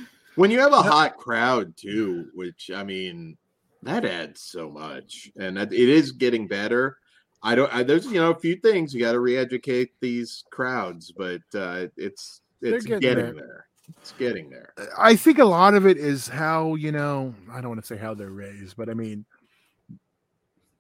When 0.40 0.50
you 0.50 0.60
have 0.60 0.72
a 0.72 0.80
hot 0.80 1.18
crowd 1.18 1.76
too, 1.76 2.30
which 2.32 2.70
I 2.74 2.82
mean, 2.82 3.36
that 3.82 4.06
adds 4.06 4.40
so 4.40 4.70
much, 4.70 5.30
and 5.38 5.58
it 5.58 5.70
it 5.70 5.88
is 5.90 6.12
getting 6.12 6.48
better. 6.48 6.96
I 7.42 7.54
don't. 7.54 7.70
I, 7.74 7.82
there's 7.82 8.06
you 8.06 8.14
know 8.14 8.30
a 8.30 8.38
few 8.38 8.56
things 8.56 8.94
you 8.94 9.00
got 9.00 9.12
to 9.12 9.20
re-educate 9.20 9.90
these 10.00 10.44
crowds, 10.50 11.12
but 11.12 11.42
uh, 11.54 11.88
it's 11.98 12.40
They're 12.62 12.76
it's 12.76 12.86
getting 12.86 13.00
getting, 13.00 13.24
there. 13.24 13.34
there. 13.34 13.66
It's 14.00 14.12
getting 14.12 14.48
there. 14.48 14.72
I 14.96 15.14
think 15.14 15.40
a 15.40 15.44
lot 15.44 15.74
of 15.74 15.86
it 15.86 15.98
is 15.98 16.26
how 16.26 16.74
you 16.74 16.90
know. 16.90 17.34
I 17.52 17.60
don't 17.60 17.68
want 17.68 17.82
to 17.82 17.86
say 17.86 17.98
how 17.98 18.14
they're 18.14 18.30
raised, 18.30 18.78
but 18.78 18.88
I 18.88 18.94
mean, 18.94 19.26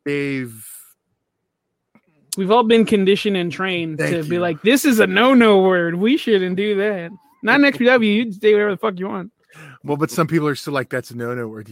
they've 0.04 0.66
We've 2.38 2.50
all 2.50 2.64
been 2.64 2.86
conditioned 2.86 3.36
and 3.36 3.52
trained 3.52 3.98
Thank 3.98 4.12
to 4.12 4.22
be 4.22 4.38
like, 4.38 4.62
this 4.62 4.86
is 4.86 5.00
a 5.00 5.06
no 5.06 5.34
no 5.34 5.60
word. 5.60 5.96
We 5.96 6.16
shouldn't 6.16 6.56
do 6.56 6.76
that. 6.76 7.10
Not 7.42 7.60
an 7.60 7.70
XPW. 7.70 8.14
You 8.14 8.24
can 8.24 8.32
say 8.32 8.54
whatever 8.54 8.70
the 8.70 8.76
fuck 8.78 8.98
you 8.98 9.08
want. 9.08 9.32
Well, 9.84 9.96
but 9.96 10.10
some 10.10 10.26
people 10.26 10.46
are 10.48 10.54
still 10.54 10.72
like, 10.74 10.90
"That's 10.90 11.10
a 11.10 11.16
no-no 11.16 11.48
word." 11.48 11.70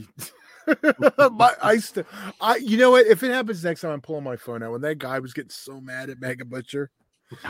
my, 1.33 1.53
I 1.63 1.79
still, 1.79 2.05
I, 2.41 2.57
you 2.57 2.77
know 2.77 2.91
what? 2.91 3.07
If 3.07 3.23
it 3.23 3.31
happens 3.31 3.65
next 3.65 3.83
time, 3.83 3.91
I'm 3.91 4.01
pulling 4.01 4.25
my 4.25 4.37
phone 4.37 4.63
out. 4.63 4.73
When 4.73 4.81
that 4.83 4.99
guy 4.99 5.19
was 5.19 5.33
getting 5.33 5.51
so 5.51 5.81
mad 5.81 6.11
at 6.11 6.21
Mega 6.21 6.45
Butcher, 6.45 6.91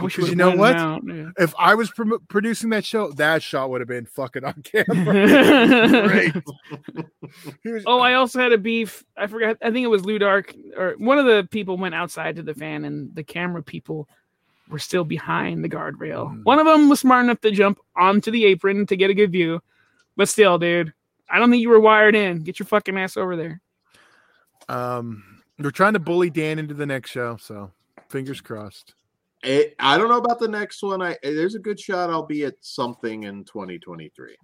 Because 0.01 0.29
you 0.29 0.35
know 0.37 0.55
what? 0.57 0.75
Out. 0.77 1.03
if 1.39 1.55
I 1.59 1.75
was 1.75 1.93
producing 2.29 2.71
that 2.71 2.85
show, 2.85 3.13
that 3.13 3.43
shot 3.43 3.71
would 3.71 3.81
have 3.81 3.89
been 3.89 4.07
fucking 4.07 4.45
on 4.45 4.63
camera. 4.63 6.33
Was- 7.65 7.85
Oh, 7.87 8.01
I 8.01 8.15
also 8.15 8.41
had 8.41 8.53
a 8.53 8.59
beef. 8.59 9.05
I 9.17 9.27
forgot. 9.27 9.59
I 9.63 9.71
think 9.71 9.85
it 9.85 9.89
was 9.89 10.03
Ludark 10.03 10.57
or 10.77 10.95
one 10.99 11.19
of 11.19 11.27
the 11.27 11.47
people 11.51 11.77
went 11.77 11.95
outside 11.95 12.37
to 12.37 12.43
the 12.43 12.55
fan, 12.55 12.85
and 12.85 13.15
the 13.15 13.23
camera 13.23 13.63
people 13.63 14.09
were 14.69 14.79
still 14.79 15.05
behind 15.05 15.65
the 15.65 15.69
guardrail. 15.69 16.31
Mm. 16.33 16.45
One 16.45 16.59
of 16.59 16.67
them 16.67 16.89
was 16.89 17.01
smart 17.01 17.25
enough 17.25 17.41
to 17.43 17.51
jump 17.51 17.79
onto 17.97 18.31
the 18.31 18.45
apron 18.47 18.87
to 18.87 18.97
get 18.97 19.11
a 19.11 19.15
good 19.15 19.33
view, 19.33 19.61
but 20.19 20.29
still, 20.29 20.59
dude, 20.59 20.93
I 21.31 21.39
don't 21.39 21.51
think 21.51 21.63
you 21.63 21.71
were 21.71 21.81
wired 21.81 22.15
in. 22.15 22.43
Get 22.43 22.59
your 22.59 22.67
fucking 22.67 22.99
ass 22.99 23.17
over 23.17 23.37
there. 23.37 23.63
um, 24.69 25.23
they're 25.59 25.71
trying 25.71 25.95
to 25.95 25.99
bully 25.99 26.31
Dan 26.31 26.59
into 26.59 26.75
the 26.75 26.87
next 26.87 27.11
show, 27.11 27.37
so 27.41 27.71
fingers 28.11 28.41
crossed. 28.41 28.95
It, 29.43 29.75
I 29.79 29.97
don't 29.99 30.09
know 30.09 30.19
about 30.19 30.39
the 30.39 30.49
next 30.49 30.83
one. 30.83 31.01
I 31.01 31.17
there's 31.23 31.55
a 31.55 31.59
good 31.61 31.79
shot 31.81 32.11
I'll 32.11 32.27
be 32.27 32.45
at 32.45 32.55
something 32.61 33.25
in 33.25 33.45
2023. 33.45 34.37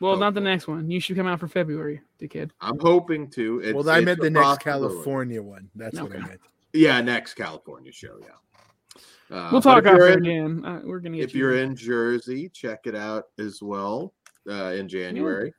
Well, 0.00 0.12
Oh, 0.12 0.16
not 0.16 0.34
the 0.34 0.40
next 0.40 0.66
one. 0.68 0.90
You 0.90 1.00
should 1.00 1.16
come 1.16 1.26
out 1.26 1.40
for 1.40 1.48
February, 1.48 2.00
dickhead. 2.20 2.50
I'm 2.60 2.78
hoping 2.80 3.30
to. 3.30 3.60
It's, 3.60 3.74
well, 3.74 3.88
I 3.90 4.00
meant 4.00 4.20
the 4.20 4.30
next. 4.30 4.60
California 4.60 5.40
one. 5.42 5.68
That's 5.74 6.00
what 6.00 6.12
I 6.14 6.18
meant. 6.18 6.40
Yeah, 6.72 7.00
next 7.00 7.34
California 7.34 7.92
show. 7.92 8.18
Yeah. 8.20 9.36
Uh, 9.36 9.48
We'll 9.52 9.62
talk 9.62 9.84
if 9.84 9.90
off 9.92 9.96
you're 9.96 10.08
air, 10.08 10.18
in- 10.18 10.22
Dan. 10.24 10.64
Uh, 10.64 10.80
we're 10.84 11.00
gonna 11.00 11.16
get 11.16 11.24
if 11.24 11.34
you. 11.34 11.40
you're 11.40 11.56
in 11.58 11.74
Jersey, 11.76 12.48
check 12.48 12.80
it 12.86 12.94
out 12.96 13.24
as 13.38 13.62
well 13.62 14.12
uh, 14.48 14.72
in 14.72 14.88
January. 14.88 15.52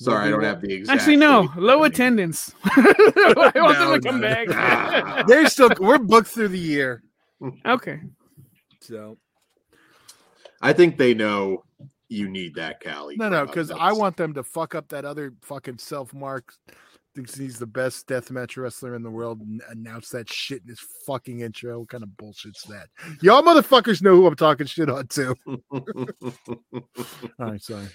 Sorry, 0.00 0.28
I 0.28 0.30
don't 0.30 0.44
have 0.44 0.60
the 0.60 0.72
exact. 0.72 1.00
Actually, 1.00 1.16
no. 1.16 1.48
date, 1.48 1.56
Low 1.56 1.78
but 1.78 1.80
I 1.80 1.82
mean- 1.82 1.92
attendance. 1.92 2.54
I 2.64 3.52
want 3.56 3.78
No, 3.78 3.90
them 3.90 4.00
to 4.00 4.08
come 4.08 4.20
no. 4.20 4.28
back. 4.46 5.26
They're 5.26 5.46
still 5.48 5.70
we're 5.80 5.98
booked 5.98 6.28
through 6.28 6.48
the 6.48 6.58
year, 6.58 7.02
okay. 7.66 8.00
so 8.80 9.18
I 10.62 10.72
think 10.72 10.98
they 10.98 11.14
know 11.14 11.64
you 12.08 12.28
need 12.28 12.54
that 12.54 12.80
Cali. 12.80 13.16
no, 13.16 13.28
no, 13.28 13.44
because 13.44 13.70
I 13.72 13.92
want 13.92 14.16
them 14.16 14.34
to 14.34 14.42
fuck 14.44 14.74
up 14.76 14.88
that 14.88 15.04
other 15.04 15.32
fucking 15.42 15.78
self 15.78 16.14
mark. 16.14 16.52
Thinks 17.16 17.34
he's 17.36 17.58
the 17.58 17.66
best 17.66 18.06
deathmatch 18.06 18.56
wrestler 18.56 18.94
in 18.94 19.02
the 19.02 19.10
world 19.10 19.40
and 19.40 19.60
announce 19.70 20.10
that 20.10 20.30
shit 20.32 20.62
in 20.62 20.68
his 20.68 20.78
fucking 21.04 21.40
intro. 21.40 21.80
What 21.80 21.88
kind 21.88 22.04
of 22.04 22.10
bullshit's 22.16 22.62
that? 22.64 22.86
Y'all 23.22 23.42
motherfuckers 23.42 24.00
know 24.02 24.14
who 24.14 24.26
I'm 24.28 24.36
talking 24.36 24.66
shit 24.66 24.88
on 24.88 25.08
too. 25.08 25.34
All 25.72 25.82
right, 27.40 27.60
sorry. 27.62 27.86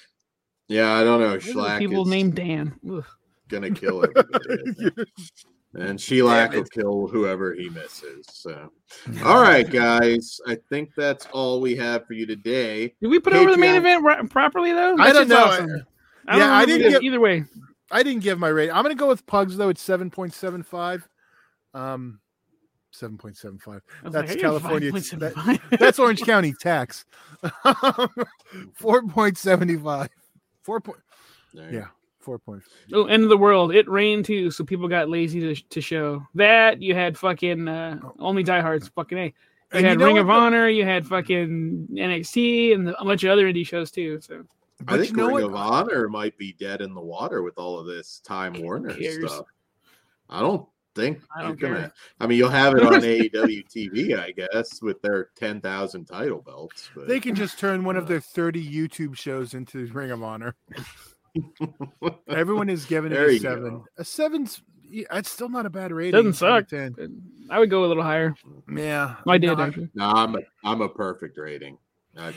Yeah, 0.67 0.93
I 0.93 1.03
don't 1.03 1.19
know. 1.19 1.31
Those 1.31 1.49
are 1.49 1.53
the 1.53 1.59
Shlak 1.59 1.79
people 1.79 2.05
named 2.05 2.35
Dan. 2.35 2.73
Ugh. 2.91 3.05
gonna 3.49 3.71
kill 3.75 4.03
everybody. 4.03 4.39
I 4.49 4.73
think. 4.73 5.09
and 5.75 5.99
Shlak 5.99 6.51
Damn 6.51 6.57
will 6.59 6.63
kill 6.65 7.07
whoever 7.07 7.53
he 7.53 7.69
misses. 7.69 8.25
So, 8.31 8.71
all 9.25 9.41
right, 9.41 9.69
guys, 9.69 10.39
I 10.47 10.57
think 10.69 10.91
that's 10.95 11.25
all 11.33 11.59
we 11.61 11.75
have 11.75 12.05
for 12.07 12.13
you 12.13 12.25
today. 12.25 12.93
Did 13.01 13.07
we 13.07 13.19
put 13.19 13.33
over 13.33 13.51
the 13.51 13.57
main 13.57 13.75
event 13.75 14.03
ri- 14.03 14.27
properly 14.29 14.71
though? 14.71 14.95
I 14.97 15.11
don't 15.11 15.27
know. 15.27 15.45
awesome. 15.45 15.85
I 16.27 16.37
Yeah, 16.37 16.39
don't 16.45 16.51
I 16.51 16.59
know 16.61 16.65
didn't 16.65 16.91
get- 16.91 17.03
either 17.03 17.19
way. 17.19 17.43
I 17.91 18.01
didn't 18.01 18.23
give 18.23 18.39
my 18.39 18.47
rate. 18.47 18.71
I'm 18.71 18.81
going 18.83 18.95
to 18.95 18.99
go 18.99 19.09
with 19.09 19.23
Pugs 19.27 19.55
though. 19.57 19.69
It's 19.69 19.81
seven 19.81 20.09
point 20.09 20.33
seven 20.33 20.63
five. 20.63 21.07
Um, 21.75 22.19
seven 22.91 23.17
point 23.19 23.37
seven 23.37 23.59
five. 23.59 23.81
That's 24.03 24.31
like, 24.31 24.39
California. 24.39 24.91
5.75. 24.91 25.77
That's 25.79 25.99
Orange 25.99 26.21
County 26.21 26.53
tax. 26.59 27.05
Four 28.75 29.03
point 29.07 29.37
seventy 29.37 29.75
five. 29.75 30.09
Four 30.63 30.81
point. 30.81 30.99
There 31.53 31.71
Yeah. 31.73 31.87
Four 32.19 32.39
point. 32.39 32.63
Oh, 32.93 33.05
end 33.05 33.23
of 33.23 33.29
the 33.29 33.37
world. 33.37 33.75
It 33.75 33.87
rained 33.89 34.25
too, 34.25 34.49
so 34.49 34.63
people 34.63 34.87
got 34.87 35.09
lazy 35.09 35.39
to, 35.41 35.61
to 35.69 35.81
show 35.81 36.25
that. 36.35 36.81
You 36.81 36.95
had 36.95 37.17
fucking 37.17 37.67
uh, 37.67 37.99
only 38.19 38.43
diehards. 38.43 38.87
Fucking 38.89 39.17
a. 39.17 39.25
You 39.25 39.31
Oh. 39.73 39.77
And 39.77 39.85
had 39.87 39.99
you 39.99 40.05
Ring 40.05 40.17
of 40.19 40.27
the- 40.27 40.33
Honor. 40.33 40.69
You 40.69 40.85
had 40.85 41.05
fucking 41.07 41.87
NXT 41.91 42.75
and 42.75 42.89
a 42.89 43.03
bunch 43.03 43.23
of 43.23 43.31
other 43.31 43.51
indie 43.51 43.65
shows 43.65 43.89
too. 43.91 44.21
So 44.21 44.43
I 44.87 44.97
think 44.97 45.09
you 45.11 45.17
know 45.17 45.25
Ring 45.27 45.33
what? 45.33 45.43
of 45.45 45.55
Honor 45.55 46.07
might 46.09 46.37
be 46.37 46.53
dead 46.53 46.81
in 46.81 46.93
the 46.93 47.01
water 47.01 47.41
with 47.41 47.57
all 47.57 47.79
of 47.79 47.87
this 47.87 48.19
Time 48.19 48.53
Warner 48.61 48.91
stuff. 48.93 49.45
I 50.29 50.39
don't 50.41 50.67
think 50.95 51.21
I 51.35 51.41
you're 51.47 51.55
don't 51.55 51.59
gonna. 51.59 51.93
I 52.19 52.27
mean, 52.27 52.37
you'll 52.37 52.49
have 52.49 52.75
it 52.75 52.83
on 52.83 52.93
AEW 53.01 53.65
TV, 53.67 54.17
I 54.19 54.31
guess, 54.31 54.81
with 54.81 55.01
their 55.01 55.29
ten 55.35 55.61
thousand 55.61 56.05
title 56.05 56.41
belts. 56.41 56.89
But 56.95 57.07
They 57.07 57.19
can 57.19 57.35
just 57.35 57.59
turn 57.59 57.83
one 57.83 57.95
of 57.97 58.07
their 58.07 58.19
thirty 58.21 58.63
YouTube 58.65 59.15
shows 59.15 59.53
into 59.53 59.85
Ring 59.87 60.11
of 60.11 60.23
Honor. 60.23 60.55
Everyone 62.27 62.69
is 62.69 62.85
giving 62.85 63.11
it 63.11 63.17
a 63.17 63.37
seven. 63.39 63.69
go. 63.69 63.85
A 63.97 64.05
seven's. 64.05 64.61
Yeah, 64.89 65.05
it's 65.13 65.31
still 65.31 65.49
not 65.49 65.65
a 65.65 65.69
bad 65.71 65.91
rating. 65.91 66.11
Doesn't 66.11 66.33
suck. 66.33 66.67
10. 66.67 66.95
I 67.49 67.57
would 67.57 67.71
go 67.71 67.83
a 67.83 67.87
little 67.87 68.03
higher. 68.03 68.35
Yeah, 68.71 69.15
I 69.27 69.39
did. 69.39 69.57
No, 69.57 69.63
actually. 69.63 69.89
no 69.95 70.05
I'm 70.05 70.35
a, 70.35 70.39
I'm 70.63 70.81
a 70.81 70.89
perfect 70.89 71.37
rating. 71.37 71.77
I, 72.17 72.31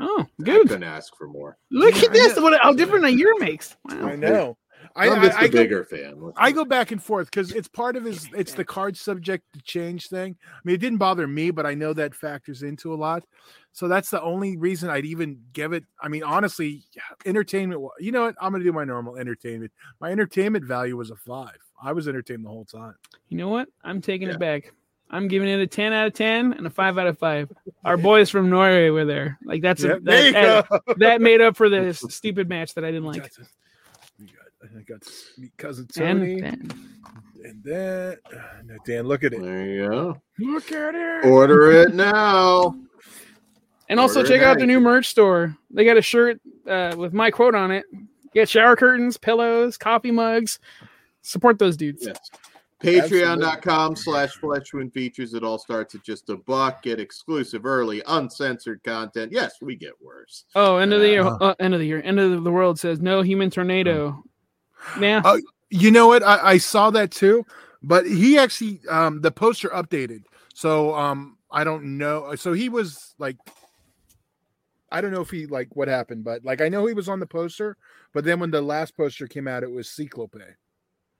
Oh, 0.00 0.24
I 0.40 0.42
good. 0.42 0.68
couldn't 0.68 0.82
ask 0.84 1.14
for 1.16 1.28
more. 1.28 1.58
Look 1.70 1.94
Yeah, 1.96 2.04
at 2.04 2.10
I 2.10 2.12
this. 2.14 2.36
know. 2.36 2.42
What 2.42 2.58
how 2.60 2.72
different 2.72 3.04
a 3.04 3.12
year 3.12 3.34
makes. 3.38 3.76
Wow. 3.84 4.06
I 4.08 4.16
know. 4.16 4.56
I, 4.94 5.08
I'm 5.08 5.20
I, 5.20 5.26
just 5.26 5.38
a 5.38 5.40
I 5.40 5.48
go, 5.48 5.58
bigger 5.62 5.84
fan. 5.84 6.32
I 6.36 6.52
go 6.52 6.64
back 6.64 6.90
and 6.92 7.02
forth 7.02 7.30
because 7.30 7.52
it's 7.52 7.68
part 7.68 7.96
of 7.96 8.04
his. 8.04 8.28
It's 8.34 8.54
the 8.54 8.64
card 8.64 8.96
subject 8.96 9.44
to 9.54 9.62
change 9.62 10.08
thing. 10.08 10.36
I 10.44 10.58
mean, 10.64 10.74
it 10.74 10.80
didn't 10.80 10.98
bother 10.98 11.26
me, 11.26 11.50
but 11.50 11.66
I 11.66 11.74
know 11.74 11.92
that 11.94 12.14
factors 12.14 12.62
into 12.62 12.92
a 12.92 12.96
lot. 12.96 13.24
So 13.72 13.88
that's 13.88 14.10
the 14.10 14.20
only 14.22 14.56
reason 14.58 14.90
I'd 14.90 15.06
even 15.06 15.40
give 15.54 15.72
it. 15.72 15.84
I 16.00 16.08
mean, 16.08 16.22
honestly, 16.22 16.84
entertainment. 17.24 17.80
You 17.98 18.12
know 18.12 18.22
what? 18.22 18.34
I'm 18.40 18.52
gonna 18.52 18.64
do 18.64 18.72
my 18.72 18.84
normal 18.84 19.16
entertainment. 19.16 19.72
My 20.00 20.10
entertainment 20.10 20.64
value 20.64 20.96
was 20.96 21.10
a 21.10 21.16
five. 21.16 21.56
I 21.82 21.92
was 21.92 22.06
entertained 22.06 22.44
the 22.44 22.50
whole 22.50 22.64
time. 22.66 22.94
You 23.28 23.38
know 23.38 23.48
what? 23.48 23.68
I'm 23.82 24.00
taking 24.00 24.28
Yeah. 24.28 24.34
it 24.34 24.40
back. 24.40 24.72
I'm 25.10 25.28
giving 25.28 25.48
it 25.48 25.60
a 25.60 25.66
10 25.66 25.92
out 25.92 26.06
of 26.06 26.14
10 26.14 26.54
and 26.54 26.66
a 26.66 26.70
5 26.70 26.96
out 26.96 27.06
of 27.06 27.18
5. 27.18 27.52
Our 27.84 27.98
boys 27.98 28.30
from 28.30 28.48
Norway 28.48 28.88
were 28.88 29.04
there. 29.04 29.38
Like 29.44 29.60
that's 29.60 29.84
a, 29.84 29.88
Yeah, 29.88 29.96
there 30.00 30.26
you 30.26 30.32
that, 30.32 30.68
go. 30.70 30.80
that, 30.86 30.98
that 31.00 31.20
made 31.20 31.42
up 31.42 31.54
for 31.54 31.68
the 31.68 31.92
stupid 32.08 32.48
match 32.48 32.72
that 32.74 32.84
I 32.84 32.90
didn't 32.90 33.04
like. 33.04 33.30
Got 34.62 34.70
to- 34.70 34.76
we 34.76 34.80
got, 34.80 34.80
I 34.80 34.82
got 34.82 35.02
to 35.02 35.10
meet 35.40 35.56
cousin 35.56 35.88
And 35.98 36.20
Tony, 36.20 36.32
and, 36.40 36.70
then- 37.42 37.62
that. 37.64 38.18
Now, 38.64 38.76
Dan, 38.86 39.06
look 39.06 39.24
at 39.24 39.32
it. 39.32 39.42
There 39.42 39.66
you 39.66 39.88
go. 39.88 40.22
Look 40.38 40.70
at 40.72 40.94
it. 40.94 41.26
Order 41.28 41.72
it 41.72 41.94
now. 41.94 42.76
And 43.88 43.98
also 43.98 44.20
Order 44.20 44.28
check 44.28 44.42
out 44.42 44.58
the 44.58 44.66
new 44.66 44.80
merch 44.80 45.08
store. 45.08 45.56
They 45.70 45.84
got 45.84 45.96
a 45.96 46.02
shirt 46.02 46.40
uh, 46.68 46.94
with 46.96 47.12
my 47.12 47.30
quote 47.30 47.54
on 47.54 47.70
it. 47.72 47.84
Get 48.32 48.48
shower 48.48 48.76
curtains, 48.76 49.16
pillows, 49.16 49.76
coffee 49.76 50.12
mugs. 50.12 50.58
Support 51.22 51.58
those 51.58 51.76
dudes. 51.76 52.06
Yes. 52.06 52.18
Patreon.com 52.82 53.94
slash 53.96 54.36
Fleshwound 54.38 54.92
features. 54.92 55.34
It 55.34 55.44
all 55.44 55.58
starts 55.58 55.94
at 55.94 56.02
just 56.02 56.28
a 56.30 56.36
buck. 56.36 56.82
Get 56.82 56.98
exclusive, 56.98 57.64
early, 57.66 58.02
uncensored 58.08 58.82
content. 58.82 59.30
Yes, 59.32 59.54
we 59.60 59.76
get 59.76 59.92
worse. 60.00 60.44
Oh, 60.54 60.76
end 60.78 60.92
of 60.92 61.00
the 61.00 61.08
year. 61.08 61.22
Uh. 61.22 61.36
Uh, 61.36 61.54
end 61.60 61.74
of 61.74 61.80
the 61.80 61.86
year. 61.86 62.00
End 62.04 62.18
of 62.18 62.42
the 62.42 62.50
world 62.50 62.78
says 62.80 63.00
no 63.00 63.22
human 63.22 63.50
tornado. 63.50 64.22
Yeah. 65.00 65.22
Uh, 65.24 65.38
You 65.70 65.90
know 65.90 66.06
what? 66.08 66.22
I, 66.22 66.52
I 66.52 66.58
saw 66.58 66.90
that 66.90 67.10
too, 67.10 67.44
but 67.82 68.06
he 68.06 68.36
actually 68.38 68.80
um 68.90 69.20
the 69.20 69.30
poster 69.30 69.68
updated. 69.70 70.22
So 70.54 70.94
um 70.94 71.38
I 71.50 71.64
don't 71.64 71.98
know. 71.98 72.34
So 72.36 72.52
he 72.52 72.68
was 72.68 73.14
like 73.18 73.36
I 74.90 75.00
don't 75.00 75.12
know 75.12 75.22
if 75.22 75.30
he 75.30 75.46
like 75.46 75.74
what 75.74 75.88
happened, 75.88 76.24
but 76.24 76.44
like 76.44 76.60
I 76.60 76.68
know 76.68 76.84
he 76.86 76.92
was 76.94 77.08
on 77.08 77.20
the 77.20 77.26
poster, 77.26 77.76
but 78.12 78.24
then 78.24 78.38
when 78.40 78.50
the 78.50 78.60
last 78.60 78.96
poster 78.96 79.26
came 79.26 79.48
out, 79.48 79.62
it 79.62 79.70
was 79.70 79.88
Cyclope. 79.88 80.36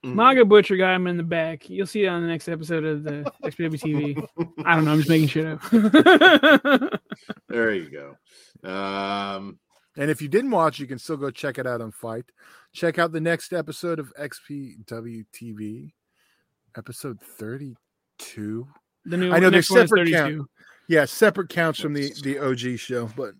Mhm. 0.04 0.14
Mega 0.16 0.44
Butcher 0.44 0.76
got 0.76 0.94
him 0.96 1.06
in 1.06 1.16
the 1.16 1.22
back. 1.22 1.70
You'll 1.70 1.86
see 1.86 2.04
it 2.04 2.08
on 2.08 2.22
the 2.22 2.28
next 2.28 2.48
episode 2.48 2.84
of 2.84 3.04
the 3.04 3.32
XPW 3.44 3.78
TV. 3.80 4.28
I 4.66 4.74
don't 4.74 4.84
know. 4.84 4.92
I'm 4.92 4.98
just 4.98 5.08
making 5.14 5.28
shit 5.28 5.46
up. 5.46 5.62
There 7.48 7.72
you 7.74 7.88
go. 7.88 8.68
Um, 8.68 9.58
And 9.96 10.10
if 10.10 10.20
you 10.22 10.28
didn't 10.28 10.50
watch, 10.50 10.78
you 10.78 10.86
can 10.86 10.98
still 10.98 11.16
go 11.18 11.30
check 11.30 11.58
it 11.58 11.66
out 11.66 11.80
on 11.80 11.92
FITE. 11.92 12.30
Check 12.72 12.98
out 12.98 13.12
the 13.12 13.20
next 13.20 13.52
episode 13.52 13.98
of 13.98 14.12
XPW 14.18 15.24
TV, 15.34 15.92
episode 16.76 17.20
32. 17.20 18.66
the 19.04 19.16
new 19.16 19.30
I 19.32 19.38
know 19.38 19.50
next 19.50 19.68
there's 19.68 19.70
one 19.70 19.80
is 19.80 19.88
separate 19.90 20.10
32. 20.10 20.16
count. 20.38 20.50
Yeah, 20.88 21.04
separate 21.04 21.48
counts 21.50 21.80
from 21.80 21.92
the 21.92 22.12
the 22.22 22.38
OG 22.38 22.78
show, 22.78 23.08
but 23.16 23.34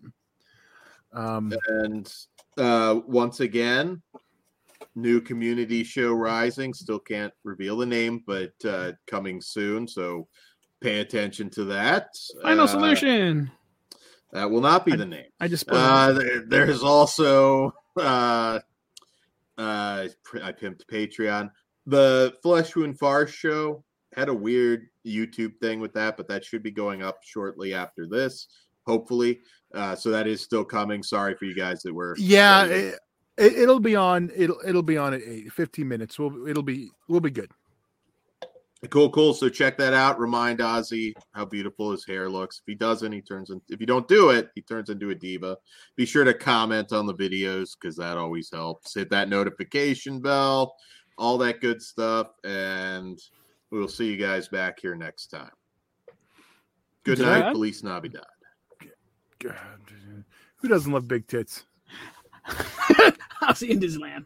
um 1.13 1.51
and 1.67 2.13
uh, 2.57 2.99
once 3.07 3.39
again, 3.39 4.01
new 4.95 5.19
community 5.19 5.83
show 5.83 6.13
rising. 6.13 6.73
Still 6.73 6.99
can't 6.99 7.33
reveal 7.43 7.77
the 7.77 7.85
name, 7.87 8.23
but 8.27 8.53
uh, 8.65 8.91
coming 9.07 9.41
soon. 9.41 9.87
So 9.87 10.27
pay 10.79 10.99
attention 10.99 11.49
to 11.51 11.63
that. 11.65 12.09
Final 12.43 12.65
Uh, 12.65 12.67
solution. 12.67 13.51
That 14.31 14.49
will 14.49 14.61
not 14.61 14.85
be 14.85 14.95
the 14.95 15.05
name. 15.05 15.25
I 15.39 15.47
just 15.47 15.65
Uh, 15.67 16.13
there, 16.13 16.43
there's 16.47 16.83
also 16.83 17.73
uh, 17.97 18.59
uh, 19.57 20.07
I 20.41 20.51
pimped 20.51 20.85
Patreon. 20.85 21.49
The 21.85 22.33
Flesh 22.41 22.75
Wound 22.75 22.97
Farce 22.97 23.31
show 23.31 23.83
had 24.15 24.29
a 24.29 24.33
weird 24.33 24.87
YouTube 25.05 25.57
thing 25.59 25.79
with 25.79 25.93
that, 25.93 26.17
but 26.17 26.27
that 26.27 26.45
should 26.45 26.63
be 26.63 26.71
going 26.71 27.01
up 27.01 27.19
shortly 27.23 27.73
after 27.73 28.07
this, 28.07 28.47
hopefully. 28.85 29.39
Uh, 29.73 29.95
so 29.95 30.09
that 30.11 30.27
is 30.27 30.41
still 30.41 30.63
coming. 30.63 31.03
Sorry 31.03 31.35
for 31.35 31.45
you 31.45 31.55
guys 31.55 31.81
that 31.83 31.93
were. 31.93 32.15
yeah, 32.17 32.65
it, 32.65 32.99
it, 33.37 33.67
will 33.67 33.79
be 33.79 33.95
on 33.95 34.31
it'll 34.35 34.59
it'll 34.65 34.83
be 34.83 34.97
on 34.97 35.13
at 35.13 35.21
8 35.21 35.51
15 35.51 35.87
minutes. 35.87 36.19
We'll 36.19 36.47
it'll 36.47 36.63
be 36.63 36.91
we'll 37.07 37.19
be 37.19 37.31
good. 37.31 37.51
Cool, 38.89 39.09
cool. 39.11 39.33
So 39.33 39.47
check 39.49 39.77
that 39.77 39.93
out. 39.93 40.19
Remind 40.19 40.59
Ozzy 40.59 41.13
how 41.33 41.45
beautiful 41.45 41.91
his 41.91 42.05
hair 42.05 42.29
looks. 42.29 42.57
If 42.59 42.63
he 42.67 42.75
doesn't, 42.75 43.11
he 43.11 43.21
turns 43.21 43.49
in. 43.49 43.61
If 43.69 43.79
you 43.79 43.85
don't 43.85 44.07
do 44.07 44.29
it, 44.31 44.49
he 44.55 44.61
turns 44.61 44.89
into 44.89 45.09
a 45.09 45.15
diva. 45.15 45.57
Be 45.95 46.05
sure 46.05 46.23
to 46.25 46.33
comment 46.33 46.91
on 46.91 47.05
the 47.05 47.13
videos 47.13 47.71
because 47.79 47.95
that 47.97 48.17
always 48.17 48.49
helps. 48.51 48.93
Hit 48.93 49.09
that 49.09 49.29
notification 49.29 50.19
bell, 50.19 50.75
all 51.17 51.37
that 51.39 51.61
good 51.61 51.81
stuff, 51.81 52.27
and 52.43 53.19
we'll 53.71 53.87
see 53.87 54.11
you 54.11 54.17
guys 54.17 54.47
back 54.49 54.79
here 54.79 54.95
next 54.95 55.27
time. 55.27 55.51
Good 57.03 57.17
Did 57.17 57.25
night, 57.25 57.45
I- 57.45 57.51
Police 57.53 57.83
Navidad. 57.83 58.25
God, 59.39 59.55
who 60.57 60.67
doesn't 60.67 60.91
love 60.91 61.07
big 61.07 61.27
tits? 61.27 61.63
I'll 63.41 63.55
see 63.55 63.67
you 63.67 63.73
in 63.73 63.79
Disneyland. 63.79 64.25